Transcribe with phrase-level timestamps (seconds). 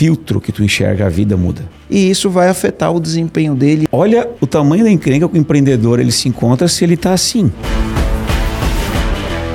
[0.00, 1.60] filtro que tu enxerga a vida muda.
[1.90, 3.86] E isso vai afetar o desempenho dele.
[3.92, 7.52] Olha o tamanho da encrenca que o empreendedor ele se encontra se ele está assim.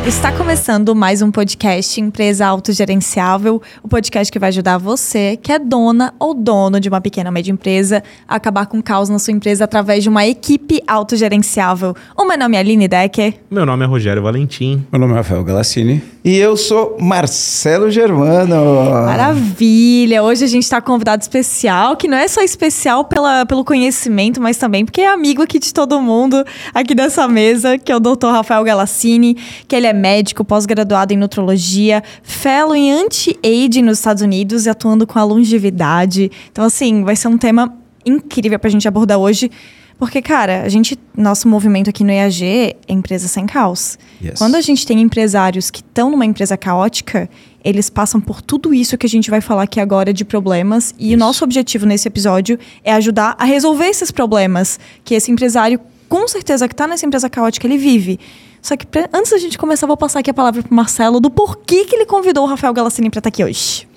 [0.08, 5.58] Está começando mais um podcast Empresa Autogerenciável, o podcast que vai ajudar você, que é
[5.58, 9.18] dona ou dono de uma pequena ou média empresa, a acabar com o caos na
[9.18, 11.96] sua empresa através de uma equipe autogerenciável.
[12.16, 13.34] O meu nome é Aline Decker.
[13.50, 14.86] Meu nome é Rogério Valentim.
[14.92, 16.04] Meu nome é Rafael Galassini.
[16.24, 19.06] E eu sou Marcelo Germano.
[19.06, 20.22] Maravilha!
[20.22, 23.66] Hoje a gente está com um convidado especial, que não é só especial pela, pelo
[23.66, 27.96] conhecimento, mas também porque é amigo aqui de todo mundo, aqui dessa mesa, que é
[27.96, 28.28] o Dr.
[28.28, 29.36] Rafael Galassini,
[29.68, 35.08] que ele é médico, pós-graduado em nutrologia, fellow em anti-aging nos Estados Unidos e atuando
[35.08, 36.32] com a longevidade.
[36.52, 37.74] Então, assim, vai ser um tema
[38.06, 39.50] incrível para a gente abordar hoje.
[39.98, 43.98] Porque, cara, a gente, nosso movimento aqui no EAG é empresa sem caos.
[44.22, 44.38] Yes.
[44.38, 47.30] Quando a gente tem empresários que estão numa empresa caótica,
[47.64, 50.94] eles passam por tudo isso que a gente vai falar aqui agora de problemas.
[51.00, 51.16] E isso.
[51.16, 56.28] o nosso objetivo nesse episódio é ajudar a resolver esses problemas que esse empresário, com
[56.28, 58.20] certeza, que está nessa empresa caótica, ele vive.
[58.66, 61.30] Só que pra, antes da gente começar, vou passar aqui a palavra para Marcelo do
[61.30, 63.88] porquê que ele convidou o Rafael Galassini para estar aqui hoje.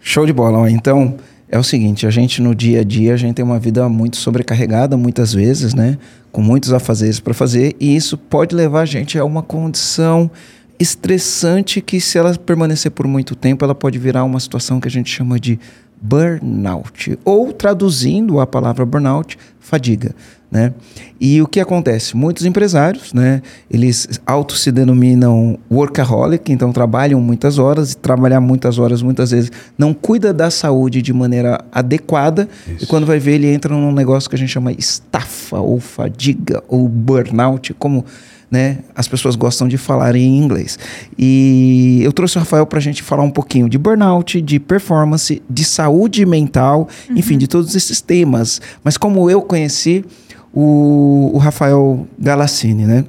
[0.00, 0.70] Show de bola.
[0.70, 1.16] Então,
[1.48, 4.16] é o seguinte, a gente no dia a dia, a gente tem uma vida muito
[4.16, 5.98] sobrecarregada muitas vezes, né?
[6.30, 10.30] Com muitos afazeres para fazer, e isso pode levar a gente a uma condição
[10.78, 14.90] estressante que se ela permanecer por muito tempo, ela pode virar uma situação que a
[14.90, 15.58] gente chama de
[16.00, 20.14] burnout, ou traduzindo a palavra burnout, fadiga.
[20.52, 20.74] Né?
[21.18, 22.14] E o que acontece?
[22.14, 28.78] Muitos empresários, né, eles auto se denominam workaholic, então trabalham muitas horas, e trabalhar muitas
[28.78, 32.84] horas muitas vezes não cuida da saúde de maneira adequada, Isso.
[32.84, 36.62] e quando vai ver ele entra num negócio que a gente chama estafa, ou fadiga,
[36.68, 38.04] ou burnout, como
[38.52, 40.78] né, as pessoas gostam de falar em inglês.
[41.18, 45.42] E eu trouxe o Rafael para a gente falar um pouquinho de burnout, de performance,
[45.48, 47.16] de saúde mental, uhum.
[47.16, 48.60] enfim, de todos esses temas.
[48.84, 50.04] Mas como eu conheci
[50.52, 53.04] o, o Rafael Galassini, né?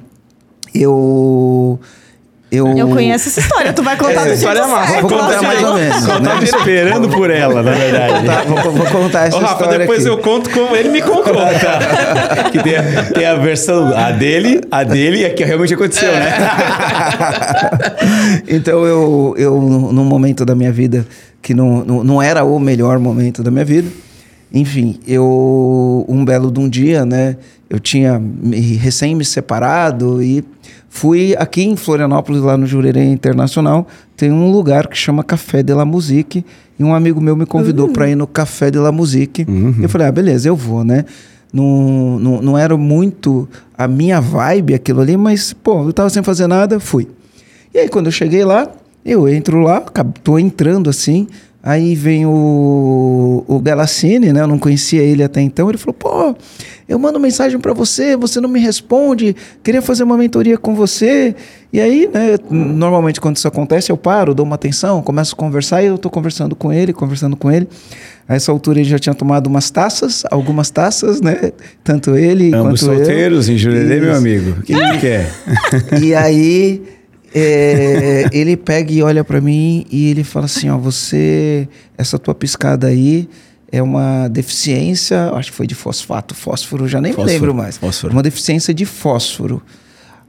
[0.74, 1.78] Eu
[2.54, 2.78] eu...
[2.78, 5.74] eu conheço essa história, tu vai contar é, do história é Vou contar mais ou
[5.74, 6.06] menos.
[6.06, 8.26] Eu tava esperando por ela, na verdade.
[8.26, 10.08] Tá, vou, vou, contar essa Ô, Rafa, história depois aqui.
[10.08, 11.34] eu conto como ele me contou.
[11.54, 12.50] Tá?
[12.50, 16.12] que tem a, tem a, versão, a dele, a dele e a que realmente aconteceu,
[16.12, 16.32] né?
[18.48, 21.06] então, eu, eu, num momento da minha vida
[21.40, 23.88] que não, não, não era o melhor momento da minha vida,
[24.54, 27.36] enfim, eu, um belo de um dia, né?
[27.68, 30.44] Eu tinha me, recém me separado e
[30.88, 35.74] fui aqui em Florianópolis, lá no Jurerê Internacional, tem um lugar que chama Café de
[35.74, 36.44] la Musique
[36.78, 37.92] e um amigo meu me convidou uhum.
[37.92, 39.44] para ir no Café de la Musique.
[39.48, 39.74] Uhum.
[39.82, 41.04] Eu falei, ah, beleza, eu vou, né?
[41.52, 46.22] Não, não, não era muito a minha vibe aquilo ali, mas, pô, eu tava sem
[46.22, 47.08] fazer nada, fui.
[47.72, 48.68] E aí, quando eu cheguei lá,
[49.04, 49.80] eu entro lá,
[50.22, 51.26] tô entrando assim,
[51.66, 54.42] Aí vem o, o Galassini, né?
[54.42, 55.70] Eu não conhecia ele até então.
[55.70, 56.36] Ele falou: pô,
[56.86, 59.34] eu mando mensagem para você, você não me responde.
[59.62, 61.34] Queria fazer uma mentoria com você.
[61.72, 62.36] E aí, né?
[62.50, 66.10] Normalmente quando isso acontece, eu paro, dou uma atenção, começo a conversar e eu tô
[66.10, 67.66] conversando com ele, conversando com ele.
[68.28, 71.50] A essa altura ele já tinha tomado umas taças, algumas taças, né?
[71.82, 73.54] Tanto ele Ambos quanto solteiros, eu.
[73.54, 74.50] em Jurerê, meu amigo.
[74.60, 75.30] O que ele quer?
[76.00, 76.82] E aí
[77.34, 81.68] é, ele pega e olha para mim e ele fala assim: ó, você,
[81.98, 83.28] essa tua piscada aí
[83.72, 87.76] é uma deficiência, acho que foi de fosfato, fósforo, já nem fósforo, me lembro mais.
[87.76, 88.12] Fósforo.
[88.12, 89.60] Uma deficiência de fósforo.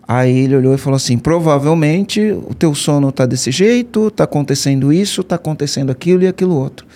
[0.08, 4.92] Aí ele olhou e falou assim: provavelmente o teu sono tá desse jeito, tá acontecendo
[4.92, 6.88] isso, tá acontecendo aquilo e aquilo outro.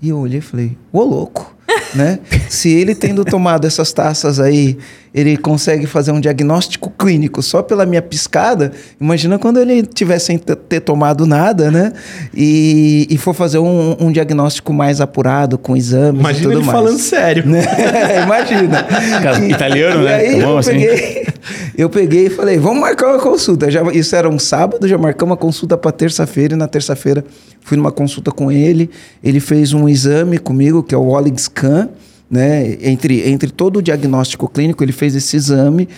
[0.00, 1.56] E eu olhei e falei: ô louco
[1.94, 2.18] né?
[2.48, 4.78] Se ele tendo tomado essas taças aí,
[5.16, 10.36] ele consegue fazer um diagnóstico clínico só pela minha piscada, imagina quando ele tivesse sem
[10.36, 11.94] ter tomado nada, né?
[12.34, 16.66] E, e for fazer um, um diagnóstico mais apurado, com exames imagina e tudo ele
[16.66, 16.78] mais.
[16.78, 17.46] falando sério.
[17.46, 17.62] Né?
[18.24, 18.86] imagina.
[19.48, 20.16] Italiano, né?
[20.16, 20.70] Aí tá eu, assim.
[20.72, 21.26] peguei,
[21.78, 23.70] eu peguei e falei, vamos marcar uma consulta.
[23.70, 27.24] Já, isso era um sábado, já marcamos uma consulta para terça-feira, e na terça-feira
[27.62, 28.90] fui numa consulta com ele,
[29.24, 31.88] ele fez um exame comigo, que é o Olig Scan,
[32.30, 32.76] né?
[32.80, 35.88] Entre, entre todo o diagnóstico clínico, ele fez esse exame.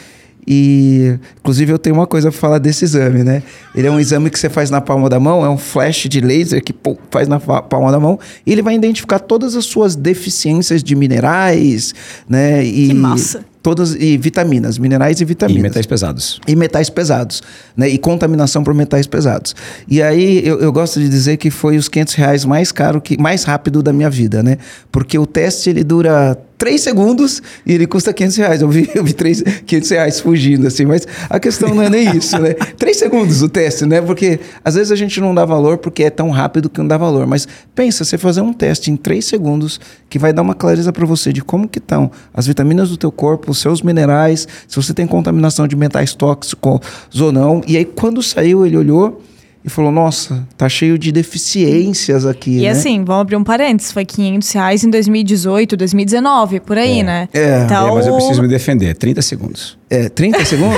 [0.51, 3.43] E, inclusive, eu tenho uma coisa para falar desse exame, né?
[3.75, 6.23] Ele é um exame que você faz na palma da mão, é um flash de
[6.23, 9.95] laser que pô, faz na palma da mão, e ele vai identificar todas as suas
[9.95, 11.95] deficiências de minerais,
[12.27, 12.65] né?
[12.65, 13.45] E, que massa!
[13.69, 15.61] Todas e vitaminas, minerais e vitaminas.
[15.61, 16.41] E metais pesados.
[16.49, 17.43] E metais pesados,
[17.77, 17.87] né?
[17.87, 19.55] E contaminação por metais pesados.
[19.87, 23.21] E aí eu, eu gosto de dizer que foi os 500 reais mais caro, que,
[23.21, 24.57] mais rápido da minha vida, né?
[24.91, 28.61] Porque o teste ele dura três segundos e ele custa 500 reais.
[28.61, 32.17] Eu vi, eu vi três, 500 reais fugindo, assim, mas a questão não é nem
[32.17, 32.55] isso, né?
[32.77, 34.03] Três segundos o teste, né?
[34.03, 36.99] Porque às vezes a gente não dá valor porque é tão rápido que não dá
[36.99, 37.27] valor.
[37.27, 41.07] Mas pensa, você fazer um teste em três segundos que vai dar uma clareza para
[41.07, 44.93] você de como que estão as vitaminas do teu corpo, os seus minerais, se você
[44.93, 46.81] tem contaminação de metais tóxicos
[47.21, 47.63] ou não.
[47.67, 49.23] E aí, quando saiu, ele olhou
[49.69, 52.59] e falou: Nossa, tá cheio de deficiências aqui.
[52.59, 52.71] E né?
[52.71, 57.29] assim, vamos abrir um parênteses: foi 500 reais em 2018, 2019, por aí, né?
[57.33, 57.63] É.
[57.65, 58.95] Então, É, mas eu preciso me defender.
[58.97, 59.79] 30 segundos.
[59.89, 60.77] É, 30 segundos?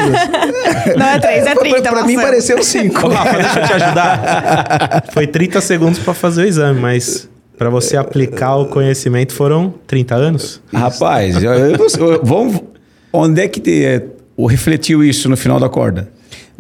[0.96, 1.82] Não é 3, é 30.
[1.82, 3.06] pra, pra mim pareceu 5.
[3.06, 5.04] Ô, Rafa, deixa eu te ajudar.
[5.12, 7.28] Foi 30 segundos pra fazer o exame, mas
[7.58, 10.62] pra você aplicar o conhecimento foram 30 anos?
[10.72, 12.60] Rapaz, eu, eu eu- vamos.
[13.12, 14.04] Onde é que te, é,
[14.36, 16.08] o refletiu isso no final da corda?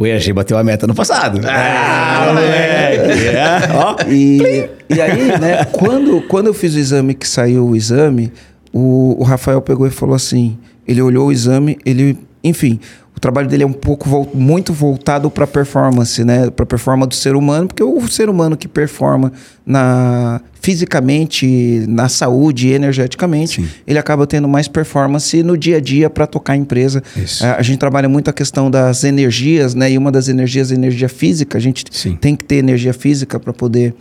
[0.00, 1.42] O EAG bateu a meta no passado.
[1.46, 3.28] Ah, moleque!
[3.36, 3.96] É, ó.
[4.08, 8.32] E, e aí, né, quando, quando eu fiz o exame, que saiu o exame,
[8.72, 10.56] o, o Rafael pegou e falou assim:
[10.88, 12.80] ele olhou o exame, ele, enfim,
[13.20, 17.36] o trabalho dele é um pouco muito voltado para performance, né, para performance do ser
[17.36, 19.30] humano, porque o ser humano que performa
[19.66, 23.68] na fisicamente, na saúde, energeticamente, Sim.
[23.86, 27.02] ele acaba tendo mais performance no dia a dia para tocar a empresa.
[27.42, 30.74] A, a gente trabalha muito a questão das energias, né, e uma das energias é
[30.74, 31.58] a energia física.
[31.58, 32.16] A gente Sim.
[32.16, 33.94] tem que ter energia física para poder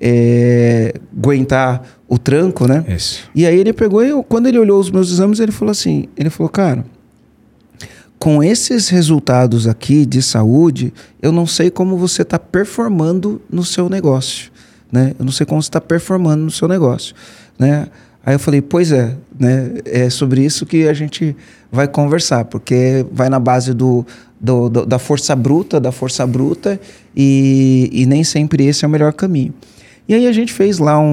[0.00, 2.84] é, aguentar o tranco, né?
[2.88, 3.28] Isso.
[3.34, 6.06] E aí ele pegou e eu- quando ele olhou os meus exames, ele falou assim,
[6.16, 6.84] ele falou, cara,
[8.20, 13.88] com esses resultados aqui de saúde, eu não sei como você está performando no seu
[13.88, 14.52] negócio,
[14.92, 15.14] né?
[15.18, 17.14] Eu não sei como você está performando no seu negócio,
[17.58, 17.86] né?
[18.24, 19.72] Aí eu falei, pois é, né?
[19.86, 21.34] É sobre isso que a gente
[21.72, 24.04] vai conversar, porque vai na base do,
[24.38, 26.78] do- do- da força bruta, da força bruta,
[27.16, 29.54] e, e nem sempre esse é o melhor caminho.
[30.06, 31.06] E aí a gente fez lá um,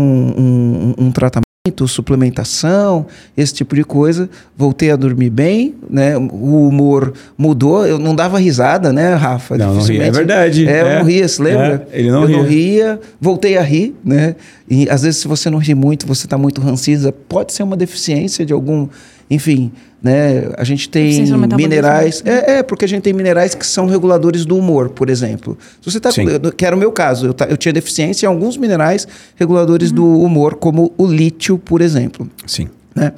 [0.99, 1.46] um, um tratamento,
[1.87, 3.05] suplementação,
[3.35, 4.29] esse tipo de coisa.
[4.55, 6.17] Voltei a dormir bem, né?
[6.17, 7.85] O humor mudou.
[7.85, 9.57] Eu não dava risada, né, Rafa?
[9.57, 10.03] Não, não ria.
[10.05, 10.67] É verdade.
[10.67, 10.99] É, eu É.
[10.99, 11.87] não ria, se lembra?
[11.91, 12.37] É, ele não eu ria.
[12.37, 12.99] não ria.
[13.19, 14.35] Voltei a rir, né?
[14.69, 17.77] E às vezes se você não ri muito, você está muito rancida, pode ser uma
[17.77, 18.87] deficiência de algum...
[19.29, 19.71] Enfim,
[20.01, 20.51] né?
[20.57, 21.25] A gente tem
[21.55, 22.23] minerais...
[22.25, 25.57] É, é, porque a gente tem minerais que são reguladores do humor, por exemplo.
[25.81, 26.09] Se você tá,
[26.55, 30.55] que era o meu caso, eu, eu tinha deficiência em alguns minerais reguladores do humor,
[30.55, 32.29] como o lítio, por exemplo.
[32.45, 32.69] Sim.
[32.95, 33.13] Né?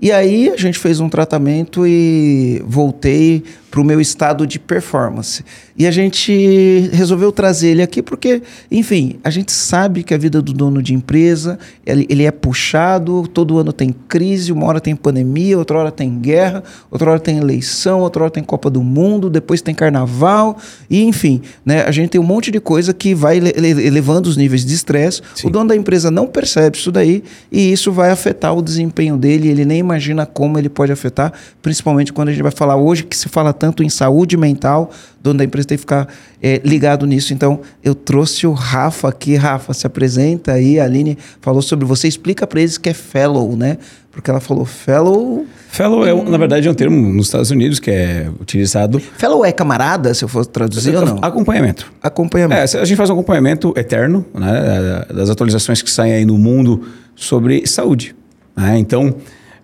[0.00, 5.44] E aí a gente fez um tratamento e voltei para o meu estado de performance.
[5.76, 8.40] E a gente resolveu trazer ele aqui porque,
[8.70, 13.28] enfim, a gente sabe que a vida do dono de empresa, ele, ele é puxado,
[13.28, 17.36] todo ano tem crise, uma hora tem pandemia, outra hora tem guerra, outra hora tem
[17.36, 20.56] eleição, outra hora tem Copa do Mundo, depois tem carnaval,
[20.88, 24.28] e enfim, né, a gente tem um monte de coisa que vai ele- ele- elevando
[24.30, 25.20] os níveis de estresse.
[25.44, 27.22] O dono da empresa não percebe isso daí
[27.52, 31.32] e isso vai afetar o desempenho dele, ele nem imagina como ele pode afetar,
[31.62, 34.90] principalmente quando a gente vai falar hoje que se fala tanto em saúde mental,
[35.20, 36.08] dono da empresa tem que ficar
[36.42, 37.32] eh, ligado nisso.
[37.34, 39.34] Então, eu trouxe o Rafa aqui.
[39.34, 40.78] Rafa, se apresenta aí.
[40.78, 42.06] A Aline falou sobre você.
[42.08, 43.78] Explica para eles que é fellow, né?
[44.10, 45.46] Porque ela falou fellow.
[45.68, 48.98] Fellow, é, na verdade, é um termo nos Estados Unidos que é utilizado.
[48.98, 51.18] Fellow é camarada, se eu fosse traduzir ou não?
[51.22, 51.92] Acompanhamento.
[52.02, 52.76] Acompanhamento.
[52.76, 56.84] É, a gente faz um acompanhamento eterno né, das atualizações que saem aí no mundo
[57.14, 58.14] sobre saúde.
[58.56, 58.78] né?
[58.78, 59.14] Então,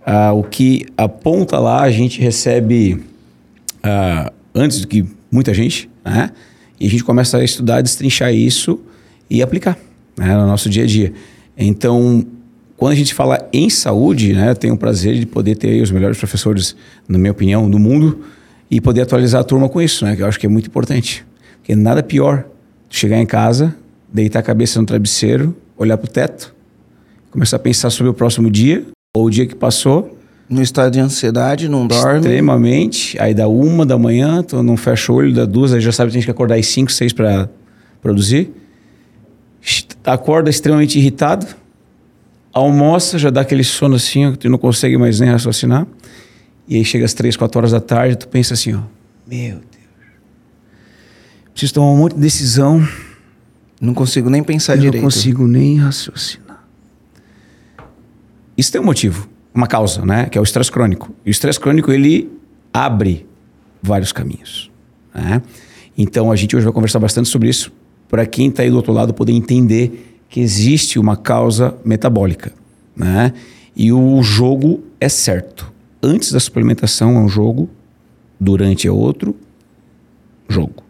[0.04, 3.02] ah, o que aponta lá, a gente recebe
[3.82, 6.30] ah, antes do que muita gente, né?
[6.78, 8.80] e a gente começa a estudar, destrinchar isso
[9.28, 9.78] e aplicar
[10.16, 11.12] né, no nosso dia a dia.
[11.56, 12.24] Então,
[12.76, 15.90] quando a gente fala em saúde, né, eu tenho o prazer de poder ter os
[15.90, 16.76] melhores professores,
[17.08, 18.20] na minha opinião, do mundo
[18.70, 21.25] e poder atualizar a turma com isso, né, que eu acho que é muito importante.
[21.58, 22.44] Porque nada pior
[22.90, 23.75] chegar em casa,
[24.12, 26.54] deitar a cabeça no travesseiro, olhar para o teto,
[27.30, 28.84] começar a pensar sobre o próximo dia
[29.16, 30.18] ou o dia que passou,
[30.50, 32.18] No estado de ansiedade, não dorme.
[32.18, 33.16] extremamente.
[33.21, 36.11] Aí dá uma da manhã, tu não fecha o olho, dá duas, aí já sabe
[36.11, 37.49] que tem que acordar às cinco, seis para
[38.02, 38.50] produzir.
[40.04, 41.47] Acorda extremamente irritado,
[42.52, 45.87] almoça, já dá aquele sono assim, que tu não consegue mais nem raciocinar.
[46.68, 48.80] E aí chega às três, quatro horas da tarde, tu pensa assim, ó,
[49.26, 49.64] meu Deus.
[51.52, 52.87] Preciso tomar um monte de decisão,
[53.80, 54.97] Não consigo nem pensar eu direito.
[54.97, 56.43] não consigo nem raciocinar.
[58.56, 60.26] Isso tem um motivo, uma causa, né?
[60.26, 61.12] Que é o estresse crônico.
[61.25, 62.30] E o estresse crônico, ele
[62.73, 63.26] abre
[63.82, 64.70] vários caminhos.
[65.14, 65.42] né?
[65.96, 67.73] Então, a gente hoje vai conversar bastante sobre isso,
[68.08, 72.52] para quem está aí do outro lado poder entender que existe uma causa metabólica.
[72.96, 73.32] Né?
[73.76, 75.73] E o jogo é certo.
[76.02, 77.68] Antes da suplementação é um jogo,
[78.38, 79.37] durante é outro
[80.49, 80.82] jogo.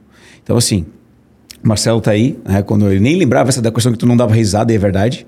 [0.42, 0.87] Então, assim,
[1.62, 2.62] Marcelo tá aí, né?
[2.62, 5.26] Quando ele nem lembrava essa da questão que tu não dava risada, e é verdade.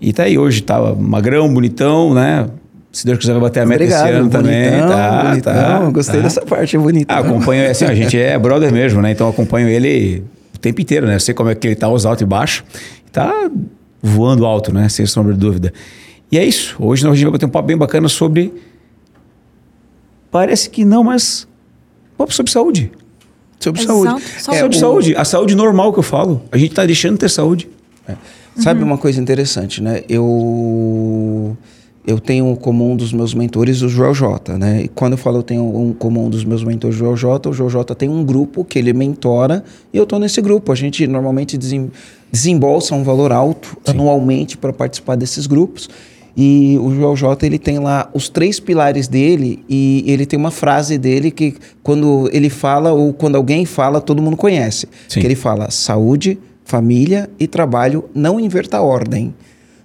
[0.00, 2.48] E tá aí hoje, tá magrão, bonitão, né?
[2.92, 4.70] Se Deus quiser, vai bater a meta Obrigado, esse ano também.
[4.70, 5.52] bonitão, Tá, bonitão.
[5.54, 6.22] tá, Gostei tá.
[6.22, 7.12] dessa parte, é bonita.
[7.14, 9.10] Ah, acompanho, assim, a gente é brother mesmo, né?
[9.10, 10.22] Então acompanho ele
[10.54, 11.16] o tempo inteiro, né?
[11.16, 12.62] Eu sei como é que ele tá, os altos e baixos.
[13.10, 13.50] Tá
[14.02, 14.88] voando alto, né?
[14.88, 15.72] Sem sombra de dúvida.
[16.30, 16.76] E é isso.
[16.78, 18.52] Hoje nós a gente vai bater um papo bem bacana sobre.
[20.30, 21.46] Parece que não, mas.
[22.16, 22.90] Papo sobre saúde.
[23.58, 24.22] Sobre Exato, saúde.
[24.24, 24.56] saúde.
[24.56, 25.16] É, sobre o- saúde.
[25.16, 26.42] A saúde normal que eu falo.
[26.52, 27.68] A gente tá deixando de ter saúde.
[28.56, 28.86] Sabe Uhum.
[28.86, 30.02] uma coisa interessante, né?
[30.08, 31.56] Eu
[32.06, 34.82] eu tenho como um dos meus mentores o Joel J, né?
[34.84, 37.48] E quando eu falo eu tenho um, como um dos meus mentores o Joel J,
[37.48, 40.70] o Joel J tem um grupo que ele mentora e eu tô nesse grupo.
[40.70, 41.90] A gente normalmente desem,
[42.30, 45.88] desembolsa um valor alto anualmente para participar desses grupos.
[46.36, 50.50] E o Joel J, ele tem lá os três pilares dele e ele tem uma
[50.50, 54.88] frase dele que quando ele fala ou quando alguém fala, todo mundo conhece.
[55.08, 55.20] Sim.
[55.20, 59.34] Que ele fala saúde, família e trabalho, não inverta a ordem.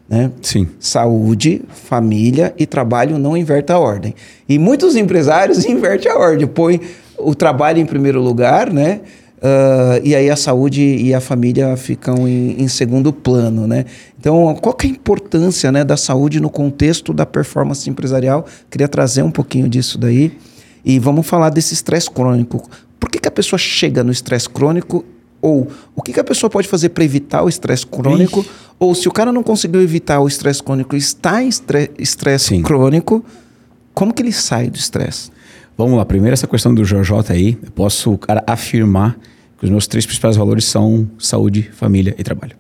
[0.08, 0.32] Né?
[0.42, 0.68] Sim.
[0.80, 4.16] Saúde, família e trabalho não inverta a ordem.
[4.48, 6.82] E muitos empresários invertem a ordem, põe
[7.18, 9.02] o trabalho em primeiro lugar, né?
[9.42, 13.86] Ah, e aí a saúde e a família ficam em, em segundo plano, né?
[14.20, 18.46] Então, qual que é a importância né, da saúde no contexto da performance empresarial?
[18.70, 20.38] Queria trazer um pouquinho disso daí.
[20.84, 22.62] E vamos falar desse estresse crônico.
[23.00, 25.06] Por que, que a pessoa chega no estresse crônico?
[25.42, 28.46] Ou o que, que a pessoa pode fazer para evitar o estresse crônico?
[28.78, 33.24] Ou se o cara não conseguiu evitar o estresse crônico, está em estre- estresse crônico,
[33.94, 35.32] como que ele sai do estresse?
[35.78, 36.06] Vamos lá.
[36.06, 37.58] Primeiro, essa questão do JJ aí.
[37.64, 39.18] Eu posso, cara, afirmar
[39.58, 42.56] que os meus três principais valores são saúde, família e trabalho.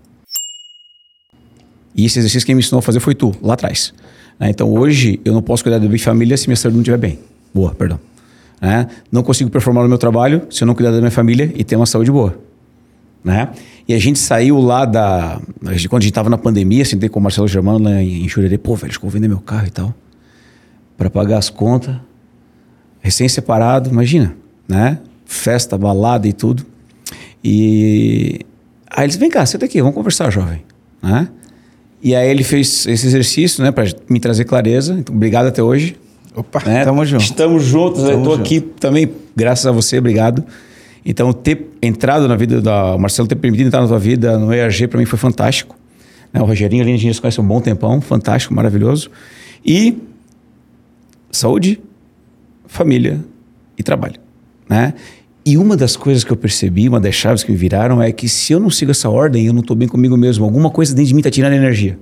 [1.96, 3.94] E esse exercício quem me ensinou a fazer foi tu, lá atrás.
[4.40, 4.50] né?
[4.50, 7.20] Então hoje eu não posso cuidar da minha família se minha saúde não estiver bem.
[7.54, 8.00] Boa, perdão.
[8.62, 8.88] né?
[9.12, 11.76] Não consigo performar no meu trabalho se eu não cuidar da minha família e ter
[11.76, 12.38] uma saúde boa.
[13.24, 13.50] Né?
[13.88, 15.42] E a gente saiu lá da.
[15.62, 18.76] Quando a gente estava na pandemia, sentei com o Marcelo Germano lá em Jurerê, pô,
[18.76, 19.94] velho, acho que vou vender meu carro e tal.
[20.98, 21.96] Para pagar as contas.
[23.02, 24.36] Recém-separado, imagina,
[24.68, 25.00] né?
[25.26, 26.66] Festa, balada e tudo.
[27.44, 28.42] E
[28.90, 30.62] aí eles, vem cá, senta aqui, vamos conversar, jovem.
[31.02, 31.30] Né?
[32.02, 34.96] E aí ele fez esse exercício, né, para me trazer clareza.
[35.00, 35.96] Então, obrigado até hoje.
[36.36, 36.84] Opa, né?
[36.84, 37.24] tamo junto.
[37.24, 38.42] Estamos juntos, eu Tamo tô junto.
[38.42, 40.44] aqui também, graças a você, obrigado.
[41.10, 44.88] Então, ter entrado na vida da Marcelo, ter permitido entrar na tua vida no ERG,
[44.88, 45.76] para mim foi fantástico.
[46.32, 46.40] Né?
[46.40, 49.10] O Rogerinho ali, a gente se conhece um bom tempão, fantástico, maravilhoso.
[49.66, 49.98] E
[51.32, 51.82] saúde,
[52.68, 53.26] família
[53.76, 54.20] e trabalho,
[54.70, 54.94] né?
[55.44, 58.30] E uma das coisas que eu percebi, uma das chaves que me viraram é que
[58.30, 60.46] se eu não sigo essa ordem, eu não estou bem comigo mesmo.
[60.46, 61.98] Alguma coisa dentro de mim está tirando energia.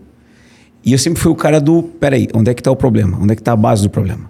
[0.84, 3.18] E eu sempre fui o cara do, peraí, onde é que está o problema?
[3.22, 4.30] Onde é que está a base do problema?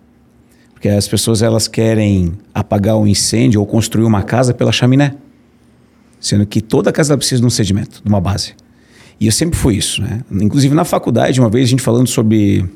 [0.77, 5.15] Porque as pessoas elas querem apagar um incêndio ou construir uma casa pela chaminé,
[6.19, 8.53] sendo que toda casa precisa de um sedimento, de uma base.
[9.19, 10.21] E eu sempre fui isso, né?
[10.29, 12.69] Inclusive na faculdade, uma vez a gente falando sobre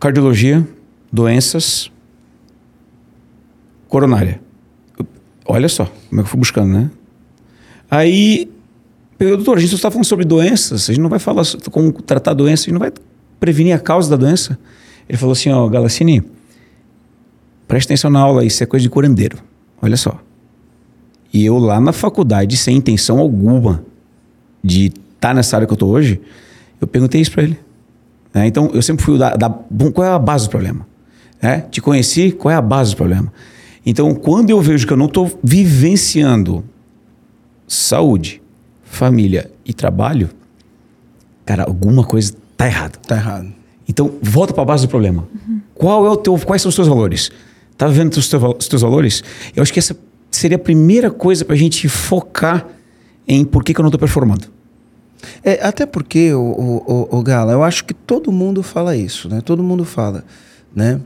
[0.00, 0.66] cardiologia,
[1.12, 1.92] doenças,
[3.86, 4.40] coronária.
[5.44, 6.90] Olha só como é que eu fui buscando, né?
[7.90, 8.50] Aí,
[9.18, 12.32] doutor, a gente só está falando sobre doenças, a gente não vai falar como tratar
[12.32, 12.92] doença, a gente não vai
[13.38, 14.58] prevenir a causa da doença.
[15.12, 16.22] Ele falou assim, ó, Galassini,
[17.68, 19.36] preste atenção na aula, isso é coisa de curandeiro.
[19.82, 20.18] Olha só.
[21.30, 23.84] E eu lá na faculdade, sem intenção alguma
[24.64, 26.18] de estar nessa área que eu tô hoje,
[26.80, 27.58] eu perguntei isso para ele.
[28.32, 28.46] né?
[28.46, 29.50] Então, eu sempre fui da, da...
[29.50, 30.86] Qual é a base do problema?
[31.42, 31.66] né?
[31.70, 33.30] Te conheci, qual é a base do problema?
[33.84, 36.64] Então, quando eu vejo que eu não estou vivenciando
[37.68, 38.40] saúde,
[38.82, 40.30] família e trabalho,
[41.44, 42.98] cara, alguma coisa tá errada.
[43.06, 43.61] Tá errado.
[43.92, 45.28] Então, volta para a base do problema.
[45.74, 47.30] Qual é o teu, quais são os teus valores?
[47.76, 49.22] Tá vendo os teus, os teus valores?
[49.54, 49.94] Eu acho que essa
[50.30, 52.66] seria a primeira coisa para a gente focar
[53.28, 54.46] em por que, que eu não estou performando.
[55.44, 59.42] É, até porque, o, o, o, Gala, eu acho que todo mundo fala isso, né?
[59.42, 60.24] Todo mundo fala,
[60.74, 60.98] né?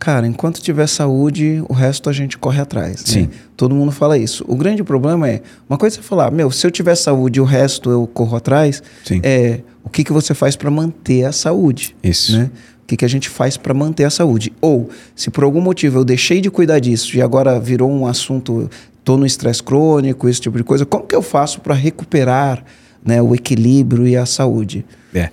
[0.00, 2.96] Cara, enquanto tiver saúde, o resto a gente corre atrás.
[2.96, 3.04] né?
[3.06, 3.30] Sim.
[3.56, 4.44] Todo mundo fala isso.
[4.48, 7.88] O grande problema é, uma coisa é falar, meu, se eu tiver saúde o resto
[7.88, 9.20] eu corro atrás, Sim.
[9.22, 11.94] é o que, que você faz para manter a saúde.
[12.02, 12.36] Isso.
[12.36, 12.50] Né?
[12.82, 14.52] O que, que a gente faz para manter a saúde?
[14.60, 18.68] Ou, se por algum motivo eu deixei de cuidar disso e agora virou um assunto,
[19.04, 22.64] tô no estresse crônico, esse tipo de coisa, como que eu faço para recuperar
[23.04, 24.84] né, o equilíbrio e a saúde?
[25.14, 25.30] É.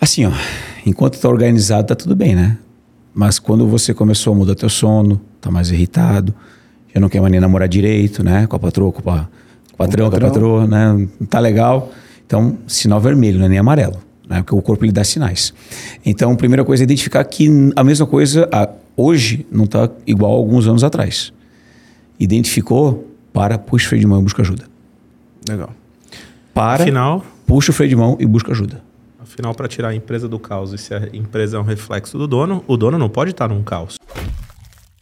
[0.00, 0.32] Assim, ó,
[0.84, 2.58] enquanto tá organizado, tá tudo bem, né?
[3.14, 6.34] Mas quando você começou a mudar teu sono, tá mais irritado,
[6.92, 8.46] já não quer mais nem namorar direito, né?
[8.46, 9.28] Com a patroa, com, a,
[9.70, 11.08] com patrão, com a patroa, né?
[11.20, 11.92] Não tá legal.
[12.32, 14.38] Então, sinal vermelho, não é nem amarelo, né?
[14.38, 15.52] Porque o corpo ele dá sinais.
[16.02, 17.46] Então, a primeira coisa é identificar que
[17.76, 21.30] a mesma coisa a- hoje não tá igual a alguns anos atrás.
[22.18, 24.64] Identificou, para, puxa o freio de mão e busca ajuda.
[25.46, 25.74] Legal.
[26.54, 28.82] Para, Afinal, puxa o freio de mão e busca ajuda.
[29.20, 32.26] Afinal, para tirar a empresa do caos e se a empresa é um reflexo do
[32.26, 33.96] dono, o dono não pode estar num caos.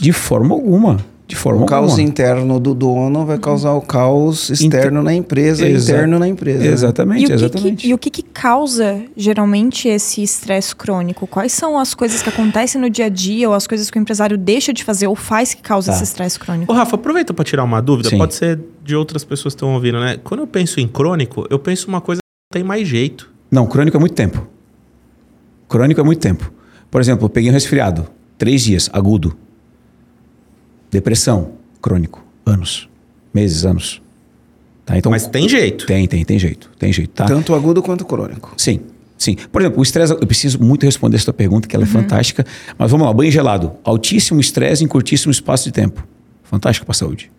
[0.00, 0.96] De forma alguma.
[1.30, 2.08] De forma O caos alguma.
[2.08, 6.58] interno do dono vai causar o caos externo na empresa, Exa- interno na empresa.
[6.58, 6.66] né?
[6.66, 7.76] Exatamente, E o, que exatamente.
[7.82, 11.28] que, e o que, que causa geralmente esse estresse crônico?
[11.28, 14.00] Quais são as coisas que acontecem no dia a dia ou as coisas que o
[14.00, 15.94] empresário deixa de fazer ou faz que causa Tá.
[15.96, 16.72] esse estresse crônico?
[16.72, 18.08] Ô, Rafa, aproveita para tirar uma dúvida.
[18.10, 18.18] Sim.
[18.18, 20.18] Pode ser de outras pessoas que estão ouvindo, né?
[20.24, 23.30] Quando eu penso em crônico, eu penso uma coisa que tem mais jeito.
[23.48, 24.44] Não, crônico é muito tempo.
[25.68, 26.52] Crônico é muito tempo.
[26.90, 28.06] Por exemplo, eu peguei um resfriado,
[28.36, 29.36] três dias, agudo.
[30.90, 32.88] Depressão, crônico, anos,
[33.32, 34.02] meses, anos.
[34.84, 35.86] Tá, então, Mas tem jeito.
[35.86, 37.26] tem, tem, tem jeito, tem jeito, tá?
[37.26, 38.52] Tanto agudo quanto crônico.
[38.56, 38.80] Sim,
[39.16, 39.36] sim.
[39.52, 42.44] Por exemplo, o estresse, eu preciso muito responder essa tua pergunta, que ela é fantástica.
[42.76, 43.72] Mas vamos lá, banho gelado.
[43.84, 46.04] Altíssimo estresse em curtíssimo espaço de tempo.
[46.42, 47.30] Fantástico para a saúde.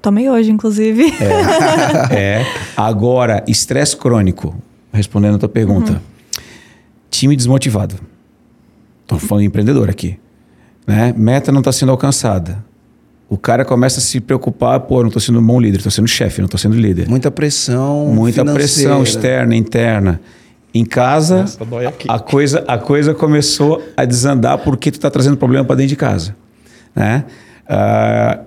[0.00, 1.12] Tomei hoje, inclusive.
[2.12, 2.46] É.
[2.76, 4.54] Agora, estresse crônico,
[4.92, 6.00] respondendo a tua pergunta.
[7.10, 7.96] Time desmotivado.
[9.02, 10.16] Estou falando de empreendedor aqui.
[10.86, 11.12] Né?
[11.16, 12.64] Meta não está sendo alcançada.
[13.28, 15.90] O cara começa a se preocupar, pô, eu não estou sendo um bom líder, estou
[15.90, 17.08] sendo chefe, não estou sendo líder.
[17.08, 18.06] Muita pressão.
[18.14, 18.54] Muita financeira.
[18.54, 20.20] pressão externa, interna.
[20.72, 21.58] Em casa, Nossa,
[22.08, 25.96] a coisa, a coisa começou a desandar porque tu está trazendo problema para dentro de
[25.96, 26.36] casa.
[26.94, 27.24] Né?
[27.68, 28.40] Ah,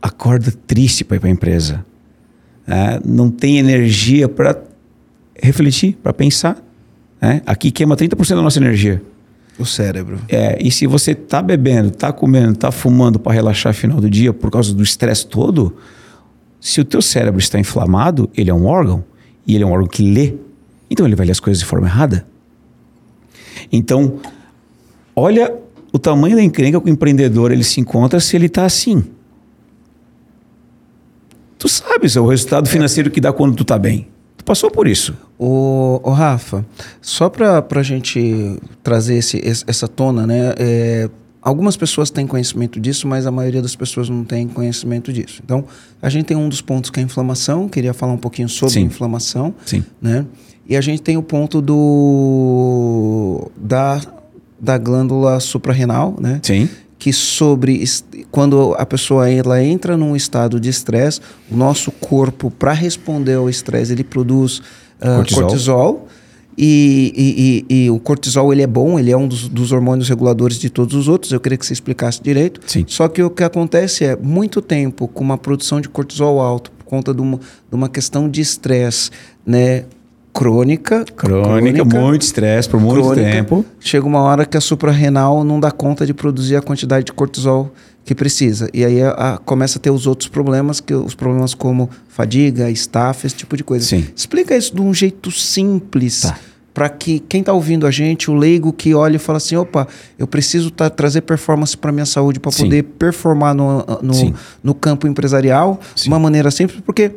[0.00, 1.84] acorda triste para ir para a empresa.
[2.66, 3.00] né?
[3.04, 4.56] Não tem energia para
[5.42, 6.56] refletir, para pensar.
[7.20, 7.42] né?
[7.44, 9.02] Aqui queima 30% da nossa energia.
[9.58, 10.18] O cérebro.
[10.28, 14.10] É, e se você tá bebendo, tá comendo, tá fumando para relaxar no final do
[14.10, 15.76] dia por causa do estresse todo,
[16.60, 19.04] se o teu cérebro está inflamado, ele é um órgão
[19.46, 20.34] e ele é um órgão que lê.
[20.90, 22.26] Então ele vai ler as coisas de forma errada.
[23.72, 24.18] Então,
[25.14, 25.54] olha
[25.92, 29.04] o tamanho da encrenca que o empreendedor ele se encontra se ele está assim.
[31.58, 34.08] Tu sabes o resultado financeiro que dá quando tu tá bem.
[34.46, 35.14] Passou por isso.
[35.38, 36.64] O, o Rafa,
[37.02, 40.54] só para a gente trazer esse, esse- essa tona, né?
[40.56, 41.10] é,
[41.42, 45.42] algumas pessoas têm conhecimento disso, mas a maioria das pessoas não tem conhecimento disso.
[45.44, 45.64] Então,
[46.00, 47.68] a gente tem um dos pontos que é a inflamação.
[47.68, 48.82] Queria falar um pouquinho sobre Sim.
[48.82, 49.84] inflamação, Sim.
[50.00, 50.24] né?
[50.68, 54.00] E a gente tem o ponto do da,
[54.60, 56.40] da glândula suprarrenal, né?
[56.42, 56.68] Sim.
[56.98, 57.84] Que sobre
[58.30, 63.48] quando a pessoa ela entra num estado de estresse, o nosso corpo para responder ao
[63.50, 64.62] estresse ele produz
[65.00, 65.42] ah, Cortisol.
[65.42, 66.08] cortisol.
[66.58, 70.08] E, e- e- e o cortisol ele é bom, ele é um dos, dos hormônios
[70.08, 71.30] reguladores de todos os outros.
[71.30, 72.60] Eu queria que você explicasse direito.
[72.66, 72.82] Sim.
[72.88, 76.84] Só que o que acontece é muito tempo com uma produção de cortisol alto por
[76.86, 79.10] conta de uma, de uma questão de estresse,
[79.44, 79.84] né?
[80.36, 83.64] Crônica, Crônica, muito estresse por muito crônica, tempo.
[83.80, 87.72] Chega uma hora que a suprarrenal não dá conta de produzir a quantidade de cortisol
[88.04, 88.68] que precisa.
[88.72, 92.70] E aí a- a- começa a ter os outros problemas, que os problemas como fadiga,
[92.70, 93.84] estafa, esse tipo de coisa.
[93.86, 94.06] Sim.
[94.14, 96.20] Explica isso de um jeito simples.
[96.22, 96.38] Tá.
[96.76, 99.88] Para que quem está ouvindo a gente, o leigo que olha e fala assim: opa,
[100.18, 105.06] eu preciso tá- trazer performance para minha saúde para poder performar no, no, no campo
[105.08, 107.12] empresarial de uma maneira simples, porque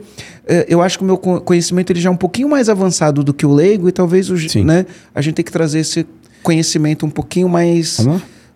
[0.47, 3.21] eh, eu acho que o meu co- conhecimento ele já é um pouquinho mais avançado
[3.21, 6.07] do que o leigo e talvez o, né, a gente tem que trazer esse
[6.41, 7.97] conhecimento um pouquinho mais,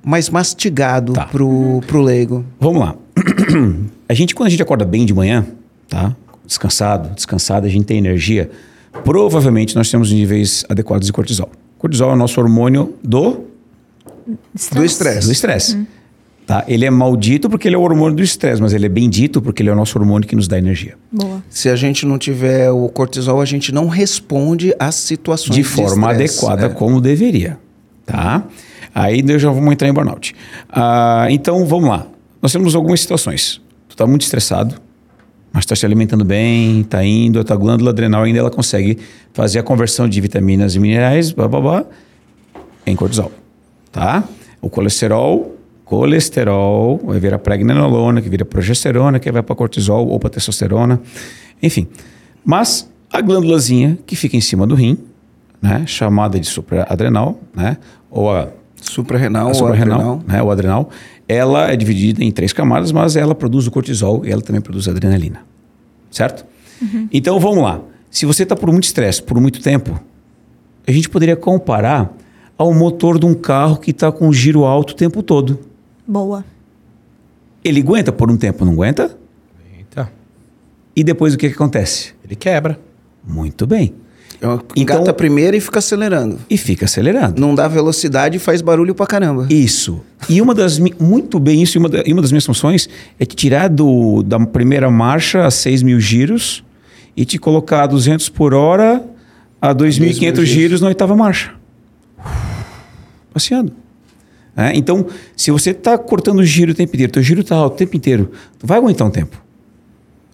[0.01, 1.25] mais mastigado Tá.
[1.25, 2.45] pro, pro leigo.
[2.61, 2.95] Vamos lá.
[4.07, 5.45] a gente, quando a gente acorda bem de manhã,
[5.89, 6.15] tá?
[6.45, 8.49] Descansado, descansado, a gente tem energia.
[9.03, 11.49] Provavelmente nós temos níveis adequados de cortisol.
[11.77, 13.45] Cortisol é o nosso hormônio do,
[14.73, 15.27] Do estresse.
[15.27, 15.85] do estresse.
[16.45, 16.63] Tá?
[16.67, 19.61] Ele é maldito porque ele é o hormônio do estresse, mas ele é bendito porque
[19.63, 20.95] ele é o nosso hormônio que nos dá energia.
[21.11, 21.41] Boa.
[21.49, 26.11] Se a gente não tiver o cortisol, a gente não responde às situações de forma
[26.11, 26.37] estresse.
[26.45, 26.69] adequada É.
[26.69, 27.57] como deveria,
[28.05, 28.43] tá?
[28.93, 30.35] Aí eu já vamos entrar em burnout.
[30.69, 32.05] Ah, então vamos lá.
[32.41, 33.61] Nós temos algumas situações.
[33.87, 34.75] Tu está muito estressado,
[35.53, 38.97] mas está se alimentando bem, está indo, a tua glândula adrenal ainda ela consegue
[39.33, 41.85] fazer a conversão de vitaminas e minerais, blá, blá, blá,
[42.87, 43.31] em cortisol,
[43.91, 44.23] tá?
[44.59, 50.31] O colesterol, colesterol vai virar pregnenolona, que vira progesterona, que vai para cortisol ou para
[50.31, 50.99] testosterona,
[51.61, 51.87] enfim.
[52.43, 54.97] Mas a glândulazinha que fica em cima do rim,
[55.61, 57.77] né, chamada de supraadrenal, né,
[58.09, 58.49] ou a
[58.83, 60.23] Suprarrenal, a ou suprarrenal, adrenal.
[60.27, 60.89] né, o adrenal,
[61.27, 64.87] ela é dividida em três camadas, mas ela produz o cortisol e ela também produz
[64.87, 65.41] adrenalina.
[66.11, 66.45] Certo?
[67.11, 67.79] Então vamos lá.
[68.11, 69.99] Se você está por muito estresse por muito tempo,
[70.85, 72.11] a gente poderia comparar
[72.57, 75.59] ao motor de um carro que está com giro alto o tempo todo.
[76.05, 76.43] Boa.
[77.63, 79.17] Ele aguenta por um tempo, não aguenta?
[79.77, 80.11] Eita,
[80.95, 82.13] E depois o que, que acontece?
[82.25, 82.77] ele quebra.
[83.25, 83.95] Muito bem.
[84.43, 86.37] Então, Engata primeiro e fica acelerando.
[86.49, 87.39] E fica acelerado.
[87.39, 89.47] Não dá velocidade e faz barulho pra caramba.
[89.49, 90.01] Isso.
[90.29, 91.77] E uma das muito bem isso.
[91.77, 95.51] E uma, da- uma das minhas funções é te tirar do, da primeira marcha a
[95.51, 96.63] 6 mil giros
[97.15, 99.03] e te colocar a 200 por hora
[99.61, 101.51] a 2.500 giros na oitava marcha.
[103.33, 103.71] Passeando.
[104.55, 107.73] É, então, se você está cortando o giro o tempo inteiro, teu giro está alto
[107.73, 108.29] o tempo inteiro,
[108.59, 109.41] tu vai aguentar um tempo.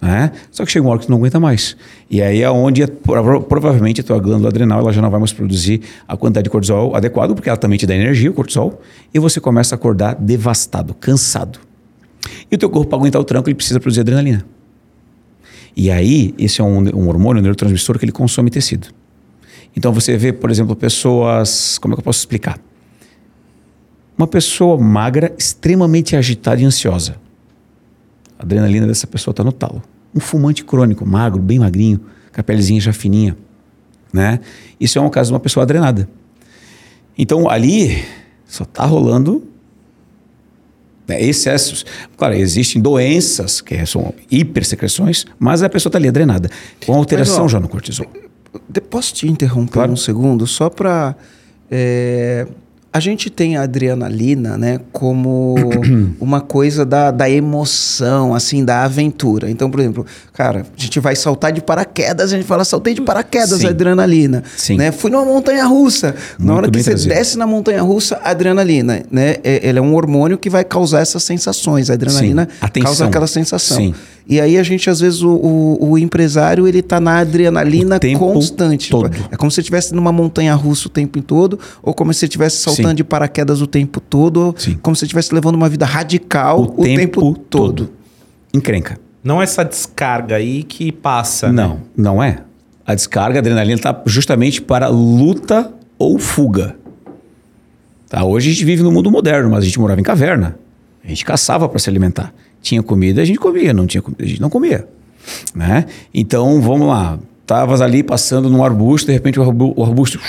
[0.01, 0.31] É?
[0.49, 1.75] Só que chega uma hora que tu não aguenta mais.
[2.09, 5.33] E aí é onde prova- provavelmente a tua glândula adrenal ela já não vai mais
[5.33, 8.81] produzir a quantidade de cortisol adequado, porque ela também te dá energia, o cortisol,
[9.13, 11.59] e você começa a acordar devastado, cansado.
[12.49, 14.45] E o teu corpo, para aguentar o tranco, ele precisa produzir adrenalina.
[15.75, 18.88] E aí, esse é um, um hormônio, um neurotransmissor que ele consome tecido.
[19.75, 21.77] Então você vê, por exemplo, pessoas.
[21.77, 22.57] Como é que eu posso explicar?
[24.17, 27.15] Uma pessoa magra, extremamente agitada e ansiosa.
[28.39, 29.84] A adrenalina dessa pessoa está no talo.
[30.15, 31.99] Um fumante crônico, magro, bem magrinho,
[32.34, 33.36] com a pelezinha já fininha.
[34.12, 34.39] Né?
[34.80, 36.10] Isso é um caso de uma pessoa adrenada.
[37.17, 38.04] Então ali
[38.47, 39.43] só está rolando
[41.08, 41.86] né, excessos.
[42.15, 46.49] Claro, existem doenças que são hipersecreções, mas a pessoa está ali adrenada,
[46.86, 48.08] com alteração ó, já no cortisol.
[48.89, 49.91] Posso te interromper Claro.
[49.91, 50.47] um segundo?
[50.47, 51.15] Só para.
[52.91, 55.56] A gente tem a adrenalina, né, como
[56.19, 59.49] uma coisa da, da emoção, assim, da aventura.
[59.49, 63.02] Então, por exemplo, cara, a gente vai saltar de paraquedas, a gente fala, saltei de
[63.02, 63.67] paraquedas, Sim.
[63.67, 64.43] adrenalina.
[64.58, 64.78] Sim.
[64.78, 64.91] Né?
[64.91, 66.15] Fui numa montanha russa.
[66.39, 67.13] Na Muito hora que você trazido.
[67.13, 69.36] desce na montanha russa, adrenalina, né?
[69.43, 71.89] É, ele é um hormônio que vai causar essas sensações.
[71.91, 72.82] A adrenalina Sim.
[72.82, 73.78] Causa aquela sensação.
[73.78, 73.93] Sim.
[74.30, 78.00] E aí a gente, às vezes, o, o, o empresário, ele tá na adrenalina O
[78.00, 78.92] tempo constante.
[78.92, 79.10] todo.
[79.32, 82.26] É como se você estivesse numa montanha russa o tempo todo, ou como se você
[82.28, 82.96] estivesse saltando Sim.
[82.96, 84.78] de paraquedas o tempo todo, ou Sim.
[84.84, 87.89] como se você estivesse levando uma vida radical o, tempo, todo.
[88.54, 89.00] Encrenca.
[89.24, 91.48] Não essa descarga aí que passa.
[91.52, 91.63] né?
[91.63, 92.44] Não, não é.
[92.86, 96.76] A descarga, a adrenalina está justamente para luta ou fuga.
[98.08, 98.24] Tá?
[98.24, 100.58] Hoje a gente vive no mundo moderno, mas a gente morava em caverna.
[101.04, 102.32] A gente caçava para se alimentar.
[102.62, 103.74] Tinha comida, a gente comia.
[103.74, 104.88] Não tinha comida, a gente não comia.
[105.56, 105.86] Né?
[106.13, 107.19] Então, vamos lá.
[107.45, 110.19] Tavas ali passando num arbusto, de repente o arbu- o arbusto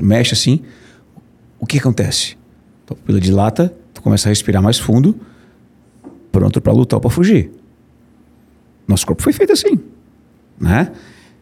[0.00, 0.60] mexe assim.
[1.58, 2.36] O que acontece?
[2.86, 5.14] Tua pupila dilata, tu começa a respirar mais fundo,
[6.32, 7.50] pronto para lutar ou para fugir.
[8.88, 9.78] Nosso corpo foi feito assim
[10.60, 10.92] né?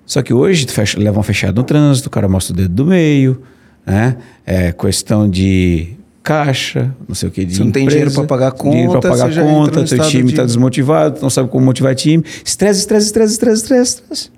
[0.06, 2.72] Só que hoje tu fecha, leva uma fechada no trânsito, o cara mostra o dedo
[2.72, 3.42] do meio,
[3.84, 4.16] né?
[4.46, 5.96] É questão de
[6.28, 8.96] caixa, não sei o que, de Você não tem empresa, dinheiro pra pagar dinheiro pra
[9.00, 11.94] conta, pagar você já entra conta, estado time de- está desmotivado, não sabe como motivar
[11.94, 14.30] time, estresse, estresse, estresse, estresse, estresse, estresse.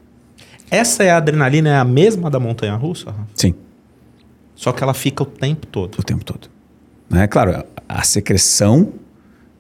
[0.71, 3.13] Essa é a adrenalina, é a mesma da montanha russa?
[3.35, 3.55] Sim,
[4.55, 5.97] Só que ela fica o tempo todo.
[5.99, 6.49] o tempo todo.
[7.11, 7.27] Né?
[7.27, 8.93] Claro, a- secreção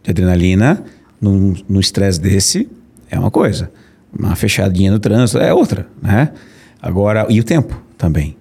[0.04, 0.84] de adrenalina
[1.20, 2.68] num num estresse desse
[3.10, 3.72] é uma coisa.
[4.16, 6.30] Uma fechadinha no trânsito é outra, né?
[6.80, 8.36] Agora, e o tempo também.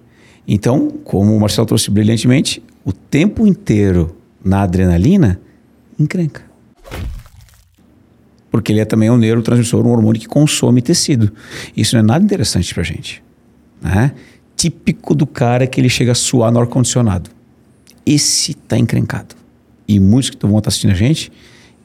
[0.46, 5.40] Então, como o Marcelo trouxe brilhantemente, o tempo inteiro na adrenalina
[5.98, 6.42] encrenca.
[8.50, 11.32] Porque ele é também um neurotransmissor, um hormônio que consome tecido.
[11.76, 13.22] Isso não é nada interessante pra gente.
[13.80, 14.12] Né?
[14.56, 17.30] Típico do cara que ele chega a suar no ar-condicionado.
[18.04, 19.36] Esse tá encrencado.
[19.86, 21.30] E muitos que vão estar assistindo a gente,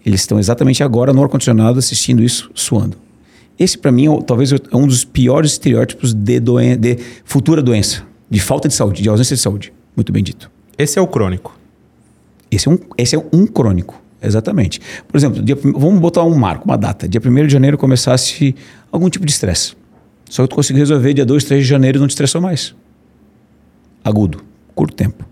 [0.06, 2.98] eles estão exatamente agora no ar-condicionado assistindo isso, suando.
[3.58, 8.04] Esse, para mim, é talvez é um dos piores estereótipos de, doen de futura doença,
[8.30, 9.72] de falta de saúde, de ausência de saúde.
[9.96, 10.55] Muito bem dito.
[10.78, 11.58] Esse é o crônico.
[12.52, 14.80] Esse é um, esse é um crônico, exatamente.
[15.08, 17.08] Por exemplo, dia, vamos botar um marco, uma data.
[17.08, 18.56] Dia 1 de janeiro começasse
[18.92, 19.76] algum tipo de estresse.
[20.30, 22.76] Só que tu conseguiu resolver dia 2, 3 de janeiro não te estressou mais.
[24.04, 25.26] Agudo, curto tempo.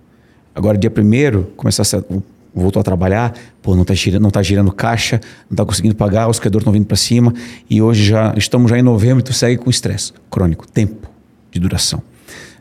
[0.55, 2.03] Agora, dia 1 começasse a,
[2.53, 6.27] voltou a trabalhar, pô, não tá, girando, não tá girando caixa, não tá conseguindo pagar,
[6.29, 7.33] os credores estão vindo para cima
[7.69, 11.09] e hoje já estamos já em novembro e tu segue com estresse crônico, tempo
[11.51, 12.01] de duração,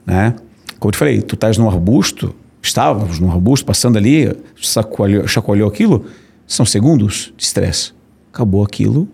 [0.07, 0.35] né?
[0.79, 5.69] Como eu te falei, tu estás num arbusto, estávamos num arbusto, passando ali, chacoalhou, chacoalhou
[5.69, 6.07] aquilo,
[6.47, 7.93] são segundos de estresse.
[8.33, 9.09] Acabou aquilo,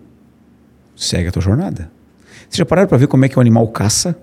[0.95, 1.91] segue a tua jornada.
[2.41, 4.15] Vocês já pararam para ver como é que o animal caça?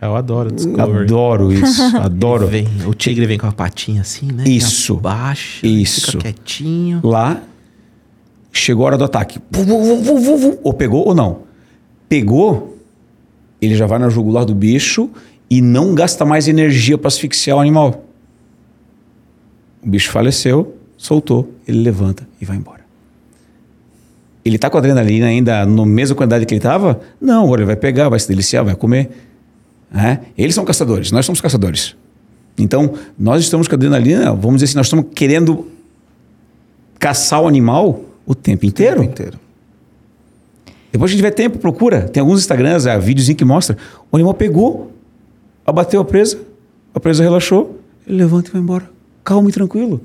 [0.00, 1.04] Eu adoro Discovery.
[1.04, 2.46] Adoro isso, adoro.
[2.46, 4.44] Vem, o tigre vem com a patinha assim, né?
[4.46, 4.96] Isso.
[4.96, 5.66] Baixa.
[5.66, 6.12] Isso.
[6.12, 7.00] Fica quietinho.
[7.04, 7.42] Lá,
[8.50, 9.38] chegou a hora do ataque.
[10.62, 11.42] Ou pegou ou não.
[12.08, 12.78] Pegou,
[13.60, 15.10] ele já vai na jugular do bicho
[15.50, 18.04] e não gasta mais energia para asfixiar o animal.
[19.82, 22.80] O bicho faleceu, soltou, ele levanta e vai embora.
[24.44, 27.00] Ele tá com a adrenalina ainda na mesma quantidade que ele estava?
[27.20, 29.10] Não, agora ele vai pegar, vai se deliciar, vai comer.
[29.90, 30.20] né?
[30.38, 31.96] Eles são caçadores, nós somos caçadores.
[32.56, 35.66] Então, nós estamos com a adrenalina, vamos dizer assim, nós estamos querendo
[36.98, 38.98] caçar o animal o tempo inteiro.
[38.98, 39.38] O tempo inteiro.
[40.92, 42.02] Depois que tiver tempo, procura.
[42.02, 43.76] Tem alguns Instagrams, há vídeos que mostra.
[44.10, 44.92] O animal pegou,
[45.66, 46.40] abateu a presa,
[46.94, 48.90] a presa relaxou, ele levanta e vai embora.
[49.24, 50.00] Calmo e tranquilo.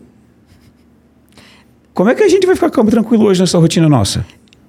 [1.94, 4.26] Como é que a gente vai ficar calmo e tranquilo hoje nessa rotina nossa?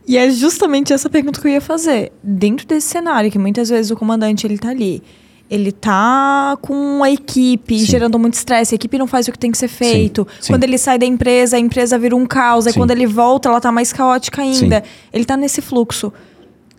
[0.06, 2.12] E é justamente essa pergunta que eu ia fazer.
[2.22, 5.02] Dentro desse cenário, que muitas vezes o comandante ele tá ali,
[5.50, 7.86] ele tá com a equipe Sim.
[7.86, 10.26] gerando muito estresse, a equipe não faz o que tem que ser feito.
[10.40, 10.52] sim.
[10.52, 12.66] Quando ele sai da empresa, a empresa vira um caos.
[12.66, 12.78] Aí Sim.
[12.78, 14.82] quando ele volta, ela tá mais caótica ainda.
[14.84, 14.90] Sim.
[15.12, 16.12] Ele tá nesse fluxo.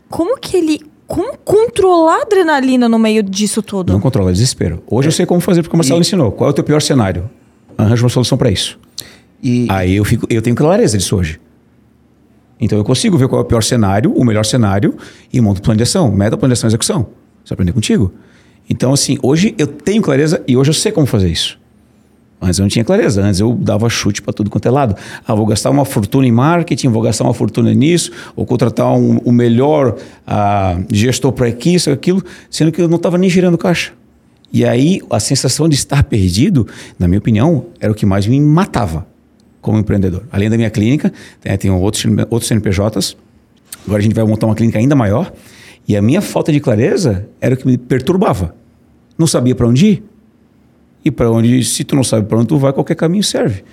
[0.09, 0.81] Como que ele.
[1.07, 3.93] Como controlar a adrenalina no meio disso tudo?
[3.93, 4.83] Não controla, é desespero.
[4.85, 6.31] Hoje eu sei como fazer, porque o Marcelo ensinou.
[6.31, 7.29] Qual é o teu pior cenário?
[7.77, 8.77] Arranja uma solução para isso.
[9.41, 11.39] E, Aí eu, fico, eu tenho clareza disso hoje.
[12.59, 14.95] Então eu consigo ver qual é o pior cenário, o melhor cenário
[15.31, 17.07] e monto plano de ação, meta, plano de ação e execução.
[17.43, 18.13] Isso aprender contigo.
[18.69, 21.57] Então, assim, hoje eu tenho clareza e hoje eu sei como fazer isso.
[22.41, 23.21] Antes eu não tinha clareza.
[23.21, 24.95] Antes eu dava chute para tudo quanto é lado.
[25.27, 29.17] Ah, vou gastar uma fortuna em marketing, vou gastar uma fortuna nisso, ou contratar um,
[29.17, 29.95] o melhor
[30.25, 33.93] ah, gestor para isso, aquilo, sendo que eu não estava nem girando caixa.
[34.53, 38.39] E aí a sensação de estar perdido, na minha opinião, era o que mais me
[38.39, 39.05] matava
[39.59, 40.23] como empreendedor.
[40.31, 43.17] Além da minha clínica, tem, tem outros, outros CNPJs.
[43.85, 45.33] Agora a gente vai montar uma clínica ainda maior.
[45.87, 48.53] E a minha falta de clareza era o que me perturbava.
[49.17, 50.03] Não sabia para onde ir.
[51.07, 53.63] E para onde, se tu não sabe para onde tu vai, qualquer caminho serve.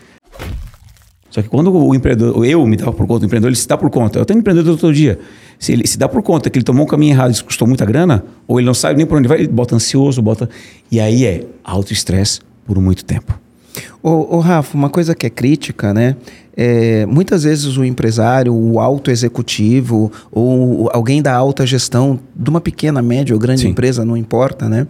[1.29, 3.77] Só que quando o empreendedor, eu me dava por conta, o empreendedor ele se dá
[3.77, 4.21] por conta.
[4.21, 5.19] Eu tenho um empreendedor todo dia.
[5.59, 7.85] Se ele se dá por conta que ele tomou um caminho errado, isso custou muita
[7.85, 10.49] grana, ou ele não sabe nem por onde vai, ele bota ansioso, bota.
[10.93, 13.37] E aí é alto estresse por muito tempo.
[14.01, 16.15] Ô, ô, Rafa, uma coisa que é crítica, né?
[16.57, 22.61] É, muitas vezes o empresário, o alto executivo ou alguém da alta gestão de uma
[22.61, 23.71] pequena, média ou grande Sim.
[23.71, 24.87] empresa, não importa, né?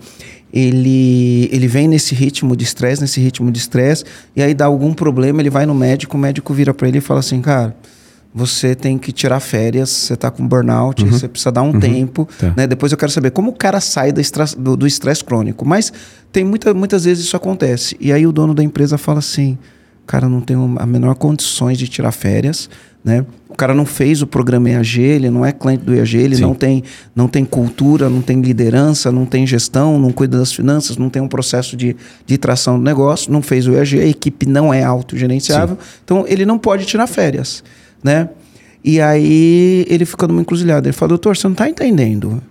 [0.56, 4.04] Ele, ele vem nesse ritmo de estresse, nesse ritmo de estresse,
[4.36, 7.00] e aí dá algum problema, ele vai no médico, o médico vira para ele e
[7.00, 7.74] fala assim, cara,
[8.32, 12.52] você tem que tirar férias, você tá com burnout, você precisa dar um tempo, Tá.
[12.56, 12.66] né?
[12.68, 15.64] Depois eu quero saber como o cara sai do estresse crônico.
[15.66, 15.92] Mas
[16.32, 17.96] tem muita, muitas vezes isso acontece.
[18.00, 19.58] E aí o dono da empresa fala assim,
[20.06, 22.68] cara, não tenho a menor condições de tirar férias,
[23.04, 23.24] né?
[23.48, 26.42] O cara não fez o programa EAG, ele não é cliente do EAG, ele Sim.
[26.42, 26.82] não tem,
[27.14, 31.22] não tem cultura, não tem liderança, não tem gestão, não cuida das finanças, não tem
[31.22, 31.94] um processo de,
[32.26, 36.44] de tração do negócio, não fez o EAG, a equipe não é autogerenciável, então ele
[36.44, 37.62] não pode tirar férias,
[38.02, 38.28] né?
[38.82, 40.86] E aí ele fica numa encruzilhada.
[40.86, 42.42] Ele fala, doutor, você não está entendendo.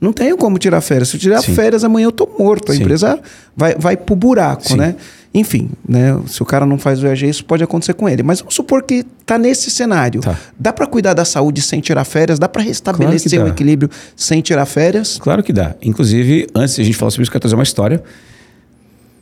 [0.00, 1.08] Não tenho como tirar férias.
[1.08, 1.54] Se eu tirar Sim.
[1.54, 2.72] férias, amanhã eu tô morto.
[2.72, 2.80] A Sim.
[2.80, 3.20] empresa
[3.56, 4.76] vai, vai pro buraco, Sim.
[4.76, 4.96] né?
[5.36, 6.18] Enfim, né?
[6.26, 8.22] Se o cara não faz o EAG, isso pode acontecer com ele.
[8.22, 10.22] Mas vamos supor que tá nesse cenário.
[10.22, 10.34] Tá.
[10.58, 12.38] Dá para cuidar da saúde sem tirar férias?
[12.38, 15.18] Dá para restabelecer Claro o equilíbrio sem tirar férias?
[15.20, 15.74] Claro que dá.
[15.82, 18.02] Inclusive, antes de a gente falar sobre isso, eu quero trazer uma história.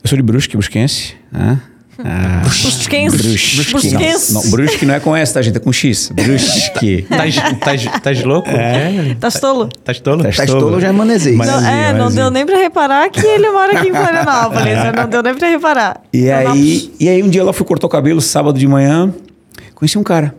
[0.05, 1.17] Eu sou de Brusque, brusquense.
[1.33, 1.61] Né?
[2.03, 3.17] Ah, Brusquense.
[3.17, 3.57] Brusque.
[3.73, 4.33] Brusquense.
[4.33, 5.57] Não, não, Brusque não é com S, tá, gente?
[5.57, 6.11] É com X.
[6.15, 7.07] Brusque.
[7.15, 7.27] Tá,
[7.77, 8.49] de- tá, tá louco?
[8.51, 9.15] É.
[9.21, 9.69] Tá tolo?
[9.85, 10.23] Tá de tolo?
[10.23, 11.37] Tá Tá estolo já é manezês.
[11.37, 14.97] Mas- Não, Manezinho, é, não deu nem pra reparar que ele mora aqui em Florianópolis.
[14.97, 16.03] Não deu nem pra reparar.
[16.13, 19.13] E aí, e aí um dia ela foi cortar o cabelo, sábado de manhã,
[19.75, 20.35] conheci um cara.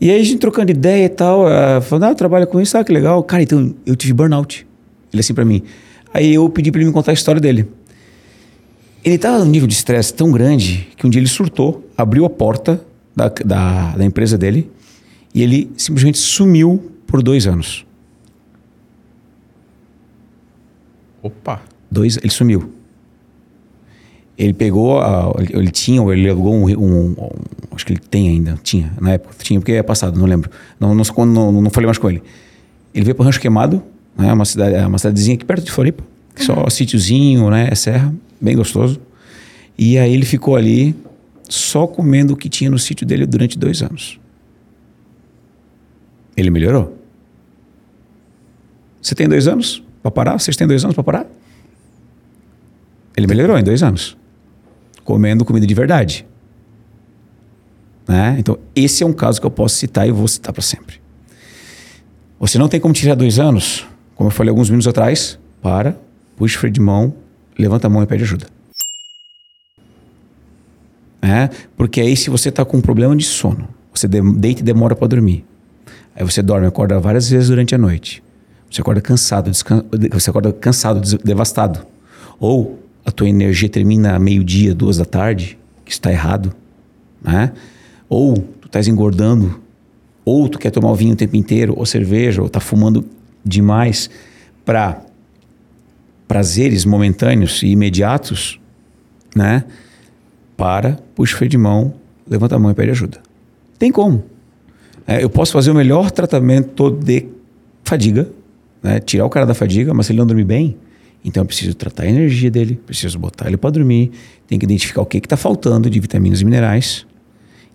[0.00, 2.84] E aí a gente trocando ideia e tal, uh, falando, ah, trabalha com isso, ah,
[2.84, 3.22] que legal.
[3.22, 4.66] Cara, então eu tive burnout.
[5.12, 5.62] Ele assim pra mim.
[6.12, 7.66] Aí eu pedi pra ele me contar a história dele.
[9.04, 12.30] Ele tava num nível de estresse tão grande que um dia ele surtou, abriu a
[12.30, 12.84] porta
[13.16, 14.70] da, da, da empresa dele
[15.34, 17.86] e ele simplesmente sumiu por dois anos.
[21.22, 21.62] Opa.
[21.90, 22.70] Dois, ele sumiu.
[24.38, 27.30] Ele pegou, a- ele, tinha, ou ele alugou um, um- um-
[27.72, 30.50] Acho que ele tem ainda, tinha, na época, tinha, porque é passado, não lembro.
[30.78, 32.22] Não, não, não, não falei mais com ele.
[32.94, 33.82] Ele veio para Rancho Queimado,
[34.18, 36.02] né, uma, cidade, uma cidadezinha aqui perto de Floripa,
[36.34, 39.00] que só sítiozinho, né, é serra, bem gostoso.
[39.76, 40.94] E aí ele ficou ali
[41.48, 44.20] só comendo o que tinha no sítio dele durante dois anos.
[46.36, 46.96] Ele melhorou.
[49.02, 50.38] Você tem dois anos para parar?
[50.38, 51.26] Vocês têm dois anos para parar?
[53.16, 54.16] Ele melhorou em dois anos.
[55.04, 56.26] Comendo comida de verdade.
[58.06, 58.36] Né?
[58.38, 61.00] Então, esse é um caso que eu posso citar e vou citar para sempre.
[62.38, 65.96] Você não tem como tirar dois anos, como eu falei alguns minutos atrás, para,
[66.36, 67.14] puxa o freio de mão,
[67.60, 68.46] levanta a mão e pede ajuda.
[71.22, 71.50] Né?
[71.76, 74.96] Porque aí, se você está com um problema de sono, você de- deita e demora
[74.96, 75.44] para dormir.
[76.14, 78.22] Aí você dorme, acorda várias vezes durante a noite.
[78.70, 79.50] Você acorda cansado,
[80.12, 81.80] você acorda cansado, devastado.
[82.38, 86.54] Ou a tua energia termina meio-dia, duas da tarde, que está errado,
[87.22, 87.52] né?
[88.08, 89.60] Ou tu estás engordando,
[90.24, 93.04] ou tu quer tomar vinho o tempo inteiro, ou cerveja, ou tá fumando
[93.44, 94.08] demais
[94.64, 95.02] para
[96.30, 98.60] prazeres momentâneos e imediatos,
[99.34, 99.64] né?
[100.56, 101.92] Para, puxa o freio de mão,
[102.24, 103.18] levanta a mão e pede ajuda.
[103.80, 104.22] Tem como.
[105.08, 107.26] É, eu posso fazer o melhor tratamento de
[107.82, 108.30] fadiga,
[108.80, 109.00] né?
[109.00, 110.76] tirar o cara da fadiga, mas se ele não dormir bem,
[111.24, 114.12] então eu preciso tratar a energia dele, preciso botar ele para dormir,
[114.46, 117.08] tem que identificar o que está faltando de vitaminas e minerais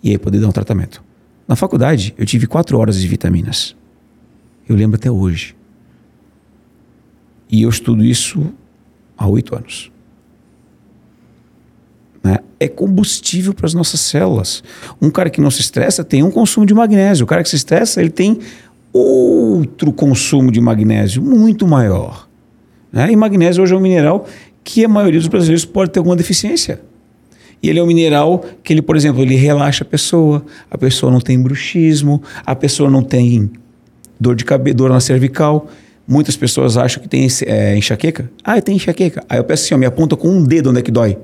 [0.01, 1.03] e aí poder dar um tratamento.
[1.45, 3.75] Na faculdade, eu tive quatro horas de vitaminas.
[4.65, 5.57] Eu lembro até hoje.
[7.55, 8.51] E eu estudo isso
[9.17, 9.89] há oito anos.
[12.21, 12.39] Né?
[12.59, 14.61] É combustível para as nossas células.
[15.01, 17.23] Um cara que não se estressa tem um consumo de magnésio.
[17.23, 18.39] O cara que se estressa, ele tem
[18.91, 22.27] outro consumo de magnésio muito maior.
[22.91, 23.13] Né?
[23.13, 24.27] E magnésio hoje é um mineral
[24.61, 26.81] que a maioria dos brasileiros pode ter alguma deficiência.
[27.63, 31.09] E ele é um mineral que ele, por exemplo, ele relaxa a pessoa, a pessoa
[31.09, 33.49] não tem bruxismo, a pessoa não tem
[34.19, 35.69] dor de cabeça, dor na cervical.
[36.07, 38.29] Muitas pessoas acham que tem é, enxaqueca.
[38.43, 39.23] Ah, tenho enxaqueca.
[39.27, 41.17] Aí eu peço assim, ó, me aponta com um dedo onde é que dói.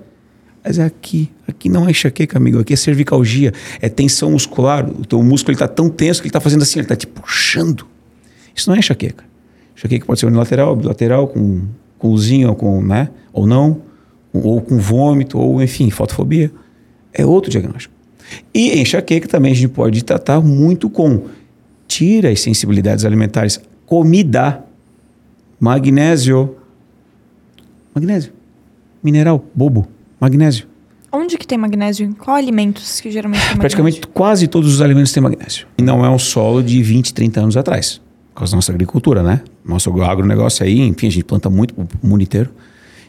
[0.63, 1.29] Mas é aqui.
[1.47, 2.59] Aqui não é enxaqueca, amigo.
[2.59, 3.53] Aqui é cervicalgia.
[3.79, 4.89] É tensão muscular.
[4.89, 7.85] O teu músculo está tão tenso que ele está fazendo assim, ele está te puxando.
[8.55, 9.23] Isso não é enxaqueca.
[9.75, 11.61] Enxaqueca pode ser unilateral, bilateral, com,
[11.97, 13.09] com luzinha, com, né?
[13.33, 13.81] ou não,
[14.33, 16.51] ou com vômito, ou enfim, fotofobia.
[17.13, 17.93] É outro diagnóstico.
[18.53, 21.25] E enxaqueca também a gente pode tratar muito com
[21.87, 23.59] tira as sensibilidades alimentares.
[23.85, 24.63] Comida,
[25.61, 26.57] magnésio.
[27.93, 28.33] Magnésio.
[29.03, 29.87] Mineral, bobo
[30.19, 30.67] magnésio.
[31.11, 32.05] Onde que tem magnésio?
[32.07, 34.13] Em qual alimentos que geralmente tem Praticamente magnésio?
[34.13, 35.67] quase todos os alimentos têm magnésio.
[35.77, 38.01] E não é um solo de 20, 30 anos atrás.
[38.33, 39.41] Por causa da nossa agricultura, né?
[39.63, 42.49] Nosso agronegócio aí, enfim, a gente planta muito o mundo inteiro.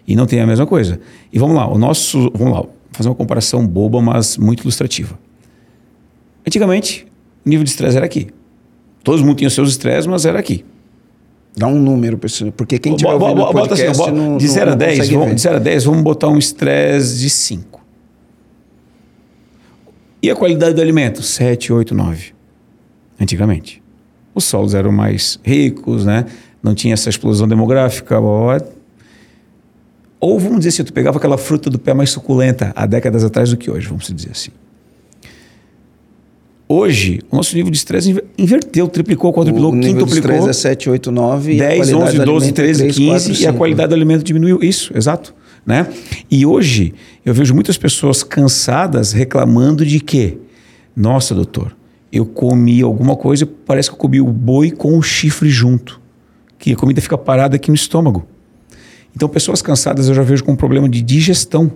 [0.07, 1.01] E não tem a mesma coisa.
[1.33, 2.31] E vamos lá, o nosso.
[2.35, 5.19] Vamos lá, fazer uma comparação boba, mas muito ilustrativa.
[6.47, 7.07] Antigamente,
[7.47, 8.29] o nível de estresse era aqui.
[9.05, 10.65] Todo mundo tinha os seus estresses, mas era aqui.
[11.57, 14.53] Dá um número, pessoal, porque quem tiver ouvindo bota assim, podcast bo- não, de não-
[14.55, 17.29] 0 a não 10, consegue vamos, de 0 a 10, vamos botar um estresse de
[17.29, 17.83] 5.
[20.23, 21.23] E a qualidade do alimento?
[21.23, 22.33] 7, 8, 9.
[23.21, 23.83] Antigamente.
[24.35, 26.25] Os solos eram mais ricos, né?
[26.63, 28.19] Não tinha essa explosão demográfica.
[28.19, 28.59] Ou
[30.39, 33.57] vamos dizer assim, tu pegava aquela fruta do pé mais suculenta há décadas atrás do
[33.57, 34.51] que hoje, vamos dizer assim.
[36.75, 40.31] Hoje, o nosso nível de estresse inver- inverteu, triplicou, quadruplicou, o nível de quintuplicou.
[40.39, 42.79] estresse é 7, 8, 9 e a 10, qualidade 11, do 12, alimento é 13,
[42.81, 43.59] 3, 15 4, e a 5.
[43.59, 44.59] qualidade do alimento diminuiu.
[44.63, 45.35] Isso, exato.
[45.67, 45.87] Né?
[46.31, 46.95] E hoje
[47.27, 50.39] eu vejo muitas pessoas cansadas reclamando de que,
[50.97, 51.77] nossa, doutor,
[52.11, 56.01] eu comi alguma coisa, parece que eu comi o boi com o chifre junto.
[56.59, 58.27] Que a comida fica parada aqui no estômago.
[59.15, 61.71] Então, pessoas cansadas eu já vejo com um problema de digestão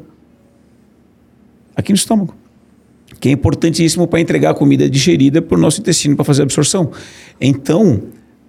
[1.76, 2.34] aqui no estômago.
[3.20, 6.44] Que é importantíssimo para entregar a comida digerida para o nosso intestino para fazer a
[6.44, 6.90] absorção.
[7.40, 8.02] Então,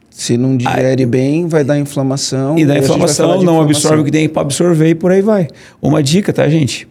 [0.10, 2.58] Se não digere bem, vai dar inflamação.
[2.58, 4.02] e a falar inflamação, não absorve inflamação.
[4.02, 5.48] o que tem para absorver e por aí vai.
[5.82, 6.88] Uma dica, tá, gente?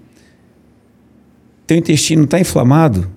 [1.66, 3.10] Teu intestino está inflamado?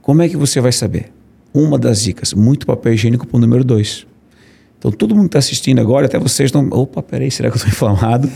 [0.00, 1.12] Como é que você vai saber?
[1.52, 4.06] Uma das dicas, muito papel higiênico para o número dois.
[4.78, 6.68] Então, todo mundo que está assistindo agora, até vocês estão.
[6.70, 8.30] Opa, peraí, será que eu estou inflamado?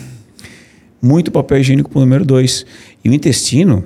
[1.01, 2.66] Muito papel higiênico para o número dois.
[3.05, 3.85] E o intestino,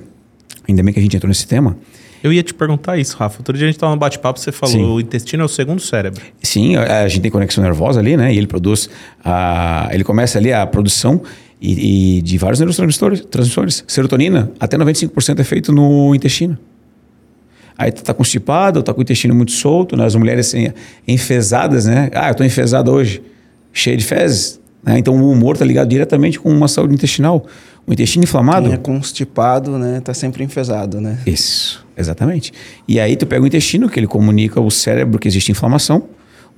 [0.67, 1.77] ainda bem que a gente entrou nesse tema,
[2.23, 3.39] Eu ia te perguntar isso, Rafa.
[3.39, 4.83] Outro dia a gente tava no bate-papo, você falou Sim.
[4.83, 6.23] o intestino é o segundo cérebro.
[6.41, 8.33] Sim, a, a gente tem conexão nervosa ali, né?
[8.33, 8.89] E ele produz,
[9.23, 11.21] a, ele começa ali a produção
[11.61, 13.83] e, e de vários neurotransmissores, transmissores.
[13.87, 16.57] Serotonina, até 95% é feito no intestino.
[17.77, 20.05] Aí tu tá constipado, tá com o intestino muito solto, né?
[20.05, 20.71] As mulheres assim,
[21.07, 22.09] enfesadas, né?
[22.13, 23.21] Ah, eu tô enfesada hoje,
[23.71, 24.59] cheia de fezes.
[24.83, 24.97] Né?
[24.97, 27.45] Então o humor tá ligado diretamente com uma saúde intestinal.
[27.87, 28.65] O intestino inflamado...
[28.65, 30.01] Quem é constipado, né?
[30.01, 31.19] Tá sempre enfesado, né?
[31.25, 32.51] Isso, exatamente.
[32.85, 36.03] E aí tu pega o intestino, que ele comunica ao cérebro que existe inflamação.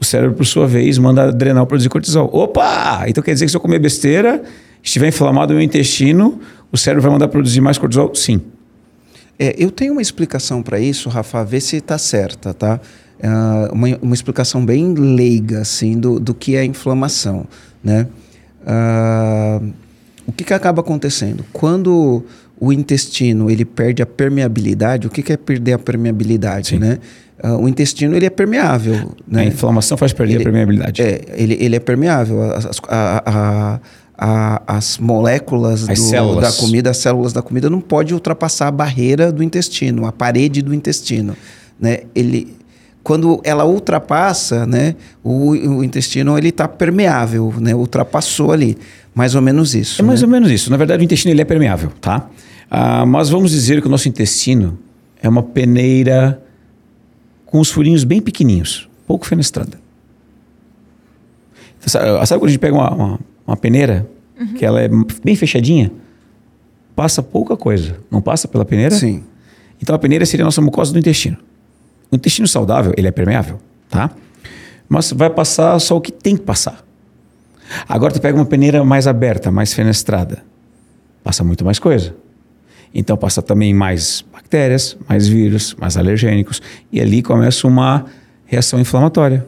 [0.02, 2.30] O cérebro, por sua vez, manda adrenal produzir cortisol.
[2.34, 3.04] Opa!
[3.08, 4.42] Então quer dizer que se eu comer besteira,
[4.82, 6.40] estiver inflamado o meu intestino,
[6.72, 8.16] o cérebro vai mandar produzir mais cortisol?
[8.16, 8.42] Sim.
[9.38, 12.80] É, eu tenho uma explicação para isso, Rafa, vê se está certa, tá?
[13.22, 17.46] Ah, uma, uma explicação bem leiga, assim, do, do que é inflamação,
[17.84, 18.08] né?
[18.66, 19.62] Ah,
[20.30, 21.44] o que, que acaba acontecendo?
[21.54, 22.24] Quando
[22.60, 26.80] o intestino ele perde a permeabilidade, o que, que é perder a permeabilidade, Sim.
[26.80, 26.98] né?
[27.42, 29.44] Ah, o intestino ele é permeável, né?
[29.44, 31.02] A inflamação faz perder Ele- a permeabilidade.
[31.02, 32.42] É, ele, ele é permeável.
[32.54, 33.80] As, a- a-
[34.22, 38.72] a- as moléculas As do- da comida, as células da comida não pode ultrapassar a
[38.72, 41.34] barreira do intestino, a parede do intestino.
[41.80, 42.00] Né?
[42.14, 42.54] Ele,
[43.10, 47.74] quando ela ultrapassa, né, o, o intestino ele está permeável, né?
[47.74, 48.78] ultrapassou ali.
[49.16, 50.00] Mais ou menos isso.
[50.00, 50.28] É mais né?
[50.28, 50.70] ou menos isso.
[50.70, 52.30] Na verdade, o intestino ele é permeável, tá?
[52.70, 54.78] Ah, mas vamos dizer que o nosso intestino
[55.24, 56.40] é uma peneira
[57.48, 59.80] com os furinhos bem pequenininhos, pouco fenestrada.
[61.80, 64.08] Então, Sabe, sabe quando a gente pega uma, uma, uma peneira,
[64.56, 64.88] que ela é
[65.24, 65.92] bem fechadinha?
[66.96, 67.98] Passa pouca coisa.
[68.12, 68.94] Não passa pela peneira?
[68.94, 69.24] Sim.
[69.82, 71.38] Então a peneira seria a nossa mucosa do intestino.
[72.12, 74.10] O intestino saudável, ele é permeável, tá?
[74.88, 76.84] Mas vai passar só o que tem que passar.
[77.88, 80.44] Agora tu pega uma peneira mais aberta, mais fenestrada.
[81.24, 82.16] Passa muito mais coisa.
[82.94, 86.62] Então passa também mais bactérias, mais vírus, mais alergênicos.
[86.92, 88.06] E ali começa uma
[88.46, 89.46] reação inflamatória.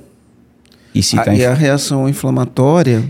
[0.93, 1.41] E, se a, tá inf...
[1.41, 3.03] e a reação inflamatória,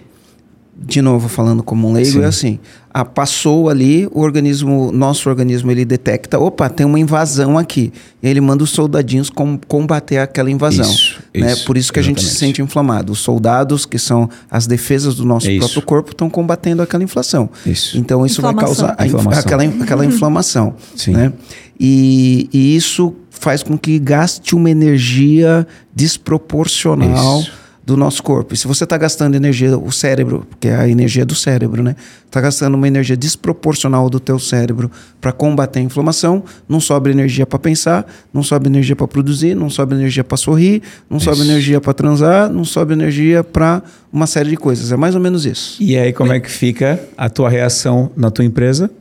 [0.83, 2.21] de novo falando como um leigo, Sim.
[2.21, 2.59] é assim:
[2.93, 7.93] ah, passou ali, o organismo, nosso organismo, ele detecta, opa, tem uma invasão aqui.
[8.21, 10.89] E aí ele manda os soldadinhos com, combater aquela invasão.
[10.89, 11.53] Isso, né?
[11.53, 12.19] Isso, Por isso que exatamente.
[12.19, 13.13] a gente se sente inflamado.
[13.13, 17.49] Os soldados, que são as defesas do nosso é próprio corpo, estão combatendo aquela inflação.
[17.65, 17.97] Isso.
[17.97, 20.73] Então isso vai causar a, aquela, aquela inflamação.
[20.95, 21.11] Sim.
[21.11, 21.33] Né?
[21.79, 25.65] E, e isso faz com que gaste uma energia
[25.95, 27.43] desproporcional.
[27.83, 28.53] Do nosso corpo.
[28.53, 31.95] E se você está gastando energia, o cérebro, que é a energia do cérebro, né?
[32.25, 37.43] Está gastando uma energia desproporcional do teu cérebro para combater a inflamação, não sobra energia
[37.43, 41.25] para pensar, não sobra energia para produzir, não sobra energia para sorrir, não isso.
[41.25, 43.81] sobra energia para transar, não sobra energia para
[44.13, 44.91] uma série de coisas.
[44.91, 45.81] É mais ou menos isso.
[45.81, 48.91] E aí como é que fica a tua reação na tua empresa?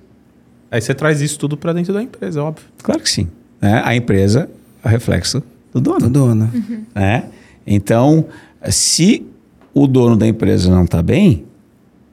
[0.70, 2.64] Aí você traz isso tudo para dentro da empresa, óbvio.
[2.82, 3.28] Claro que sim.
[3.60, 4.48] É, a empresa
[4.82, 6.00] é o reflexo do dono.
[6.00, 6.50] Do dono.
[6.54, 6.84] Uhum.
[6.94, 7.24] É?
[7.66, 8.24] Então,
[8.68, 9.26] se
[9.72, 11.44] o dono da empresa não está bem,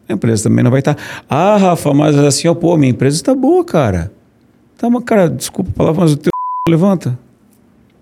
[0.08, 0.96] a empresa também não vai estar.
[0.96, 1.02] Tá.
[1.30, 4.12] Ah, Rafa, mas assim, ó, pô, minha empresa está boa, cara.
[4.78, 6.32] Tá, mas, cara, desculpa a palavra, mas o teu
[6.70, 7.18] levanta.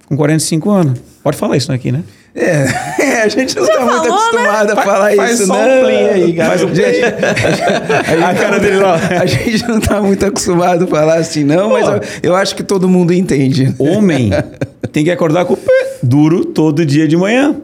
[0.08, 1.00] Com 45 anos.
[1.24, 2.04] Pode falar isso aqui, né?
[2.36, 2.66] É,
[3.02, 4.10] é, a gente não está muito né?
[4.10, 4.74] acostumado né?
[4.74, 5.82] a falar faz, isso, faz né?
[5.82, 6.50] Faz um aí, cara.
[6.50, 8.96] Faz um gente, a, a, cara dele lá.
[9.22, 12.56] A gente não está muito acostumado a falar assim, não, Pô, mas eu, eu, acho
[12.56, 13.74] que todo mundo entende.
[13.80, 14.32] Homem
[14.92, 17.56] tem que acordar com o pé duro todo dia de manhã.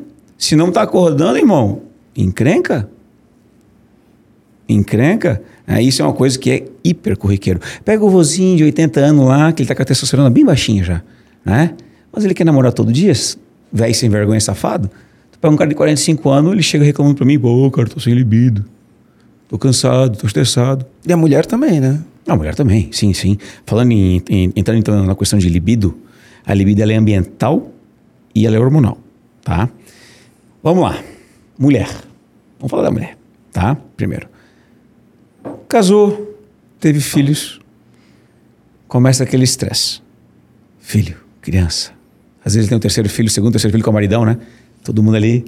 [0.41, 1.83] Se não está acordando, irmão,
[2.17, 2.89] encrenca.
[4.67, 5.39] Encrenca.
[5.67, 7.59] É, isso é uma coisa que é hiper corriqueiro.
[7.85, 10.83] Pega o vozinho de 80 anos lá, que ele está com a testosterona bem baixinha
[10.83, 11.03] já,
[11.45, 11.75] né?
[12.11, 13.13] Mas ele quer namorar todo dia,
[13.71, 14.89] velho sem vergonha safado.
[15.31, 17.99] Tu pega um cara de 45 anos, ele chega reclamando para mim, pô, cara, tô
[17.99, 18.65] sem libido.
[19.47, 20.87] Tô cansado, tô estressado.
[21.07, 22.01] E a mulher também, né?
[22.27, 23.37] A mulher também, sim, sim.
[23.63, 25.95] Falando em, em entrando então na questão de libido,
[26.43, 27.71] a libido ela é ambiental
[28.33, 28.97] e ela é hormonal,
[29.43, 29.69] tá?
[30.63, 31.03] Vamos lá.
[31.57, 31.89] Mulher.
[32.59, 33.17] Vamos falar da mulher,
[33.51, 33.75] tá?
[33.97, 34.29] Primeiro.
[35.67, 36.37] Casou,
[36.79, 37.59] teve filhos,
[38.87, 40.01] começa aquele estresse.
[40.79, 41.91] Filho, criança.
[42.45, 44.37] Às vezes tem um terceiro filho, segundo, terceiro filho com o maridão, né?
[44.83, 45.43] Todo mundo ali.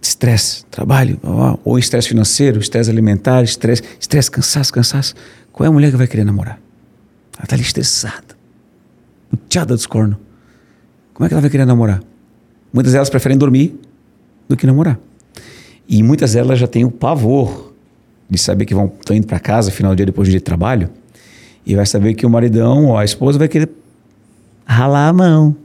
[0.00, 1.20] Estresse, trabalho,
[1.64, 5.14] ou estresse financeiro, estresse alimentar, estresse, estresse, cansaço, cansaço.
[5.52, 6.60] Qual é a mulher que vai querer namorar?
[7.36, 8.36] Ela tá ali estressada,
[9.30, 10.18] luteada dos cornos.
[11.14, 12.00] Como é que ela vai querer namorar?
[12.72, 13.78] Muitas delas preferem dormir
[14.48, 14.98] do que namorar.
[15.88, 17.72] E muitas delas já têm o pavor
[18.28, 20.44] de saber que vão estão indo para casa final do dia depois do dia de
[20.44, 20.90] trabalho
[21.64, 23.70] e vai saber que o maridão ou a esposa vai querer
[24.66, 25.56] ralar a mão,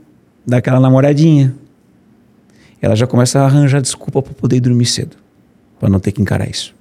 [0.46, 1.54] dar aquela namoradinha.
[2.80, 5.16] Ela já começa a arranjar desculpa para poder dormir cedo,
[5.80, 6.74] para não ter que encarar isso.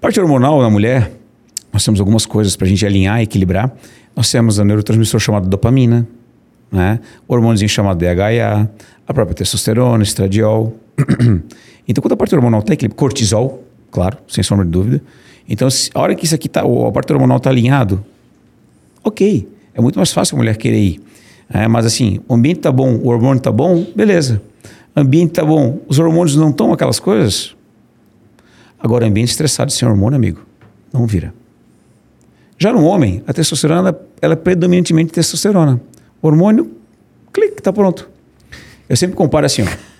[0.00, 1.12] Parte hormonal na mulher,
[1.72, 3.74] nós temos algumas coisas para a gente alinhar e equilibrar.
[4.14, 6.06] Nós temos a neurotransmissor chamado dopamina,
[6.74, 6.98] né?
[7.28, 8.68] O hormônio chamado DHA,
[9.06, 10.74] a própria testosterona, estradiol.
[11.86, 15.02] então, quando a parte hormonal está equilibrada, cortisol, claro, sem sombra de dúvida.
[15.48, 18.04] Então, se, a hora que isso aqui tá, a parte hormonal está alinhado,
[19.04, 21.00] ok, é muito mais fácil a mulher querer ir.
[21.48, 24.42] É, mas assim, o ambiente está bom, o hormônio está bom, beleza.
[24.96, 27.54] O ambiente está bom, os hormônios não estão aquelas coisas.
[28.80, 30.40] Agora, ambiente estressado sem hormônio, amigo,
[30.92, 31.32] não vira.
[32.58, 35.80] Já no homem, a testosterona ela, ela é predominantemente testosterona
[36.28, 36.70] hormônio,
[37.32, 38.08] clique, tá pronto.
[38.88, 39.66] Eu sempre comparo assim, ó.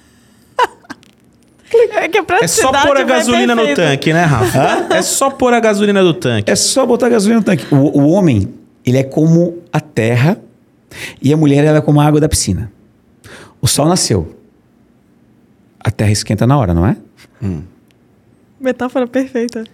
[1.97, 4.95] É, que é só pôr a gasolina no tanque, né, Rafa?
[4.95, 6.51] é só pôr a gasolina no tanque.
[6.51, 7.67] É só botar a gasolina no tanque.
[7.75, 8.55] O, o homem,
[8.87, 10.39] ele é como a terra
[11.21, 12.71] e a mulher ela é como a água da piscina.
[13.61, 14.37] O sol nasceu.
[15.81, 16.97] A terra esquenta na hora, não é?
[17.43, 17.63] Hum.
[18.61, 19.65] Metáfora perfeita.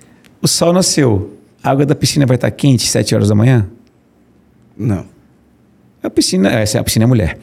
[0.40, 1.36] O sol nasceu.
[1.62, 3.68] A água da piscina vai estar quente às 7 horas da manhã?
[4.76, 5.04] Não.
[6.02, 7.38] A piscina, essa é a piscina é mulher.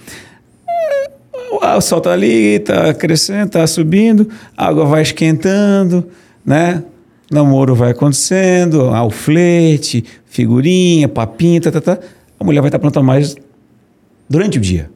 [1.51, 6.07] O sol tá ali, tá crescendo, tá subindo, a água vai esquentando,
[6.45, 6.83] né?
[7.29, 11.99] Namoro vai acontecendo, ah, o flete, figurinha, papinha, tá, tá, tá.
[12.39, 13.35] A mulher vai estar tá pronta mais
[14.29, 14.89] durante o dia.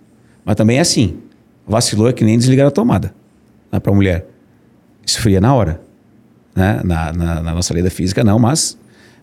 [0.45, 1.18] Mas também é assim.
[1.68, 3.14] Vacilou é que nem desligar a tomada.
[3.72, 4.26] Né, Para a mulher.
[5.05, 5.82] Esfria na hora.
[6.55, 6.82] Né?
[6.84, 8.78] Na, na, na, nossa lei da física, não, mas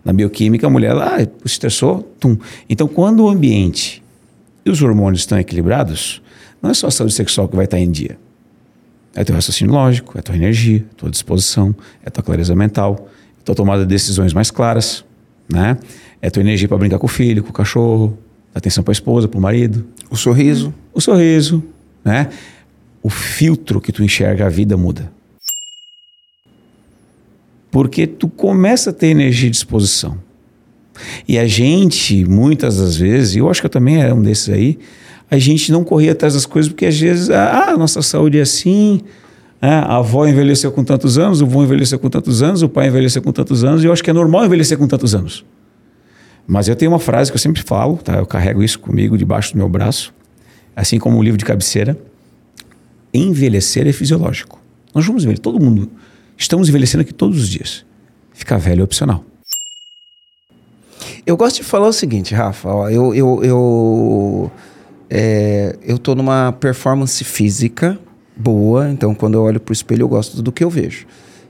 [0.05, 2.37] na bioquímica, a mulher, ah, estressou, tum.
[2.69, 4.03] Então, quando o ambiente
[4.69, 6.23] e os hormônios estão equilibrados,
[6.63, 8.19] não é só a saúde sexual que vai estar em dia.
[9.15, 13.09] É teu raciocínio lógico, é tua energia, é tua disposição, é tua clareza mental,
[13.41, 15.05] é tua tomada de decisões mais claras,
[15.51, 15.79] né?
[16.21, 18.19] É tua energia para brincar com o filho, com o cachorro,
[18.55, 19.87] atenção para a esposa, para o marido.
[20.11, 20.75] O sorriso.
[20.93, 21.65] O sorriso,
[22.05, 22.29] né?
[23.03, 25.11] O filtro que tu enxerga a vida muda.
[27.71, 30.19] Porque tu começa a ter energia e disposição.
[31.27, 34.79] E a gente, muitas das vezes, eu acho que eu também era um desses aí,
[35.31, 38.43] a gente não corria atrás das coisas porque às vezes, ah, a nossa saúde é
[38.43, 39.01] assim,
[39.61, 42.89] é, a avó envelheceu com tantos anos, o avô envelheceu com tantos anos, o pai
[42.89, 45.45] envelheceu com tantos anos, e eu acho que é normal envelhecer com tantos anos.
[46.47, 48.15] Mas eu tenho uma frase que eu sempre falo, tá?
[48.15, 50.15] eu carrego isso comigo debaixo do meu braço,
[50.75, 51.99] assim como o livro de cabeceira:
[53.13, 54.59] envelhecer é fisiológico.
[54.95, 55.91] Nós vamos envelhecer, todo mundo.
[56.37, 57.85] Estamos envelhecendo aqui todos os dias.
[58.33, 59.25] Ficar velho é opcional.
[61.29, 62.71] Eu gosto de falar o seguinte, Rafa.
[62.71, 64.51] Ó, eu, eu, eu,
[65.11, 67.99] é, eu tô numa performance física
[68.35, 71.05] boa, então quando eu olho pro espelho eu gosto do que eu vejo.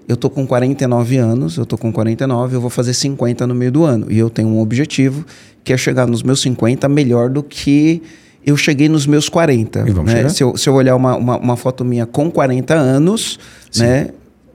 [0.08, 3.70] Eu tô com 49 anos, eu tô com 49, eu vou fazer 50 no meio
[3.70, 4.08] do ano.
[4.10, 5.24] E eu tenho um objetivo
[5.62, 8.02] que é chegar nos meus 50 melhor do que
[8.44, 9.84] eu cheguei nos meus 40.
[9.86, 10.28] E vamos né?
[10.28, 13.38] Se, eu, se eu olhar uma, uma, uma foto minha com 40 anos,
[13.70, 13.84] Sim.
[13.84, 14.08] né?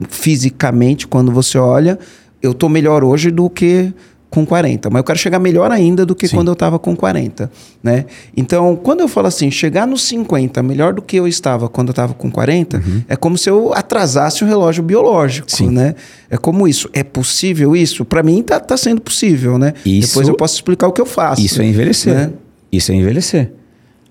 [0.06, 1.98] Fisicamente, quando você olha,
[2.42, 3.90] eu tô melhor hoje do que
[4.34, 4.90] com 40.
[4.90, 6.36] Mas eu quero chegar melhor ainda do que Sim.
[6.36, 7.50] quando eu estava com 40,
[7.82, 8.04] né?
[8.36, 11.92] Então, quando eu falo assim, chegar nos 50 melhor do que eu estava quando eu
[11.92, 15.56] estava com 40, é como se eu atrasasse o relógio biológico, Uhum.
[15.56, 15.70] Sim.
[15.70, 15.94] né?
[16.28, 16.88] É como isso.
[16.92, 18.04] É possível isso?
[18.04, 19.72] Para mim tá, tá sendo possível, né?
[19.86, 21.40] Isso- Depois eu posso explicar o que eu faço.
[21.40, 22.12] Isso é envelhecer.
[22.14, 22.30] Né?
[22.72, 23.52] Isso é envelhecer.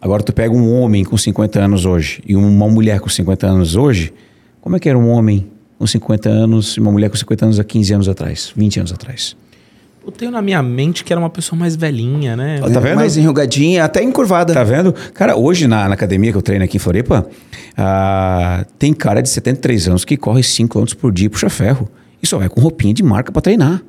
[0.02, 3.76] Agora, tu pega um homem com 50 anos hoje e uma mulher com 50 anos
[3.76, 4.14] hoje,
[4.62, 5.48] como é que era um homem
[5.80, 8.92] com 50 anos e uma mulher com 50 anos há 15 anos atrás, 20 anos
[8.94, 9.36] atrás?
[10.06, 12.60] Eu tenho na minha mente que era uma pessoa mais velhinha, né?
[12.60, 12.95] Tá vendo?
[12.97, 14.54] Mais enrugadinha, até encurvada.
[14.54, 14.93] Tá vendo?
[15.14, 17.26] Cara, hoje na, na academia que eu treino aqui em Floripa,
[17.78, 21.89] ah, tem cara de 73 anos que corre 5 km por dia e puxa ferro.
[22.22, 23.82] E só vai com roupinha de marca pra treinar.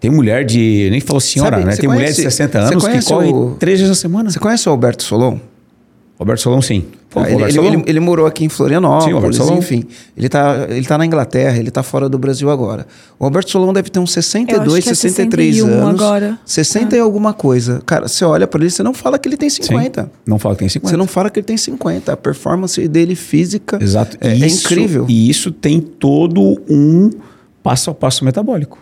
[0.00, 0.88] Tem mulher de.
[0.90, 1.76] Nem falou senhora, Sabe, né?
[1.76, 4.30] Tem mulher de conhece- 60 você anos que conhece corre o- três vezes na semana.
[4.30, 5.38] Você conhece o Alberto Solon?
[6.18, 6.84] Roberto Solon, sim.
[7.14, 9.58] Pô, Ah, ele, ele- ele- ele morou aqui em Sim, Florianópolis, Solon.
[9.58, 9.84] enfim.
[10.16, 12.88] Ele tá, ele tá na Inglaterra, ele tá fora do Brasil agora.
[13.20, 16.02] O Alberto Solon deve ter uns 62, Eu acho que é 63 61 anos.
[16.02, 16.38] agora.
[16.44, 17.80] 60 e alguma coisa.
[17.86, 20.02] Cara, você olha pra ele, você não fala que ele tem 50.
[20.02, 20.08] Sim.
[20.26, 20.90] Não fala que tem 50.
[20.90, 22.12] Você não fala que ele tem 50.
[22.12, 24.16] A performance dele física Exato.
[24.20, 25.06] é, é isso- incrível.
[25.08, 27.10] E isso tem todo um
[27.62, 28.78] passo a passo metabólico.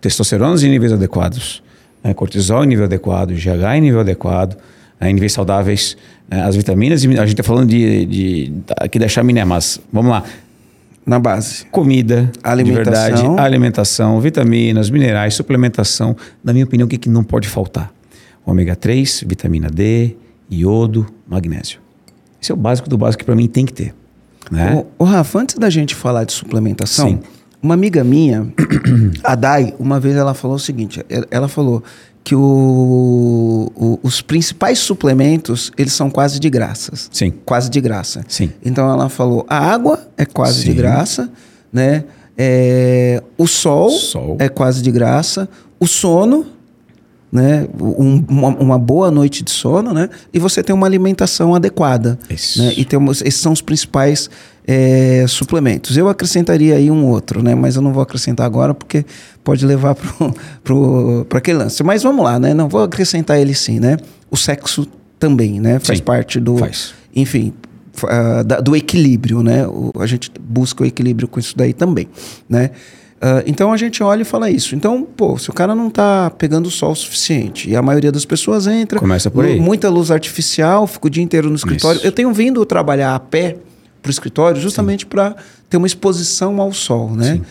[0.00, 1.62] Testosterona em níveis adequados,
[2.02, 4.56] né, cortisol em nível adequado, GH em nível adequado,
[5.00, 5.96] em níveis saudáveis,
[6.28, 7.04] né, as vitaminas.
[7.04, 10.24] min- A gente está falando de, de, aqui da chaminé, mas vamos lá.
[11.06, 11.64] Na base.
[11.70, 12.92] Comida, Alimentação.
[13.06, 16.14] de verdade, alimentação, vitaminas, minerais, suplementação.
[16.44, 17.90] Na minha opinião, o que, que não pode faltar?
[18.44, 20.14] Ômega 3, vitamina D,
[20.50, 21.80] iodo, magnésio.
[22.42, 23.94] Esse é o básico do básico que para mim tem que ter.
[24.50, 24.74] Né?
[24.98, 27.20] Ô, ô, Rafa, antes da gente falar de suplementação, Sim.
[27.62, 28.46] uma amiga minha,
[29.24, 31.82] a Dai, uma vez ela falou o seguinte: ela falou
[32.24, 36.92] que o- o- os principais suplementos eles são quase de graça.
[37.10, 37.32] Sim.
[37.44, 38.24] Quase de graça.
[38.28, 38.50] Sim.
[38.64, 40.76] Então ela falou: a água é quase de Sim.
[40.76, 41.30] graça,
[41.72, 42.04] né?
[42.36, 44.36] É, o sol, Sol.
[44.38, 45.48] é quase de graça,
[45.80, 46.46] o sono,
[47.32, 47.66] né?
[47.80, 50.08] Um- uma, uma boa noite de sono, né?
[50.32, 52.18] E você tem uma alimentação adequada.
[52.30, 52.62] Isso.
[52.62, 52.74] Né?
[52.76, 54.30] E temos, esses são os principais
[54.70, 55.96] é, suplementos.
[55.96, 57.54] Eu acrescentaria aí um outro, né?
[57.54, 59.02] Mas eu não vou acrescentar agora porque
[59.42, 60.04] pode levar para
[61.38, 61.82] aquele lance.
[61.82, 62.52] Mas vamos lá, né?
[62.52, 63.96] Não vou acrescentar ele sim, né?
[64.30, 64.86] O sexo
[65.18, 65.78] também, né?
[65.78, 66.58] Faz Sim, parte do.
[66.58, 66.92] faz.
[67.16, 67.54] Enfim,
[68.06, 69.66] ah, da- do equilíbrio, né?
[69.66, 72.06] O- a gente busca o equilíbrio com isso daí também,
[72.46, 72.70] né?
[73.20, 74.76] Ah, então a gente olha e fala isso.
[74.76, 78.24] Então, pô, se o cara não tá pegando sol o suficiente e a maioria das
[78.26, 79.58] pessoas entra, Começa por aí.
[79.58, 81.96] muita luz artificial, fica o dia inteiro no escritório.
[81.98, 82.06] Isso.
[82.06, 83.56] Eu tenho vindo trabalhar a pé
[84.08, 85.36] para o escritório justamente para
[85.68, 87.34] ter uma exposição ao sol, né?
[87.34, 87.42] Sim.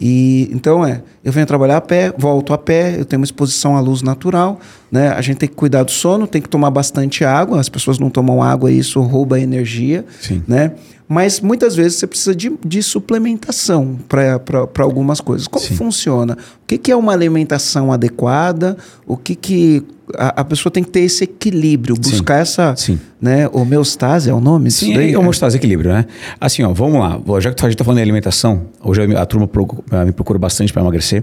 [0.00, 3.76] E então é, eu venho trabalhar a pé, volto a pé, eu tenho uma exposição
[3.76, 4.58] à luz natural,
[4.90, 5.08] né?
[5.08, 7.60] A gente tem que cuidar do sono, tem que tomar bastante água.
[7.60, 10.42] As pessoas não tomam água e isso rouba energia, Sim.
[10.48, 10.72] né?
[11.06, 14.38] Mas muitas vezes você precisa de, de suplementação para
[14.84, 15.48] algumas coisas.
[15.48, 15.74] Como Sim.
[15.74, 16.34] funciona?
[16.34, 18.76] O que, que é uma alimentação adequada?
[19.06, 19.82] O que, que
[20.16, 22.10] a, a pessoa tem que ter esse equilíbrio, Sim.
[22.12, 22.98] buscar essa Sim.
[23.20, 25.12] né, homeostase é o nome Sim, daí?
[25.12, 26.06] é homeostase equilíbrio, né?
[26.40, 27.20] Assim, ó, vamos lá.
[27.40, 30.38] Já que a gente tá falando de alimentação, hoje a turma procu- eh, me procura
[30.38, 31.19] bastante para emagrecer.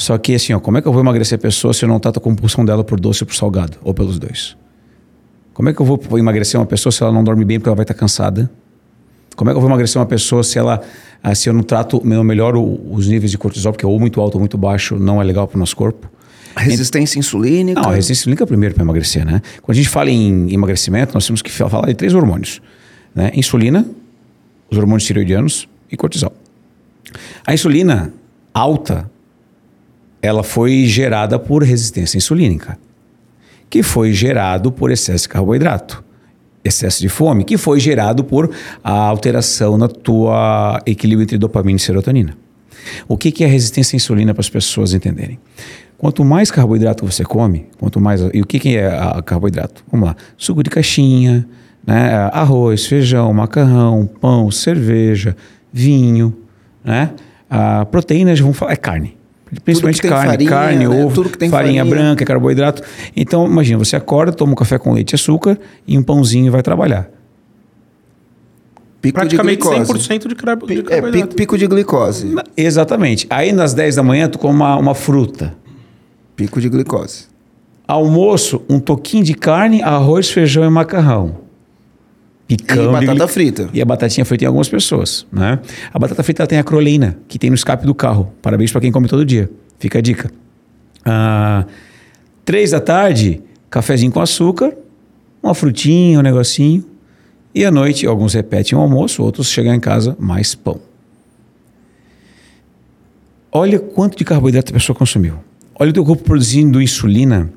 [0.00, 2.00] Só que, assim, ó, como é que eu vou emagrecer a pessoa se eu não
[2.00, 3.76] trato a compulsão dela por doce ou por salgado?
[3.84, 4.56] Ou pelos dois?
[5.52, 7.76] Como é que eu vou emagrecer uma pessoa se ela não dorme bem porque ela
[7.76, 8.50] vai estar cansada?
[9.36, 10.80] Como é que eu vou emagrecer uma pessoa se ela
[11.22, 14.18] ah, se eu não trato eu melhoro o- os níveis de cortisol, porque ou muito
[14.22, 16.10] alto ou muito baixo não é legal para o nosso corpo?
[16.56, 17.78] Resistência insulínica.
[17.80, 19.42] Não, a resistência insulínica é primeiro para emagrecer, né?
[19.60, 22.60] Quando a gente fala em emagrecimento, nós temos que fa- falar de três hormônios,
[23.14, 23.30] né?
[23.34, 23.86] Insulina,
[24.70, 26.32] os hormônios tireoidianos e cortisol.
[27.46, 28.12] A insulina
[28.54, 29.10] alta,
[30.22, 32.78] ela foi gerada por resistência insulínica,
[33.68, 36.04] que foi gerado por excesso de carboidrato,
[36.64, 38.50] excesso de fome, que foi gerado por
[38.82, 42.36] a alteração na tua equilíbrio entre dopamina e serotonina.
[43.08, 45.38] O que que é resistência à insulina para as pessoas entenderem?
[45.96, 48.22] Quanto mais carboidrato você come, quanto mais.
[48.32, 49.84] E o que, que é a carboidrato?
[49.90, 51.46] Vamos lá: suco de caixinha,
[51.86, 52.14] né?
[52.32, 55.36] arroz, feijão, macarrão, pão, cerveja,
[55.70, 56.34] vinho,
[56.82, 57.10] né?
[57.50, 59.19] A proteínas, vamos falar, é carne.
[59.64, 61.04] Principalmente carne, farinha, carne, né?
[61.04, 62.82] ovo, farinha, farinha, branca, carboidrato.
[63.16, 66.50] Então, imagina, você acorda, toma um café com leite e açúcar e um pãozinho e
[66.50, 67.10] vai trabalhar.
[69.00, 70.08] Pico Praticamente de glicose.
[70.08, 70.92] 100% de, carbo, de carboidrato.
[70.92, 72.34] É, pico, pico, de glicose.
[72.56, 73.26] Exatamente.
[73.30, 75.54] Aí, nas 10 da manhã, tu come uma, uma fruta.
[76.36, 77.24] Pico de glicose.
[77.88, 81.49] Almoço, um toquinho de carne, arroz, feijão e macarrão.
[82.56, 83.70] Picão e batata frita.
[83.72, 85.60] E a batatinha frita em algumas pessoas, né?
[85.94, 88.32] A batata frita tem a croleína, que tem no escape do carro.
[88.42, 89.48] Parabéns para quem come todo dia.
[89.78, 90.28] Fica a dica.
[91.04, 91.64] Ah,
[92.44, 93.40] três da tarde,
[93.70, 94.76] cafezinho com açúcar,
[95.40, 96.84] uma frutinha, um negocinho.
[97.54, 100.80] E à noite, alguns repetem o almoço, outros chegam em casa, mais pão.
[103.52, 105.36] Olha quanto de carboidrato a pessoa consumiu.
[105.78, 107.48] Olha o teu corpo produzindo insulina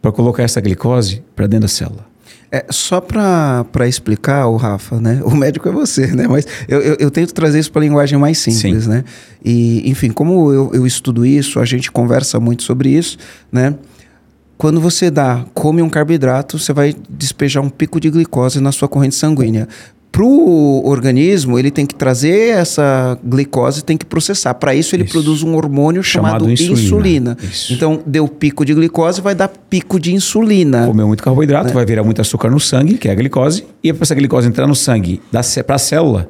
[0.00, 2.06] para colocar essa glicose para dentro da célula.
[2.50, 5.20] É, só para explicar, o Rafa, né?
[5.26, 6.26] O médico é você, né?
[6.28, 8.90] Mas eu, eu, eu tento trazer isso para a linguagem mais simples, Sim.
[8.90, 9.04] né?
[9.44, 13.18] E, enfim, como eu, eu estudo isso, a gente conversa muito sobre isso,
[13.50, 13.74] né?
[14.58, 18.88] Quando você dá, come um carboidrato, você vai despejar um pico de glicose na sua
[18.88, 19.68] corrente sanguínea
[20.16, 24.54] para o organismo, ele tem que trazer essa glicose, tem que processar.
[24.54, 25.12] Para isso, ele isso.
[25.12, 27.36] produz um hormônio chamado, chamado insulina.
[27.36, 27.38] insulina.
[27.70, 30.86] Então, deu pico de glicose, vai dar pico de insulina.
[30.86, 31.74] Comeu muito carboidrato, né?
[31.74, 33.66] vai virar muito açúcar no sangue, que é a glicose.
[33.84, 35.20] E para essa glicose entrar no sangue,
[35.66, 36.26] para a célula,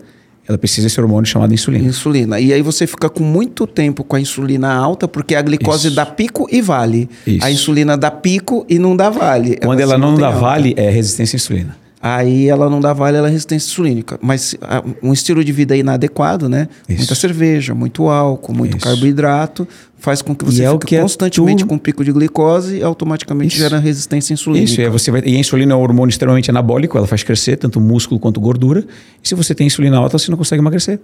[0.49, 1.87] ela precisa desse hormônio chamado insulina.
[1.87, 2.41] Insulina.
[2.41, 5.95] E aí você fica com muito tempo com a insulina alta, porque a glicose Isso.
[5.95, 7.09] dá pico e vale.
[7.25, 7.47] Isso.
[7.47, 9.59] A insulina dá pico e não dá vale.
[9.59, 10.41] Quando ela, ela não, não dá alta.
[10.41, 14.19] vale, é resistência à insulina aí ela não dá vale, ela é resistência insulínica.
[14.23, 14.55] Mas
[15.03, 16.69] um estilo de vida inadequado, né?
[16.89, 16.99] Isso.
[16.99, 18.87] Muita cerveja, muito álcool, muito Isso.
[18.87, 19.67] carboidrato,
[19.99, 21.69] faz com que você e fique é constantemente é tu...
[21.69, 23.63] com pico de glicose e automaticamente Isso.
[23.63, 24.71] gera resistência insulínica.
[24.71, 25.23] Isso, é, você vai...
[25.25, 28.85] e a insulina é um hormônio extremamente anabólico, ela faz crescer tanto músculo quanto gordura.
[29.23, 31.01] E se você tem insulina alta, você não consegue emagrecer.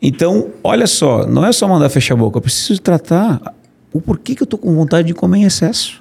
[0.00, 3.54] Então, olha só, não é só mandar fechar a boca, eu preciso tratar
[3.92, 6.00] o porquê que eu estou com vontade de comer em excesso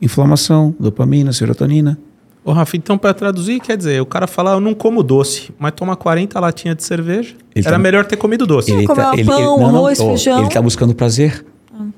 [0.00, 1.98] inflamação, dopamina, serotonina.
[2.44, 5.72] Ô, Rafa, então para traduzir, quer dizer, o cara fala, eu não como doce, mas
[5.72, 7.34] toma 40 latinhas de cerveja.
[7.54, 7.78] Ele Era tá...
[7.78, 8.70] melhor ter comido doce.
[8.70, 10.38] Ele tá, ele, pão, ele, não, não, arroz, feijão.
[10.38, 11.44] Ele está buscando prazer.
[11.74, 11.90] Hum.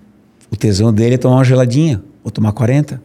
[0.51, 3.01] O tesão dele é tomar uma geladinha, ou tomar 40.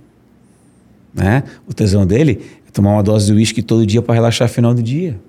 [1.14, 1.44] Né?
[1.68, 4.74] O tesão dele é tomar uma dose de uísque todo dia para relaxar no final
[4.74, 5.20] do dia.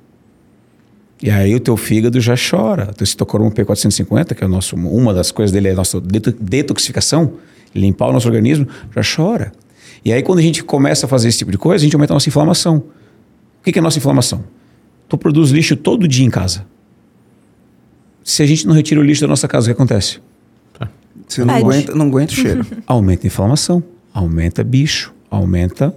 [1.22, 2.88] E aí o teu fígado já chora.
[2.90, 6.00] O teu citocromo P450, que é o nosso, uma das coisas dele é a nossa
[6.00, 7.34] detoxificação,
[7.76, 9.52] limpar o nosso organismo, já chora.
[10.04, 12.12] E aí, quando a gente começa a fazer esse tipo de coisa, a gente aumenta
[12.12, 12.76] a nossa inflamação.
[12.78, 14.44] O que é a nossa inflamação?
[15.08, 16.64] Tu produz lixo todo dia em casa.
[18.22, 20.20] Se a gente não retira o lixo da nossa casa, o que acontece?
[20.78, 20.88] Tá.
[21.26, 22.66] Você não aguenta, não aguenta o cheiro.
[22.86, 25.94] aumenta a inflamação, aumenta bicho, aumenta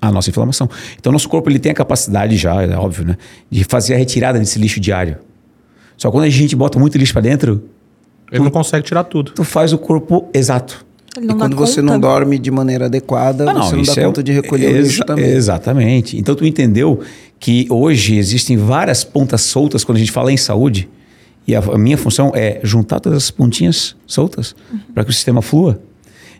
[0.00, 0.68] a nossa inflamação.
[0.98, 3.16] Então, nosso corpo ele tem a capacidade já, é óbvio, né?
[3.50, 5.18] De fazer a retirada desse lixo diário.
[5.96, 7.62] Só quando a gente bota muito lixo para dentro,
[8.30, 9.32] ele tu, não consegue tirar tudo.
[9.32, 10.86] Tu faz o corpo exato.
[11.20, 14.22] E quando você não dorme de maneira adequada, ah, não, você não dá é, conta
[14.22, 15.24] de recolher o lixo também.
[15.24, 16.16] Exatamente.
[16.18, 17.00] Então tu entendeu
[17.40, 20.88] que hoje existem várias pontas soltas quando a gente fala em saúde.
[21.46, 24.78] E a, a minha função é juntar todas as pontinhas soltas uhum.
[24.94, 25.80] para que o sistema flua.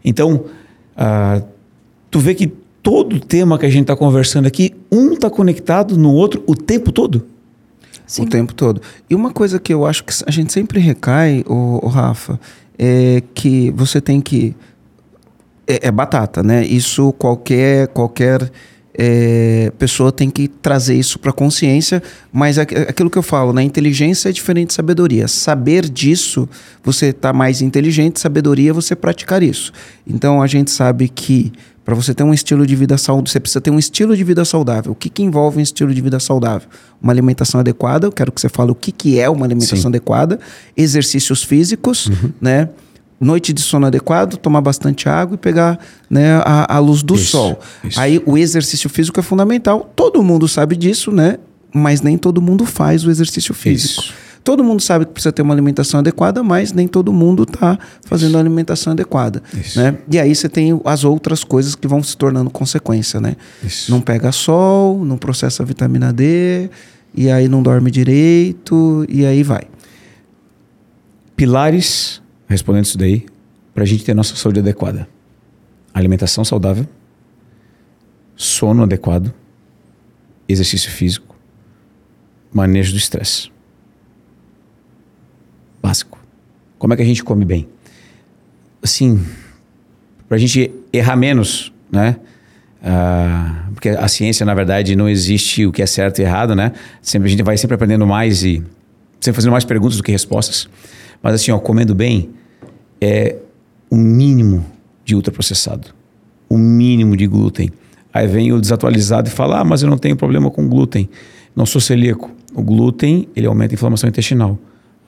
[0.04, 0.44] Então,
[0.96, 1.42] uh,
[2.10, 6.12] tu vê que todo tema que a gente está conversando aqui, um está conectado no
[6.12, 7.24] outro o tempo todo.
[8.08, 8.22] Sim.
[8.22, 8.80] o tempo todo.
[9.08, 12.40] E uma coisa que eu acho que a gente sempre recai, o, Rafa,
[12.78, 14.56] é que você tem que
[15.66, 16.64] é, é batata, né?
[16.64, 18.50] Isso qualquer qualquer
[18.94, 22.02] é, pessoa tem que trazer isso para consciência,
[22.32, 23.62] mas é, é aquilo que eu falo, né?
[23.62, 25.28] Inteligência é diferente de sabedoria.
[25.28, 26.48] Saber disso,
[26.82, 29.70] você está mais inteligente, sabedoria, você praticar isso.
[30.06, 31.52] Então a gente sabe que
[31.88, 34.44] para você ter um estilo de vida saudável, você precisa ter um estilo de vida
[34.44, 34.92] saudável.
[34.92, 36.68] O que, que envolve um estilo de vida saudável?
[37.00, 39.88] Uma alimentação adequada, eu quero que você fale o que, que é uma alimentação Sim.
[39.88, 40.38] adequada,
[40.76, 42.30] exercícios físicos, uhum.
[42.42, 42.68] né?
[43.18, 45.78] Noite de sono adequado, tomar bastante água e pegar
[46.10, 47.58] né, a, a luz do isso, sol.
[47.82, 47.98] Isso.
[47.98, 49.90] Aí o exercício físico é fundamental.
[49.96, 51.38] Todo mundo sabe disso, né?
[51.74, 54.02] Mas nem todo mundo faz o exercício físico.
[54.02, 54.14] Isso.
[54.42, 58.36] Todo mundo sabe que precisa ter uma alimentação adequada, mas nem todo mundo está fazendo
[58.36, 59.42] a alimentação adequada.
[59.52, 59.78] Isso.
[59.78, 59.98] Né?
[60.10, 63.20] E aí você tem as outras coisas que vão se tornando consequência.
[63.20, 63.36] Né?
[63.62, 63.90] Isso.
[63.90, 66.70] Não pega sol, não processa vitamina D,
[67.14, 69.62] e aí não dorme direito, e aí vai.
[71.36, 73.26] Pilares, respondendo isso daí,
[73.74, 75.08] para a gente ter nossa saúde adequada:
[75.94, 76.86] alimentação saudável,
[78.34, 79.32] sono adequado,
[80.48, 81.36] exercício físico,
[82.52, 83.50] manejo do estresse
[85.82, 86.18] básico.
[86.78, 87.68] Como é que a gente come bem?
[88.82, 89.24] Assim,
[90.28, 92.16] para a gente errar menos, né?
[92.82, 96.72] Ah, porque a ciência, na verdade, não existe o que é certo e errado, né?
[97.02, 98.62] Sempre, a gente vai sempre aprendendo mais e
[99.20, 100.68] sempre fazendo mais perguntas do que respostas.
[101.22, 102.30] Mas assim, ó, comendo bem
[103.00, 103.36] é
[103.90, 104.64] o mínimo
[105.04, 105.88] de ultraprocessado,
[106.48, 107.70] o mínimo de glúten.
[108.12, 111.08] Aí vem o desatualizado e fala, ah, mas eu não tenho problema com glúten,
[111.54, 112.30] não sou celíaco.
[112.54, 114.58] O glúten, ele aumenta a inflamação intestinal,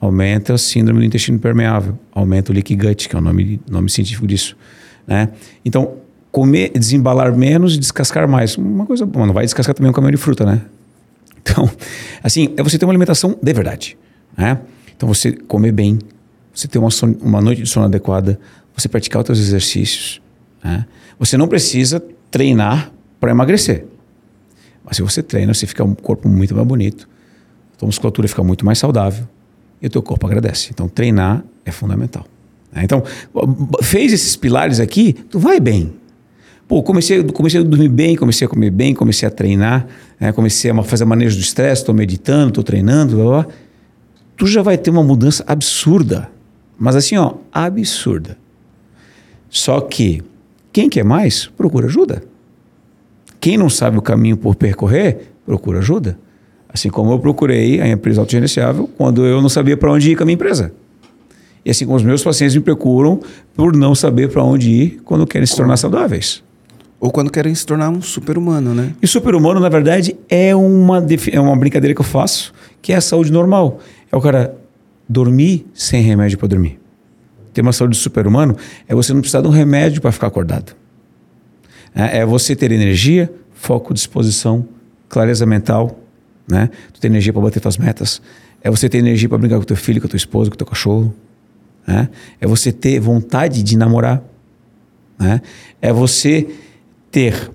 [0.01, 3.87] aumenta a síndrome do intestino permeável, aumenta o leaky gut, que é o nome, nome
[3.89, 4.57] científico disso.
[5.05, 5.29] Né?
[5.63, 5.97] Então,
[6.31, 8.57] comer, desembalar menos e descascar mais.
[8.57, 10.61] Uma coisa boa, não vai descascar também um caminhão de fruta, né?
[11.43, 11.69] Então,
[12.23, 13.97] assim, é você ter uma alimentação de verdade,
[14.35, 14.59] né?
[14.95, 15.99] Então, você comer bem,
[16.53, 18.39] você ter uma, son, uma noite de sono adequada,
[18.75, 20.21] você praticar os seus exercícios,
[20.63, 20.85] né?
[21.19, 23.85] Você não precisa treinar para emagrecer.
[24.83, 27.07] Mas se você treina, você fica um corpo muito mais bonito,
[27.73, 29.27] a tua musculatura fica muito mais saudável
[29.81, 30.69] e o teu corpo agradece.
[30.71, 32.25] Então, treinar é fundamental.
[32.71, 32.83] Né?
[32.83, 33.03] Então,
[33.81, 35.93] fez esses pilares aqui, tu vai bem.
[36.67, 39.87] Pô, comecei, comecei a dormir bem, comecei a comer bem, comecei a treinar,
[40.19, 40.31] né?
[40.31, 43.47] comecei a fazer manejo do estresse, estou meditando, estou treinando, blá, blá.
[44.37, 46.29] tu já vai ter uma mudança absurda.
[46.79, 48.37] Mas assim, ó, absurda.
[49.49, 50.23] Só que
[50.71, 52.23] quem quer mais, procura ajuda.
[53.39, 56.17] Quem não sabe o caminho por percorrer, procura ajuda.
[56.73, 60.23] Assim como eu procurei a empresa autogerenciável quando eu não sabia para onde ir com
[60.23, 60.73] a minha empresa.
[61.65, 63.19] E assim como os meus pacientes me procuram
[63.55, 66.43] por não saber para onde ir quando querem se tornar saudáveis.
[66.99, 68.93] Ou quando querem se tornar um super-humano, né?
[69.01, 73.01] E super-humano, na verdade, é uma, é uma brincadeira que eu faço, que é a
[73.01, 73.79] saúde normal.
[74.11, 74.55] É o cara
[75.09, 76.79] dormir sem remédio para dormir.
[77.53, 78.55] Ter uma saúde super-humano
[78.87, 80.73] é você não precisar de um remédio para ficar acordado.
[81.93, 84.65] É, é você ter energia, foco, disposição,
[85.09, 85.99] clareza mental,
[86.47, 86.69] né?
[86.93, 88.21] Tu ter energia para bater tuas metas.
[88.61, 91.13] É você ter energia para brincar com teu filho, com tua esposa, com teu cachorro.
[91.85, 92.09] Né?
[92.39, 94.21] É você ter vontade de namorar.
[95.19, 95.41] Né?
[95.81, 96.47] É você
[97.11, 97.51] ter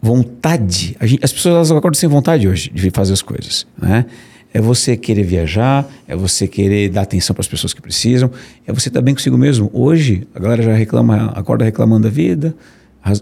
[0.00, 0.96] vontade.
[1.02, 3.66] Gente, as pessoas acordam sem vontade hoje de fazer as coisas.
[3.76, 4.06] Né?
[4.54, 8.30] É você querer viajar, é você querer dar atenção para as pessoas que precisam,
[8.66, 9.68] é você estar bem consigo mesmo.
[9.72, 12.54] Hoje, a galera já reclama, acorda reclamando da vida,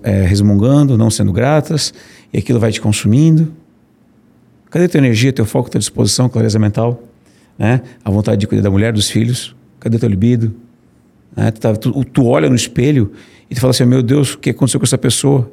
[0.03, 1.93] é, resmungando, não sendo gratas,
[2.33, 3.53] e aquilo vai te consumindo.
[4.75, 7.01] Cadê tua energia, teu foco, tua disposição, clareza mental?
[7.57, 7.81] né?
[8.05, 9.55] A vontade de cuidar da mulher, dos filhos.
[9.79, 10.53] Cadê teu libido?
[11.37, 11.53] Né?
[11.53, 13.13] Tu, tá, tu, tu, olha no espelho
[13.49, 15.49] e tu fala assim: meu Deus, o que aconteceu com essa pessoa?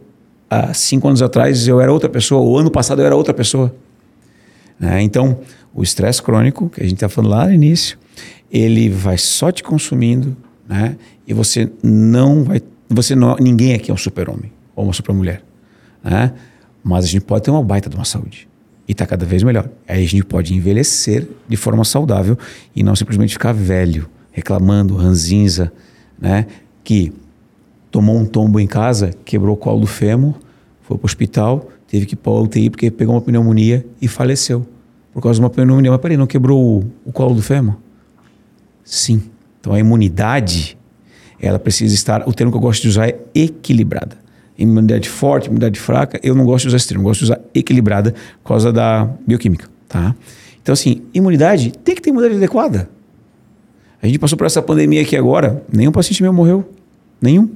[0.49, 3.71] Há cinco anos atrás eu era outra pessoa, o ano passado eu era outra pessoa.
[4.79, 5.03] Né?
[5.03, 5.39] Então,
[5.71, 7.99] o estresse crônico, que a gente está falando lá no início,
[8.51, 10.35] ele vai só te consumindo,
[10.67, 10.97] né?
[11.27, 12.59] E você não vai.
[12.89, 15.43] Você não, ninguém aqui é um super-homem ou uma super-mulher.
[16.03, 16.33] Né?
[16.83, 18.50] Mas a gente pode ter uma baita de uma saúde
[18.87, 19.69] e está cada vez melhor.
[19.87, 22.37] Aí a gente pode envelhecer de forma saudável
[22.75, 25.71] e não simplesmente ficar velho, reclamando, ranzinza,
[26.19, 26.47] né?
[26.83, 27.13] Que
[27.89, 30.33] tomou um tombo em casa, quebrou o colo do fêmur,
[30.81, 34.07] foi para o hospital, teve que ir para a UTI porque pegou uma pneumonia e
[34.07, 34.65] faleceu.
[35.13, 35.91] Por causa de uma pneumonia.
[35.91, 37.75] Mas peraí, não quebrou o, o colo do fêmur?
[38.83, 39.21] Sim.
[39.59, 40.77] Então a imunidade,
[41.39, 44.20] ela precisa estar, o termo que eu gosto de usar é equilibrada
[44.57, 48.13] imunidade forte, imunidade fraca, eu não gosto de usar extremo, eu gosto de usar equilibrada
[48.43, 50.15] por causa da bioquímica, tá?
[50.61, 52.89] Então, assim, imunidade tem que ter imunidade adequada.
[54.01, 56.67] A gente passou por essa pandemia aqui agora, nenhum paciente meu morreu.
[57.21, 57.49] Nenhum.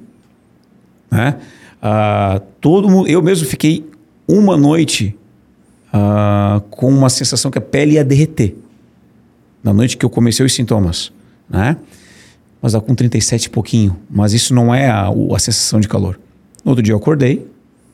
[1.10, 1.36] Né?
[1.82, 3.88] Ah, todo mundo, eu mesmo fiquei
[4.28, 5.16] uma noite
[5.92, 8.56] ah, com uma sensação que a pele ia derreter.
[9.64, 11.12] Na noite que eu comecei os sintomas.
[11.50, 11.78] Né?
[12.62, 13.98] Mas dá com 37 e pouquinho.
[14.10, 16.20] Mas isso não é a, a sensação de calor.
[16.66, 17.48] No outro dia eu acordei,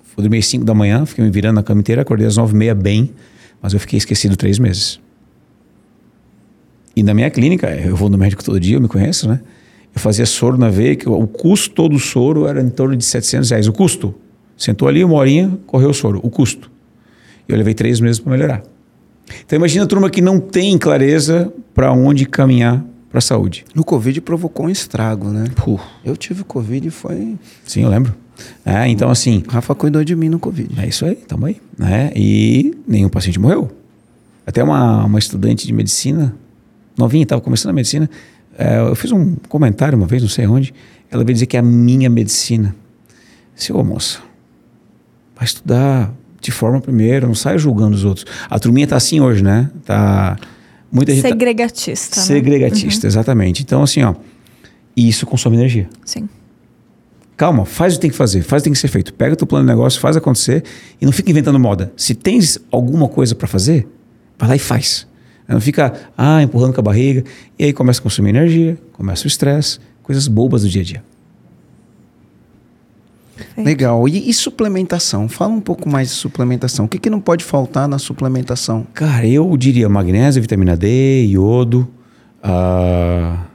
[0.03, 2.53] fui dormir às 5 da manhã, fiquei me virando na cama inteira, acordei às 9
[2.53, 3.11] e meia bem,
[3.61, 4.97] mas eu fiquei esquecido três meses.
[6.95, 9.41] E na minha clínica, eu vou no médico todo dia, eu me conheço, né?
[9.93, 13.03] Eu fazia soro na veia, que o custo todo do soro era em torno de
[13.03, 13.67] 700 reais.
[13.67, 14.15] O custo.
[14.57, 16.21] Sentou ali uma horinha, correu o soro.
[16.23, 16.71] O custo.
[17.47, 18.63] Eu levei três meses para melhorar.
[19.45, 23.65] Então imagina a turma que não tem clareza para onde caminhar para a saúde.
[23.75, 25.45] O Covid provocou um estrago, né?
[25.55, 25.79] Puh.
[26.05, 27.37] Eu tive Covid e foi...
[27.65, 28.15] Sim, eu lembro.
[28.65, 29.43] É, então, assim.
[29.47, 30.79] Rafa cuidou de mim no Covid.
[30.79, 31.57] É isso aí, tamo aí.
[31.77, 32.11] Né?
[32.15, 33.71] E nenhum paciente morreu.
[34.45, 36.35] Até uma, uma estudante de medicina,
[36.97, 38.09] novinha, estava começando a medicina.
[38.57, 40.73] É, eu fiz um comentário uma vez, não sei onde.
[41.09, 42.75] Ela veio dizer que é a minha medicina.
[43.55, 44.19] Disse, ô moça,
[45.35, 48.25] vai estudar de forma primeiro, não sai julgando os outros.
[48.49, 49.69] A turminha tá assim hoje, né?
[49.85, 50.37] Tá.
[50.91, 51.21] Muita gente.
[51.21, 52.15] Segregatista.
[52.15, 52.21] Tá...
[52.21, 52.27] Né?
[52.27, 53.09] Segregatista, uhum.
[53.09, 53.61] exatamente.
[53.61, 54.15] Então, assim, ó.
[54.95, 55.89] Isso consome energia.
[56.03, 56.27] Sim.
[57.41, 59.11] Calma, faz o que tem que fazer, faz o que tem que ser feito.
[59.15, 60.63] Pega o teu plano de negócio, faz acontecer
[61.01, 61.91] e não fica inventando moda.
[61.97, 63.87] Se tens alguma coisa para fazer,
[64.37, 65.07] vai lá e faz.
[65.47, 67.23] Não fica, ah, empurrando com a barriga.
[67.57, 71.03] E aí começa a consumir energia, começa o estresse, coisas bobas do dia a dia.
[73.57, 74.07] Legal.
[74.07, 75.27] E, e suplementação?
[75.27, 76.85] Fala um pouco mais de suplementação.
[76.85, 78.85] O que, que não pode faltar na suplementação?
[78.93, 81.87] Cara, eu diria magnésio, vitamina D, iodo.
[82.43, 83.45] ah,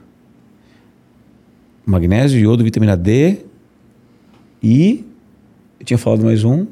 [1.87, 3.47] magnésio, iodo, vitamina D.
[4.63, 5.05] E.
[5.79, 6.67] Eu tinha falado mais um.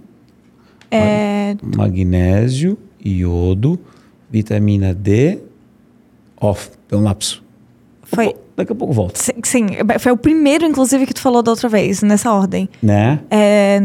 [0.91, 3.78] É, Magnésio, iodo,
[4.30, 5.39] vitamina D.
[6.41, 7.43] Off, deu um lapso.
[8.03, 9.18] foi, Daqui a pouco volta.
[9.18, 9.66] sim, sim,
[9.99, 12.68] foi o primeiro, inclusive, que tu falou da outra vez, nessa ordem.
[12.82, 13.18] Né?
[13.30, 13.82] É,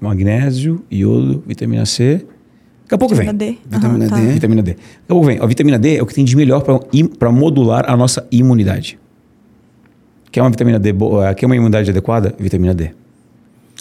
[0.00, 2.26] Magnésio, iodo, vitamina C.
[2.82, 3.26] Daqui a pouco vem.
[3.26, 3.58] vitamina D.
[3.68, 4.16] Vitamina tá.
[4.16, 4.26] D.
[4.32, 4.70] Vitamina D.
[4.72, 5.38] Daqui a pouco vem.
[5.40, 6.62] A vitamina D é o que tem de melhor
[7.18, 8.98] para modular a nossa imunidade.
[10.30, 11.34] Quer uma vitamina D boa?
[11.34, 12.34] Quer uma imunidade adequada?
[12.38, 12.90] Vitamina D.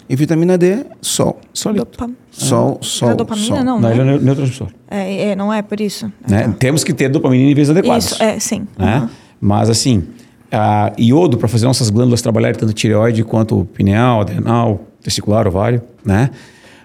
[0.09, 1.39] E vitamina D, sol.
[1.53, 1.85] Solito.
[1.85, 3.57] Dopa- Sol, sol, Não é dopamina, sol.
[3.63, 3.91] não, Não, né?
[3.95, 4.67] ele é neu- neurotransmissor.
[4.89, 6.11] É, é, não é por isso.
[6.29, 6.53] Né?
[6.59, 8.11] Temos que ter dopamina em níveis adequados.
[8.11, 8.67] Isso, é, sim.
[8.77, 8.97] né?
[8.97, 9.09] Aham.
[9.41, 10.03] Mas assim,
[10.51, 16.29] a iodo para fazer nossas glândulas trabalharem tanto tireoide quanto pineal, adrenal, testicular, ovário, né?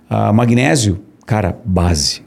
[0.08, 2.22] A magnésio, cara, base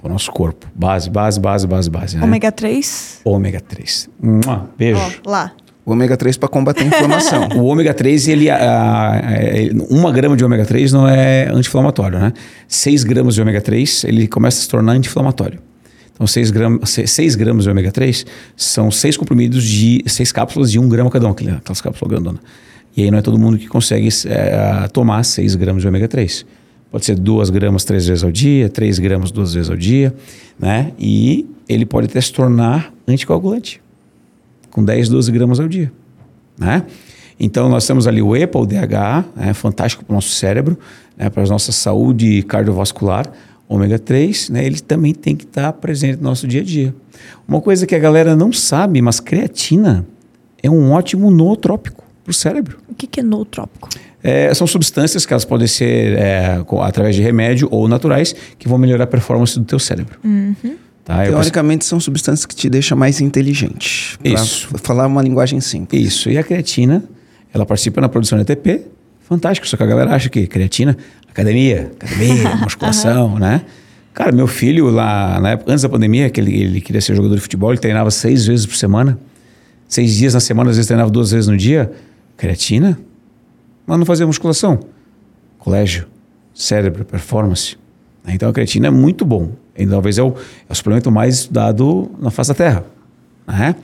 [0.00, 0.66] para o nosso corpo.
[0.74, 2.16] Base, base, base, base, base.
[2.18, 2.22] Né?
[2.24, 3.20] Ômega 3.
[3.24, 4.08] Ômega 3.
[4.22, 5.00] Mua, beijo.
[5.26, 5.52] Ó, lá.
[5.84, 7.48] O ômega 3 para combater a inflamação.
[7.56, 12.18] O ômega 3, ele, ah, é, ele- uma grama de ômega 3 não é anti-inflamatório,
[12.18, 12.32] né?
[12.68, 15.58] 6 gramas de ômega 3, ele começa a se tornar anti-inflamatório.
[16.14, 18.24] Então, 6 gramas, 6 gramas de ômega 3
[18.56, 22.40] são 6 comprimidos de 6 cápsulas de 1 grama cada um, aquelas cápsulas grandonas.
[22.96, 26.46] E aí não é todo mundo que consegue é, tomar 6 gramas de ômega 3.
[26.92, 30.14] Pode ser 2 gramas 3 vezes ao dia, 3 gramas 2 vezes ao dia,
[30.60, 30.92] né?
[30.96, 33.81] E ele pode até se tornar anticoagulante
[34.72, 35.92] com 10, 12 gramas ao dia.
[36.58, 36.82] Né?
[37.38, 40.78] Então, nós temos ali o EPA, o DHA, né, fantástico para o nosso cérebro,
[41.16, 43.30] né, para a nossa saúde cardiovascular.
[43.68, 46.94] Ômega 3, né, ele também tem que estar presente no nosso dia a dia.
[47.46, 50.06] Uma coisa que a galera não sabe, mas creatina
[50.62, 52.78] é um ótimo nootrópico para o cérebro.
[52.88, 53.88] O que, que é nootrópico?
[54.22, 58.78] É, são substâncias que elas podem ser é, através de remédio ou naturais que vão
[58.78, 60.16] melhorar a performance do teu cérebro.
[61.04, 61.24] Tá?
[61.24, 64.18] Teoricamente, são substâncias que te deixam mais inteligente.
[64.24, 64.68] Isso.
[64.82, 66.00] falar uma linguagem simples.
[66.00, 66.30] Isso.
[66.30, 67.02] E a creatina,
[67.52, 68.82] ela participa na produção de ATP.
[69.20, 69.66] Fantástico.
[69.66, 70.96] Só que a galera acha que creatina,
[71.28, 73.62] academia, academia, musculação, né?
[74.14, 77.34] Cara, meu filho lá, na época, antes da pandemia, que ele, ele queria ser jogador
[77.34, 79.18] de futebol, ele treinava seis vezes por semana.
[79.88, 81.90] Seis dias na semana, às vezes treinava duas vezes no dia.
[82.36, 82.98] Creatina?
[83.86, 84.80] Mas não fazia musculação.
[85.58, 86.06] Colégio,
[86.54, 87.76] cérebro, performance.
[88.26, 89.52] Então a creatina é muito bom.
[89.76, 90.34] E talvez é o,
[90.68, 92.84] é o suplemento mais estudado na face da Terra.
[93.46, 93.74] Né?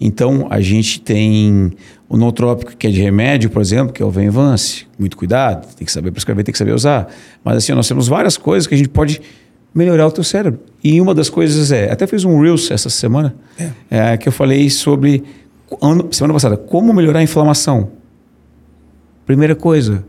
[0.00, 1.72] Então a gente tem
[2.08, 4.86] o nootrópico que é de remédio, por exemplo, que é o Venvance.
[4.98, 7.08] Muito cuidado, tem que saber prescrever, tem que saber usar.
[7.44, 9.20] Mas assim, nós temos várias coisas que a gente pode
[9.74, 10.60] melhorar o teu cérebro.
[10.82, 13.34] E uma das coisas é, até fiz um Reels essa semana,
[13.90, 15.22] é, que eu falei sobre,
[15.80, 17.90] ano- semana passada, como melhorar a inflamação.
[19.26, 20.04] Primeira coisa,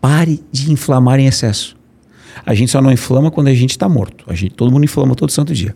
[0.00, 1.76] pare de inflamar em excesso.
[2.44, 4.24] A gente só não inflama quando a gente está morto.
[4.28, 5.74] A gente, todo mundo inflama todo santo dia.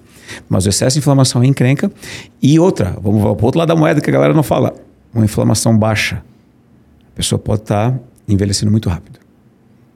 [0.48, 1.90] Mas o excesso de inflamação é encrenca.
[2.42, 4.74] E outra, vamos para o outro lado da moeda que a galera não fala.
[5.12, 6.22] Uma inflamação baixa.
[7.12, 7.98] A pessoa pode estar
[8.28, 9.18] envelhecendo muito rápido.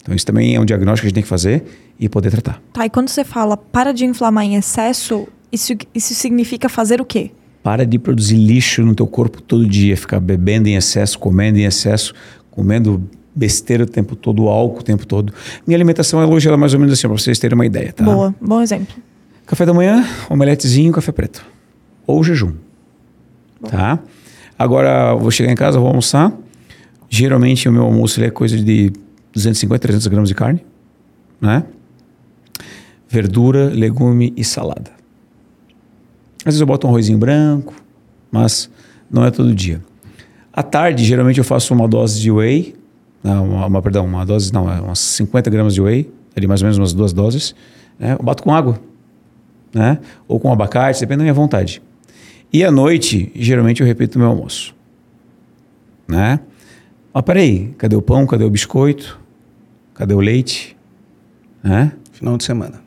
[0.02, 1.64] Então isso também é um diagnóstico que a gente tem que fazer
[1.98, 2.60] e poder tratar.
[2.72, 7.04] Tá, e quando você fala para de inflamar em excesso, isso, isso significa fazer o
[7.04, 7.30] quê?
[7.62, 11.64] Para de produzir lixo no teu corpo todo dia, ficar bebendo em excesso, comendo em
[11.64, 12.12] excesso,
[12.50, 15.32] comendo besteira o tempo todo, álcool o tempo todo.
[15.66, 17.92] Minha alimentação ela hoje ela é mais ou menos assim, para vocês terem uma ideia,
[17.92, 18.04] tá?
[18.04, 18.94] Boa, bom exemplo.
[19.46, 21.44] Café da manhã, omeletezinho, café preto.
[22.06, 22.52] Ou jejum.
[23.68, 23.98] Tá?
[24.58, 26.32] Agora, vou chegar em casa, vou almoçar.
[27.08, 28.92] Geralmente, o meu almoço é coisa de
[29.32, 30.64] 250, 300 gramas de carne.
[31.40, 31.64] Né?
[33.08, 34.90] Verdura, legume e salada.
[36.40, 37.74] Às vezes eu boto um arrozinho branco,
[38.30, 38.70] mas
[39.10, 39.82] não é todo dia.
[40.52, 42.74] À tarde, geralmente eu faço uma dose de whey.
[43.22, 46.10] Não, uma, uma- perdão, uma dose, não, é umas 50 gramas de whey.
[46.36, 47.54] Ali mais ou menos umas duas doses.
[47.98, 48.16] Né?
[48.18, 48.78] Eu bato com água
[49.74, 49.98] né?
[50.28, 51.80] Ou com abacate, depende da minha vontade.
[52.52, 54.74] E à noite, geralmente eu repito o meu almoço,
[56.06, 56.40] né?
[57.14, 58.26] Mas peraí, cadê o pão?
[58.26, 59.18] Cadê o biscoito?
[59.94, 60.76] Cadê o leite?
[61.62, 61.92] Né?
[62.12, 62.82] Final de semana.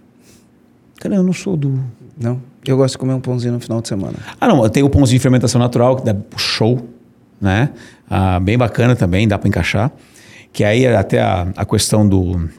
[0.99, 1.79] Cara, eu não sou do...
[2.19, 2.39] Não?
[2.65, 4.17] Eu gosto de comer um pãozinho no final de semana.
[4.39, 6.87] Ah, não, tem o pãozinho de fermentação natural, que dá show,
[7.41, 7.69] né?
[8.09, 9.91] Ah, bem bacana também, dá para encaixar.
[10.55, 12.49] Que aí até a, a questão do,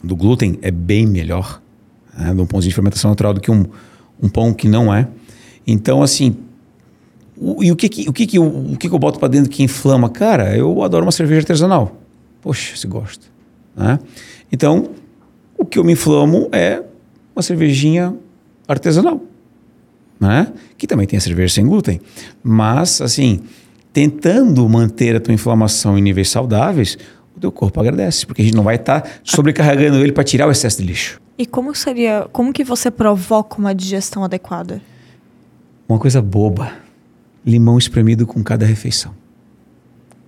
[0.00, 1.60] do glúten é bem melhor,
[2.16, 2.30] né?
[2.30, 3.64] Um pãozinho de fermentação natural do que um,
[4.22, 5.08] um pão que não é.
[5.66, 6.36] Então, assim,
[7.36, 9.26] o, e o que que, o que, que, eu, o que, que eu boto para
[9.26, 10.08] dentro que inflama?
[10.08, 12.00] Cara, eu adoro uma cerveja artesanal.
[12.40, 13.26] Poxa, se gosta.
[13.74, 13.98] Né?
[14.52, 14.90] Então,
[15.58, 16.80] o que eu me inflamo é
[17.34, 18.14] uma cervejinha
[18.68, 19.20] artesanal.
[20.20, 20.52] né?
[20.78, 22.00] Que também tem a cerveja sem glúten.
[22.40, 23.40] Mas, assim,
[23.92, 26.96] tentando manter a tua inflamação em níveis saudáveis,
[27.42, 30.78] teu corpo agradece, porque a gente não vai estar sobrecarregando ele para tirar o excesso
[30.80, 31.20] de lixo.
[31.36, 34.80] E como seria, como que você provoca uma digestão adequada?
[35.88, 36.72] Uma coisa boba.
[37.44, 39.14] Limão espremido com cada refeição.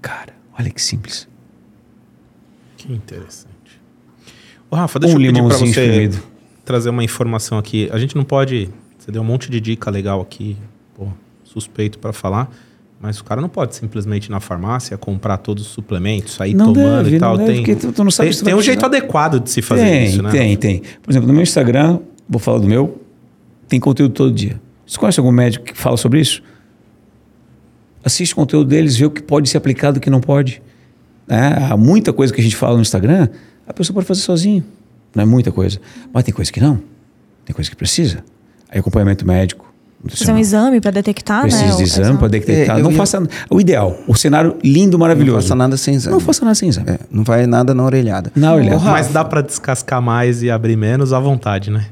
[0.02, 1.28] Cara, olha que simples.
[2.76, 3.80] Que interessante.
[4.70, 6.22] Ô, Rafa, deixa Um eu pedir limãozinho você espremido.
[6.64, 7.88] trazer uma informação aqui.
[7.92, 8.68] A gente não pode.
[8.98, 10.56] Você deu um monte de dica legal aqui,
[10.94, 11.06] pô,
[11.44, 12.50] suspeito pra falar.
[13.04, 16.72] Mas o cara não pode simplesmente ir na farmácia comprar todos os suplementos, sair Não
[16.72, 17.36] tomando deve, e tal.
[17.36, 19.82] não deve, tem tu- tu não sabe tem, tem um jeito adequado de se fazer
[19.84, 20.30] tem, isso, né?
[20.30, 20.82] tem, tem.
[21.02, 23.02] Por exemplo, no meu Instagram, vou falar do meu,
[23.68, 24.58] tem conteúdo todo dia.
[24.86, 26.42] Você conhece algum médico que fala sobre isso?
[28.02, 30.62] Assiste o conteúdo deles, vê o que pode ser aplicado e o que não pode.
[31.28, 31.68] né?
[31.70, 33.28] há muita coisa que a gente fala no Instagram,
[33.66, 34.64] a pessoa pode fazer sozinho.
[35.14, 35.78] Não é muita coisa.
[36.10, 36.80] Mas tem coisa que não.
[37.44, 38.24] Tem coisa que precisa.
[38.70, 39.73] Aí acompanhamento médico.
[40.08, 41.48] Fazer um exame para detectar, né?
[41.48, 42.78] Precisa de o- exame para detectar.
[42.78, 43.96] É, não ia- faça o ideal.
[44.06, 45.36] O cenário lindo, maravilhoso.
[45.36, 46.12] Não faça nada sem exame.
[46.14, 46.90] Não faça nada sem exame.
[46.90, 48.30] É, não vai nada na orelhada.
[48.36, 48.76] Na orelhada.
[48.78, 51.86] Rafa, Mas dá pra descascar mais e abrir menos à vontade, né?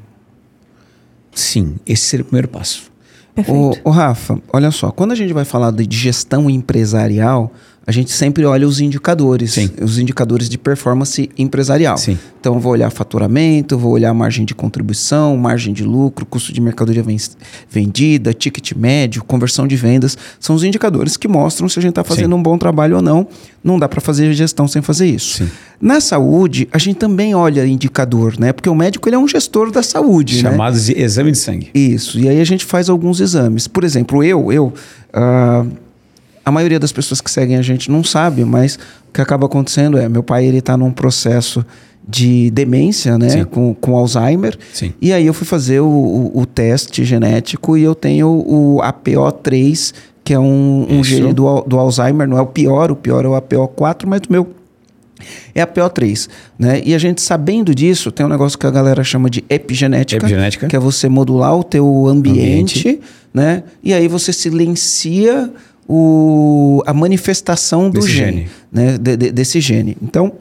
[1.34, 2.90] Sim, esse seria o primeiro passo.
[3.34, 3.80] Perfeito.
[3.84, 7.50] Ô, ô, Rafa, olha só, quando a gente vai falar de gestão empresarial,
[7.86, 9.70] a gente sempre olha os indicadores, Sim.
[9.80, 11.96] os indicadores de performance empresarial.
[11.98, 12.16] Sim.
[12.40, 17.02] Então, vou olhar faturamento, vou olhar margem de contribuição, margem de lucro, custo de mercadoria
[17.02, 17.16] ven-
[17.70, 20.16] vendida, ticket médio, conversão de vendas.
[20.40, 22.40] São os indicadores que mostram se a gente está fazendo Sim.
[22.40, 23.26] um bom trabalho ou não.
[23.62, 25.38] Não dá para fazer gestão sem fazer isso.
[25.44, 25.50] Sim.
[25.80, 28.52] Na saúde, a gente também olha indicador, né?
[28.52, 30.50] Porque o médico ele é um gestor da saúde, né?
[30.50, 31.70] Chamado de exame de sangue.
[31.74, 32.18] Isso.
[32.18, 33.66] E aí a gente faz alguns exames.
[33.68, 34.72] Por exemplo, eu, eu,
[35.12, 35.64] ah,
[36.44, 38.76] a maioria das pessoas que seguem a gente não sabe, mas
[39.08, 41.64] o que acaba acontecendo é, meu pai ele está num processo
[42.06, 43.44] de demência, né, Sim.
[43.44, 44.58] com, com Alzheimer.
[44.72, 44.92] Sim.
[45.00, 49.94] E aí eu fui fazer o, o, o teste genético e eu tenho o APO3,
[50.24, 53.28] que é um, um gene do, do Alzheimer, não é o pior, o pior é
[53.28, 54.48] o APO4, mas o meu
[55.54, 56.28] é a PO3,
[56.58, 56.82] né?
[56.84, 60.66] E a gente sabendo disso, tem um negócio que a galera chama de epigenética, Epigenética.
[60.66, 63.00] que é você modular o teu ambiente, Ambiente.
[63.32, 63.62] né?
[63.82, 65.52] E aí você silencia
[65.88, 68.50] o, a manifestação do Desse gene, gene.
[68.70, 68.98] né?
[68.98, 69.96] De- de- desse gene.
[70.02, 70.32] Então,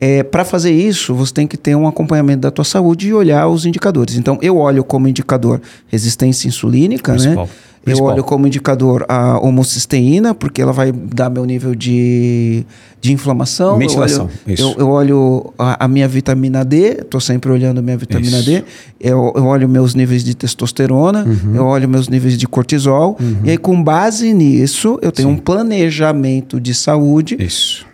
[0.00, 3.48] é, para fazer isso, você tem que ter um acompanhamento da tua saúde e olhar
[3.48, 4.16] os indicadores.
[4.16, 7.44] Então, eu olho como indicador resistência insulínica, Principal.
[7.46, 7.50] né?
[7.86, 8.08] Principal.
[8.10, 12.64] Eu olho como indicador a homocisteína, porque ela vai dar meu nível de,
[13.00, 13.78] de inflamação.
[13.78, 17.82] Metilação, Eu olho, eu, eu olho a, a minha vitamina D, estou sempre olhando a
[17.82, 18.50] minha vitamina Isso.
[18.50, 18.64] D.
[19.00, 21.54] Eu, eu olho meus níveis de testosterona, Uhum.
[21.54, 23.16] eu olho meus níveis de cortisol.
[23.44, 25.34] E aí, com base nisso, eu tenho Sim.
[25.34, 27.36] um planejamento de saúde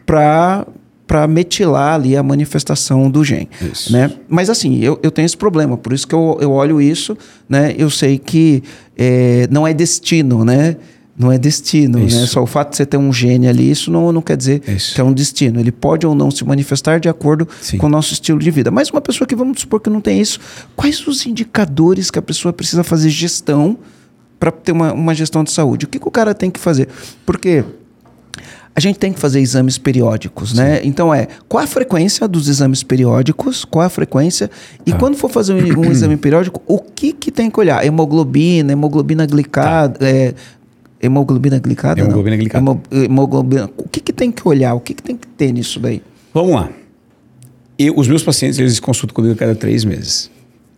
[0.07, 0.67] para
[1.05, 3.93] para metilar ali a manifestação do gene, Isso.
[3.93, 4.11] né?
[4.31, 7.15] Mas assim, eu, eu tenho esse problema, por isso que eu, eu olho isso,
[7.47, 7.75] né?
[7.77, 8.63] Eu sei que
[8.97, 10.77] é, não é destino, né?
[11.17, 12.19] Não é destino, Isso.
[12.19, 12.27] né?
[12.27, 14.95] Só o fato de você ter um gene ali, isso não, não quer dizer Isso.
[14.95, 15.61] que é um destino.
[15.61, 17.77] Ele pode ou não se manifestar de acordo Sim.
[17.77, 18.71] com o nosso estilo de vida.
[18.71, 20.41] Mas uma pessoa que, vamos supor que não tem isso,
[20.75, 23.79] quais os indicadores que a pessoa precisa fazer gestão
[24.41, 25.85] para ter uma, uma gestão de saúde?
[25.85, 26.89] O que, que o cara tem que fazer?
[27.27, 27.63] Porque
[28.75, 30.81] a gente tem que fazer exames periódicos, né?
[30.83, 33.65] Então é, qual a frequência dos exames periódicos?
[33.65, 34.51] Qual a frequência?
[34.87, 34.99] E Tá.
[34.99, 37.85] quando for fazer um, um exame periódico, o que que tem que olhar?
[37.85, 40.35] Hemoglobina, hemoglobina glicada, é,
[41.03, 41.97] hemoglobina glicada?
[42.01, 42.05] não?
[42.07, 42.63] Hemoglobina glicada.
[42.65, 43.71] Hemo- hemoglobina.
[43.77, 44.73] O que que tem que olhar?
[44.75, 46.03] O que que tem que ter nisso daí?
[46.33, 46.71] Vamos lá.
[47.79, 50.31] Eu, os meus pacientes, eles consultam comigo a cada três meses.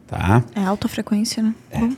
[0.06, 0.42] Tá?
[0.54, 1.54] É alta frequência, né?
[1.74, 1.90] Bom.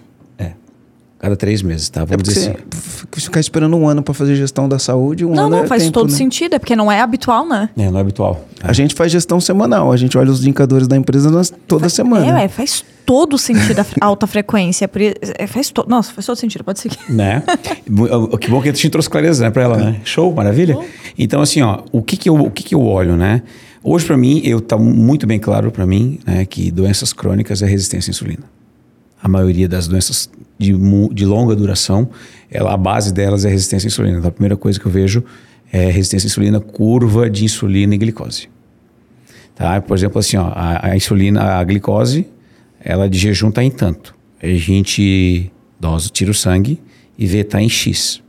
[1.18, 1.22] É.
[1.22, 2.02] Cada três meses, tá?
[2.02, 3.06] É Vamos porque dizer assim.
[3.20, 5.82] ficar esperando um ano para fazer gestão da saúde, um Não, ano não, é faz
[5.84, 6.16] tempo, todo né?
[6.16, 7.70] sentido, é porque não é habitual, né?
[7.76, 8.44] É, não é habitual.
[8.62, 12.40] A gente faz gestão semanal, a gente olha os indicadores da empresa nas- toda semana.
[12.40, 14.86] É, é, faz todo sentido a alta frequência.
[14.86, 16.98] Por, i- é, faz to, nossa, faz todo sentido, pode seguir.
[17.08, 17.42] Né?
[18.30, 20.00] O- que bom que a gente trouxe clareza né, para ela, né?
[20.04, 20.76] Show, maravilha.
[21.18, 23.42] Então, assim, ó, o que que eu, o que que eu olho, né?
[23.82, 27.66] Hoje, para mim, eu tá muito bem claro para mim né, que doenças crônicas é
[27.66, 28.42] resistência à insulina.
[29.22, 30.72] A maioria das doenças de,
[31.12, 32.08] de longa duração,
[32.50, 34.18] ela, a base delas é resistência à insulina.
[34.18, 35.24] Então, a primeira coisa que eu vejo
[35.72, 38.48] é resistência à insulina, curva de insulina e glicose.
[39.54, 39.80] Tá?
[39.80, 42.26] Por exemplo, assim, ó, a, a insulina, a glicose,
[42.80, 44.14] ela de jejum está em tanto.
[44.42, 45.50] A gente
[45.80, 46.80] dose, tira o sangue
[47.18, 48.22] e vê está em X.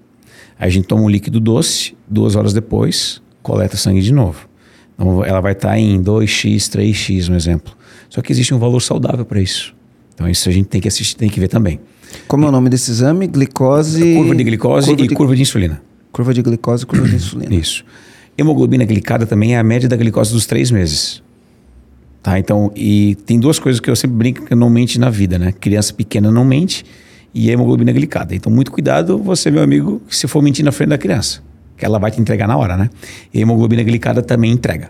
[0.59, 4.47] Aí a gente toma um líquido doce, duas horas depois, coleta sangue de novo.
[4.95, 7.75] Então ela vai estar em 2x, 3x, um exemplo.
[8.09, 9.75] Só que existe um valor saudável para isso.
[10.13, 11.79] Então isso a gente tem que assistir, tem que ver também.
[12.27, 13.27] Como é o nome desse exame?
[13.27, 14.15] Glicose.
[14.15, 15.81] curva de glicose curva e de, curva de insulina.
[16.11, 17.55] curva de glicose e curva de insulina.
[17.55, 17.83] Isso.
[18.37, 21.23] Hemoglobina glicada também é a média da glicose dos três meses.
[22.21, 22.37] Tá?
[22.37, 25.53] Então, e tem duas coisas que eu sempre brinco que não mente na vida, né?
[25.53, 26.85] Criança pequena não mente
[27.33, 28.35] e hemoglobina glicada.
[28.35, 31.41] Então, muito cuidado, você, meu amigo, se for mentir na frente da criança,
[31.77, 32.89] que ela vai te entregar na hora, né?
[33.33, 34.89] E hemoglobina glicada também entrega,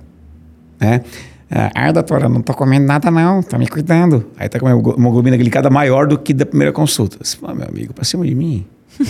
[0.80, 1.02] né?
[1.50, 4.26] Ah, doutora, não tô comendo nada não, tá me cuidando.
[4.38, 7.18] Aí tá com uma hemoglobina glicada maior do que da primeira consulta.
[7.22, 8.66] Você fala, meu amigo, pra cima de mim.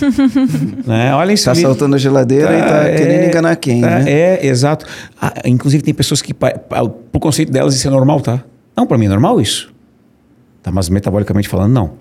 [0.85, 1.15] né?
[1.15, 1.61] Olha isso Tá ali.
[1.61, 4.11] saltando a geladeira e tá querendo enganar quem, tá, né?
[4.11, 4.85] É, exato.
[5.19, 8.43] Ah, inclusive tem pessoas que, pro conceito delas, isso é normal, tá?
[8.75, 9.73] Não, pra mim é normal isso.
[10.61, 11.93] Tá, mas metabolicamente falando, não.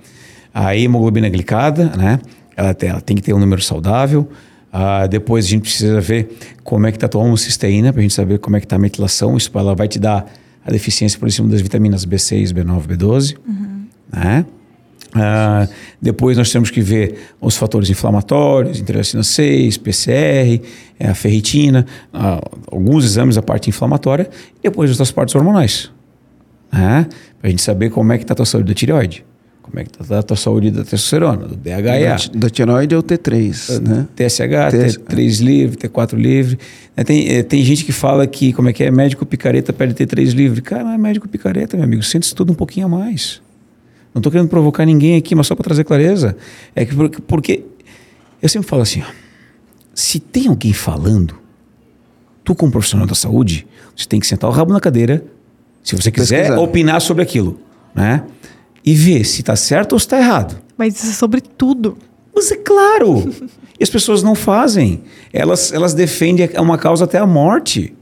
[0.52, 2.18] A hemoglobina glicada, né?
[2.56, 4.28] Ela tem, ela tem que ter um número saudável.
[4.78, 8.12] Ah, depois a gente precisa ver como é que tá a tua homocisteína, pra gente
[8.12, 9.34] saber como é que tá a metilação.
[9.34, 10.30] Isso ela vai te dar
[10.62, 13.38] a deficiência, por exemplo, das vitaminas B6, B9, B12.
[14.12, 14.44] Né?
[15.14, 15.66] Ah,
[16.00, 20.60] depois nós temos que ver os fatores inflamatórios, interleucina 6, PCR,
[21.00, 22.38] eh, a ferritina, ah,
[22.70, 25.90] alguns exames da parte inflamatória e depois as partes hormonais.
[26.70, 27.06] Né?
[27.38, 29.24] Para a gente saber como é que está a tua saúde da tireoide,
[29.66, 33.02] como é que está a tua saúde da testosterona, do DHA, Da, tireoide é o
[33.02, 34.06] T3, né?
[34.14, 36.58] TSH, TS- T3 livre, T4 livre.
[36.96, 39.92] Né, Tem, eh, tem gente que fala que, como é que é, médico picareta pede
[39.94, 40.62] T3 livre.
[40.62, 42.02] Cara, não é médico picareta, meu amigo.
[42.02, 43.42] Sente-se tudo um pouquinho a mais.
[44.14, 46.36] Não estou querendo provocar ninguém aqui, mas só para trazer clareza.
[46.74, 47.64] É que porque, porque
[48.40, 49.06] eu sempre falo assim, ó,
[49.94, 51.34] se tem alguém falando,
[52.44, 55.22] tu como profissional da saúde, você tem que sentar o rabo na cadeira,
[55.82, 56.60] se você quiser Pesquisar.
[56.60, 57.60] opinar sobre aquilo,
[57.94, 58.22] né?
[58.86, 60.62] E ver se está certo ou se está errado.
[60.78, 61.98] Mas isso é sobre tudo.
[62.34, 63.28] Mas é claro!
[63.78, 65.02] e as pessoas não fazem.
[65.32, 67.92] Elas, elas defendem uma causa até a morte.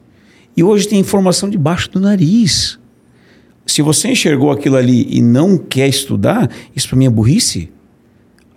[0.55, 2.79] E hoje tem informação debaixo do nariz.
[3.67, 7.71] Se você enxergou aquilo ali e não quer estudar, isso para mim é burrice.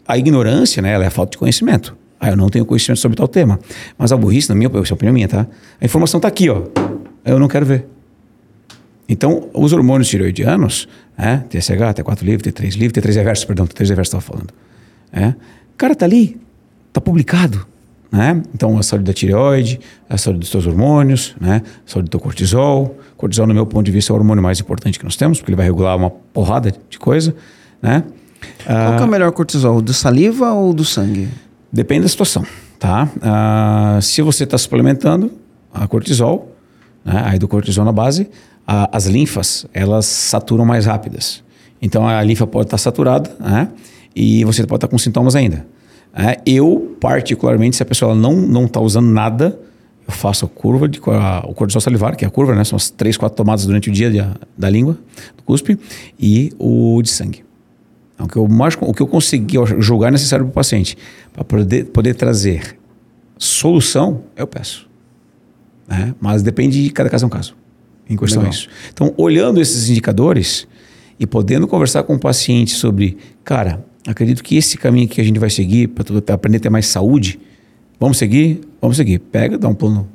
[0.06, 1.96] A ignorância, né, ela é a falta de conhecimento.
[2.20, 3.60] Ah, eu não tenho conhecimento sobre tal tema.
[3.98, 5.48] Mas a burrice, na minha opinião, é opinião minha, tá?
[5.80, 6.64] A informação está aqui, ó.
[7.24, 7.88] Eu não quero ver.
[9.10, 10.88] Então, os hormônios tireoidianos,
[11.18, 14.54] né, TSH, T4 livre, T3 livre, T3 reverso, perdão, T3 reverso estava falando.
[15.12, 15.34] É.
[15.78, 16.40] Cara, tá ali,
[16.92, 17.66] tá publicado.
[18.12, 18.42] Né?
[18.54, 19.80] Então, a saúde da tireoide,
[20.10, 21.62] a saúde dos teus hormônios, né?
[21.86, 22.98] a saúde do teu cortisol.
[23.18, 25.52] Cortisol, no meu ponto de vista, é o hormônio mais importante que nós temos, porque
[25.52, 27.36] ele vai regular uma porrada de coisa.
[27.82, 28.04] Né?
[28.66, 29.82] Qual é o melhor cortisol?
[29.82, 31.28] Do saliva ou do sangue?
[31.72, 32.46] Depende da situação,
[32.80, 33.10] tá?
[33.22, 35.32] Ah, se você está suplementando
[35.74, 36.56] a cortisol,
[37.08, 38.30] né, aí do cortisol na base,
[38.68, 41.44] a- as linfas, elas saturam mais rápidas.
[41.82, 43.70] Então, a linfa pode estar saturada, né?
[44.16, 45.66] E você pode estar com sintomas ainda.
[46.18, 46.36] né?
[46.46, 49.60] eu, particularmente, se a pessoa não não está usando nada,
[50.08, 52.64] eu faço a curva de a- o cortisol salivar, que é a curva, né?
[52.64, 54.26] São as três, quatro tomadas durante o dia de-
[54.58, 54.98] da língua,
[55.38, 55.78] do cuspe,
[56.20, 57.44] e o de sangue.
[58.16, 60.98] Então, O que eu, mais, o que eu consegui julgar necessário para o paciente,
[61.32, 62.76] para poder, poder trazer
[63.38, 64.87] solução, eu peço.
[65.88, 66.14] Né?
[66.20, 67.56] Mas depende de cada caso é um caso.
[68.10, 68.54] Em questão Legal.
[68.54, 68.70] é isso.
[68.94, 70.68] Então, olhando esses indicadores
[71.20, 75.40] e podendo conversar com o paciente sobre, cara, acredito que esse caminho que a gente
[75.40, 77.40] vai seguir para aprender a ter mais saúde,
[78.00, 78.62] vamos seguir?
[78.82, 79.20] Vamos seguir.
[79.20, 80.08] Pega, dá um plano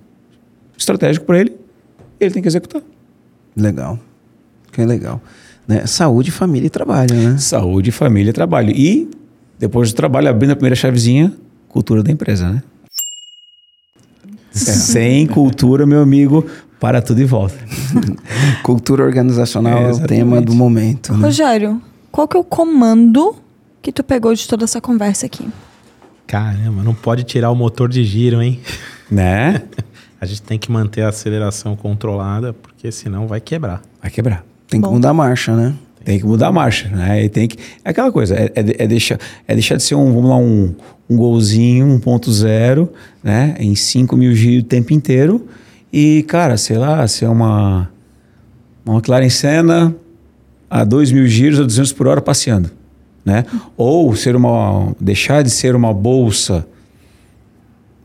[0.76, 1.52] estratégico para ele,
[2.18, 2.82] ele tem que executar.
[3.56, 3.98] Legal.
[4.72, 5.20] Que legal.
[5.68, 5.86] Né?
[5.86, 7.36] Saúde, família e trabalho, né?
[7.38, 8.70] Saúde, família e trabalho.
[8.70, 9.08] E,
[9.58, 11.32] depois do trabalho, abrindo a primeira chavezinha,
[11.68, 12.62] cultura da empresa, né?
[14.52, 16.46] Sem cultura, meu amigo,
[16.78, 17.56] para tudo e volta.
[18.62, 21.12] Cultura organizacional É, é, o tema do momento.
[21.12, 21.24] Né?
[21.26, 21.80] Rogério,
[22.10, 23.36] qual que é o comando
[23.80, 25.48] que tu pegou de toda essa conversa aqui?
[26.26, 28.60] Caramba, não pode tirar o motor de giro, hein?
[29.10, 29.62] Né?
[30.20, 33.82] A gente tem que manter a aceleração controlada, porque senão vai quebrar.
[34.00, 34.44] Vai quebrar.
[34.68, 34.94] Tem que Bom.
[34.94, 35.74] mudar a marcha, né?
[36.04, 37.24] Tem que mudar a marcha, né?
[37.24, 37.56] E tem que.
[37.84, 40.74] É aquela coisa, é, é, é deixar, é deixar de ser um, vamos lá, um,
[41.08, 42.88] um golzinho 1.0,
[43.22, 43.54] né?
[43.58, 45.46] Em 5 mil giros o tempo inteiro.
[45.92, 47.90] E, cara, sei lá, ser uma.
[48.84, 49.94] Uma McLaren Senna
[50.68, 52.70] a 2 mil giros a 200 por hora passeando,
[53.24, 53.44] né?
[53.76, 54.94] Ou ser uma.
[55.00, 56.66] Deixar de ser uma bolsa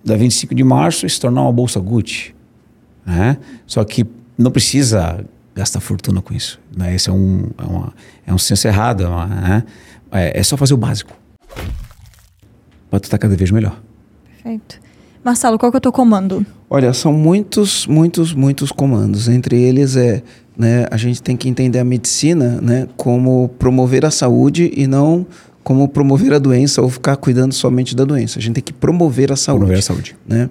[0.04, 2.36] da 25 de março e se tornar uma bolsa Gucci,
[3.06, 3.38] né?
[3.66, 4.06] Só que
[4.38, 5.26] não precisa
[5.58, 6.94] gastar fortuna com isso, né?
[6.96, 7.94] Esse é um é, uma,
[8.28, 9.64] é um senso errado, é uma- né?
[10.12, 11.12] É, é só fazer o básico
[12.90, 13.78] para tu estar cada vez melhor.
[14.36, 14.80] Perfeito.
[15.24, 16.46] Marcelo, qual que é o teu comando?
[16.70, 19.28] Olha, são muitos, muitos, muitos comandos.
[19.28, 20.24] Entre eles é,
[20.58, 25.26] né, a gente tem que entender a medicina, né, como promover a saúde e não
[25.64, 28.40] como promover a doença ou ficar cuidando somente da doença.
[28.40, 29.60] A gente tem que promover a saúde.
[29.66, 30.16] Promover a saúde.
[30.26, 30.50] né?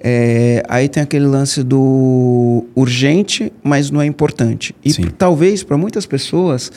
[0.00, 4.74] É, aí tem aquele lance do urgente, mas não é importante.
[4.84, 6.70] E talvez para muitas pessoas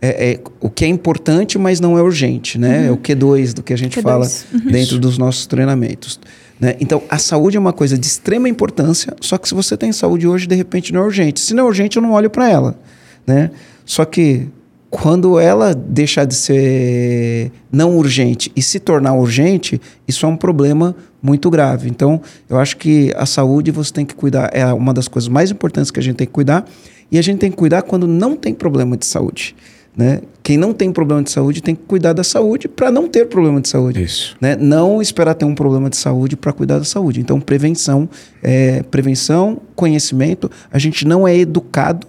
[0.00, 2.86] é, é o que é importante, mas não é urgente, né?
[2.86, 4.02] É o Q2 do que a gente Q2.
[4.02, 4.70] fala Uhum.
[4.70, 6.20] dentro dos nossos treinamentos.
[6.60, 6.76] Né?
[6.80, 10.26] Então, a saúde é uma coisa de extrema importância, só que se você tem saúde
[10.26, 11.40] hoje, de repente não é urgente.
[11.40, 12.78] Se não é urgente, eu não olho para ela.
[13.26, 13.50] Né?
[13.84, 14.48] Só que
[14.90, 20.96] quando ela deixar de ser não urgente e se tornar urgente, isso é um problema
[21.22, 21.88] muito grave.
[21.90, 25.50] Então, eu acho que a saúde você tem que cuidar, é uma das coisas mais
[25.50, 26.64] importantes que a gente tem que cuidar,
[27.10, 29.54] e a gente tem que cuidar quando não tem problema de saúde.
[29.96, 30.20] Né?
[30.44, 33.60] Quem não tem problema de saúde tem que cuidar da saúde para não ter problema
[33.60, 34.00] de saúde.
[34.00, 34.36] Isso.
[34.40, 34.54] Né?
[34.54, 37.20] Não esperar ter um problema de saúde para cuidar da saúde.
[37.20, 38.08] Então, prevenção,
[38.40, 40.48] é, prevenção, conhecimento.
[40.70, 42.06] A gente não é educado,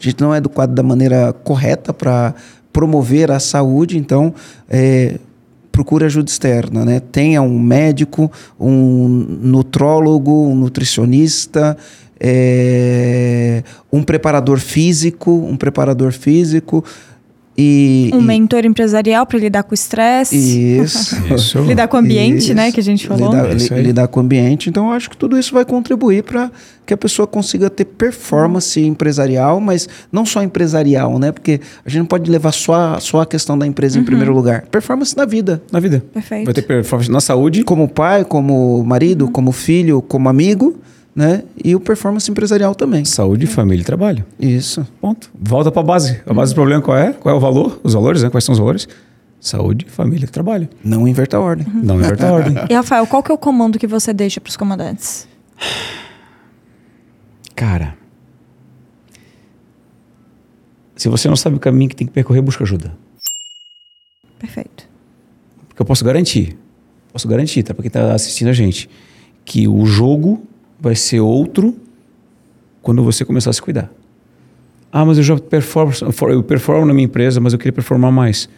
[0.00, 2.34] a gente não é educado da maneira correta para
[2.72, 3.98] promover a saúde.
[3.98, 4.34] Então,
[4.68, 5.18] é,
[5.70, 7.00] procure ajuda externa, né?
[7.00, 11.76] Tenha um médico, um nutrólogo, um nutricionista,
[12.18, 16.84] é, um preparador físico, um preparador físico
[17.60, 20.36] e Um e- mentor empresarial para lidar com o estresse.
[20.36, 21.16] isso.
[21.34, 21.58] Isso.
[21.62, 22.54] Lidar com o ambiente, Isso.
[22.54, 22.72] né?
[22.72, 23.30] Que a gente falou.
[23.30, 24.68] Lidar, É li- lidar com o ambiente.
[24.70, 26.50] Então, eu acho que tudo isso vai contribuir para
[26.86, 31.30] que a pessoa consiga ter performance empresarial, mas não só empresarial, né?
[31.32, 34.02] Porque a gente não pode levar só a, só a questão da empresa Uhum.
[34.02, 34.62] em primeiro lugar.
[34.70, 35.62] Performance na vida.
[35.70, 36.02] Na vida.
[36.12, 36.46] Perfeito.
[36.46, 37.62] Vai ter performance na saúde.
[37.64, 39.32] Como pai, como marido, Uhum.
[39.32, 40.76] como filho, como amigo,
[41.20, 41.44] né?
[41.62, 43.04] E o performance empresarial também.
[43.04, 44.24] Saúde, família e trabalho.
[44.38, 44.86] Isso.
[44.98, 45.30] Ponto.
[45.38, 46.22] Volta para a base.
[46.26, 47.12] A base do problema qual é?
[47.12, 47.78] Qual é o valor?
[47.84, 48.30] Os valores, né?
[48.30, 48.88] Quais são os valores?
[49.38, 50.66] Saúde, família e trabalho.
[50.82, 51.66] Não inverta a ordem.
[51.66, 51.82] Uhum.
[51.82, 52.54] Não inverta a ordem.
[52.70, 55.28] E Rafael, qual que é o comando que você deixa para os comandantes?
[57.54, 57.94] Cara,
[60.96, 62.96] se você não sabe o caminho que tem que percorrer, busca ajuda.
[64.38, 64.88] Perfeito.
[65.68, 66.56] Porque eu posso garantir,
[67.12, 67.74] posso garantir, tá?
[67.74, 68.88] Pra quem tá assistindo a gente,
[69.44, 70.46] que o jogo
[70.80, 71.76] vai ser outro
[72.82, 73.90] quando você começar a se cuidar.
[74.92, 75.92] Ah, mas eu já performo,
[76.30, 78.48] eu performo na minha empresa, mas eu queria performar mais.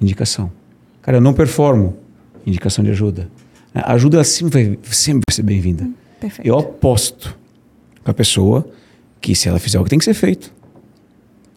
[0.00, 0.52] Indicação.
[1.02, 1.96] Cara, eu não performo.
[2.46, 3.28] Indicação de ajuda.
[3.74, 5.88] A ajuda sempre vai, sempre vai ser bem-vinda.
[6.20, 6.46] Perfeito.
[6.46, 7.36] Eu aposto
[8.04, 8.68] com a pessoa
[9.20, 10.52] que se ela fizer o que tem que ser feito,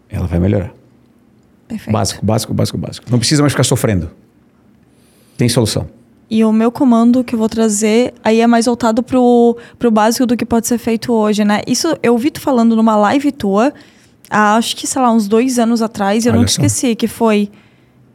[0.09, 0.73] ela vai melhorar.
[1.67, 1.91] Perfeito.
[1.93, 3.11] Básico, básico, básico, básico.
[3.11, 4.09] Não precisa mais ficar sofrendo.
[5.37, 5.87] Tem solução.
[6.33, 10.25] E o meu comando que eu vou trazer aí é mais voltado pro, pro básico
[10.25, 11.59] do que pode ser feito hoje, né?
[11.67, 13.73] Isso eu vi tu falando numa live tua,
[14.29, 16.61] há, acho que, sei lá, uns dois anos atrás, e eu Olha nunca só.
[16.61, 17.49] esqueci, que foi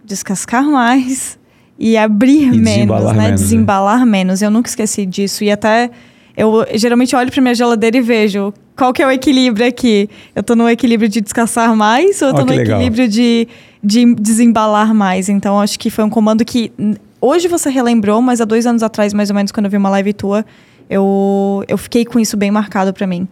[0.02, 1.38] descascar mais
[1.78, 3.24] e abrir E menos, desembalar né?
[3.24, 3.44] menos, é.
[3.44, 4.40] desembalar menos.
[4.40, 5.44] Eu nunca esqueci disso.
[5.44, 5.90] E até
[6.34, 10.08] eu geralmente olho pra minha geladeira e vejo qual que é o equilíbrio aqui.
[10.34, 12.78] Eu tô no equilíbrio de descansar mais ou eu tô no que legal.
[12.80, 13.46] equilíbrio de,
[13.84, 15.28] de desembalar mais.
[15.28, 16.72] Então, acho que foi um comando que
[17.20, 19.90] hoje você relembrou, mas há dois anos atrás, mais ou menos, quando eu vi uma
[19.90, 20.44] live tua,
[20.88, 23.28] eu, eu fiquei com isso bem marcado pra mim.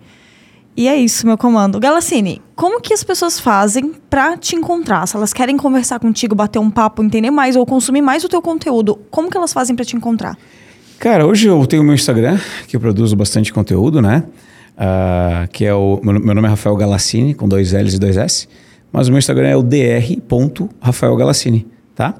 [0.76, 1.78] E é isso, meu comando.
[1.78, 5.06] Galacine, como que as pessoas fazem pra te encontrar?
[5.06, 8.42] Se elas querem conversar contigo, bater um papo, entender mais ou consumir mais o teu
[8.42, 10.36] conteúdo, como que elas fazem pra te encontrar?
[10.98, 14.24] Cara, hoje eu tenho o meu Instagram, que eu produzo bastante conteúdo, né?
[14.76, 16.00] Ah, que é o.
[16.02, 18.48] Meu, nome é Rafael Galassini, com dois L's e dois S.
[18.92, 22.14] Mas o meu Instagram é o dr.rafaelgalassini, tá?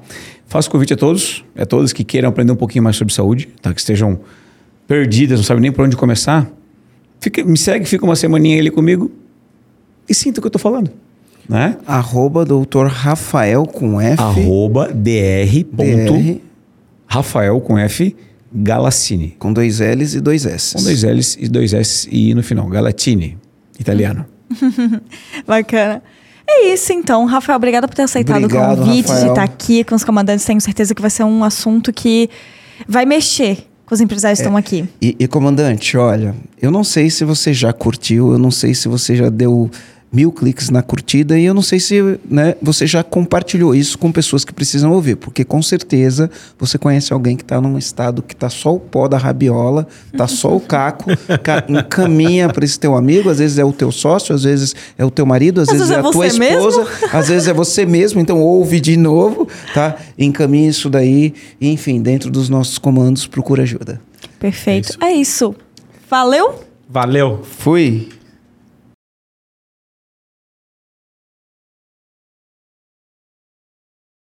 [0.47, 3.73] Faço convite a todos, a todos que queiram aprender um pouquinho mais sobre saúde, tá?
[3.73, 4.19] Que estejam
[4.87, 6.49] perdidas, não sabem nem por onde começar.
[7.19, 9.11] Fica, me segue, fica uma semaninha ali comigo
[10.07, 10.91] e sinta o que eu tô falando,
[11.49, 11.77] né?
[11.87, 14.21] Arroba doutor Rafael com F.
[14.21, 14.93] Arroba dr.
[14.93, 16.39] DR,
[17.07, 18.15] Rafael com F
[18.53, 19.35] Galassini.
[19.39, 20.75] com dois L's e dois S.
[20.75, 22.67] Com dois L's e dois S e I no final.
[22.67, 23.37] Galatini,
[23.79, 24.25] italiano.
[25.47, 26.03] Bacana.
[26.47, 29.29] É isso então, Rafael, obrigada por ter aceitado Obrigado, o convite de Rafael.
[29.29, 30.45] estar aqui com os comandantes.
[30.45, 32.29] Tenho certeza que vai ser um assunto que
[32.87, 34.87] vai mexer com os empresários que estão aqui.
[35.01, 38.87] E, e, comandante, olha, eu não sei se você já curtiu, eu não sei se
[38.87, 39.69] você já deu
[40.15, 44.11] mil cliques na curtida e eu não sei se né, você já compartilhou isso com
[44.11, 48.33] pessoas que precisam ouvir, porque com certeza você conhece alguém que está num estado que
[48.35, 49.85] tá só o pó da rabiola,
[50.17, 51.05] tá só o caco,
[51.43, 55.03] ca- encaminha para esse teu amigo, às vezes é o teu sócio, às vezes é
[55.03, 56.43] o teu marido, às, Às vezes, vezes é é a tua mesmo.
[56.43, 59.97] esposa, às vezes é você mesmo, então ouve de novo, tá?
[60.17, 63.99] Encaminha isso daí, e, enfim, dentro dos nossos comandos, procura ajuda.
[64.39, 64.89] Perfeito.
[64.91, 64.97] isso.
[65.03, 65.55] É isso.
[66.09, 66.63] Valeu?
[66.89, 67.41] Valeu!
[67.43, 68.09] Fui!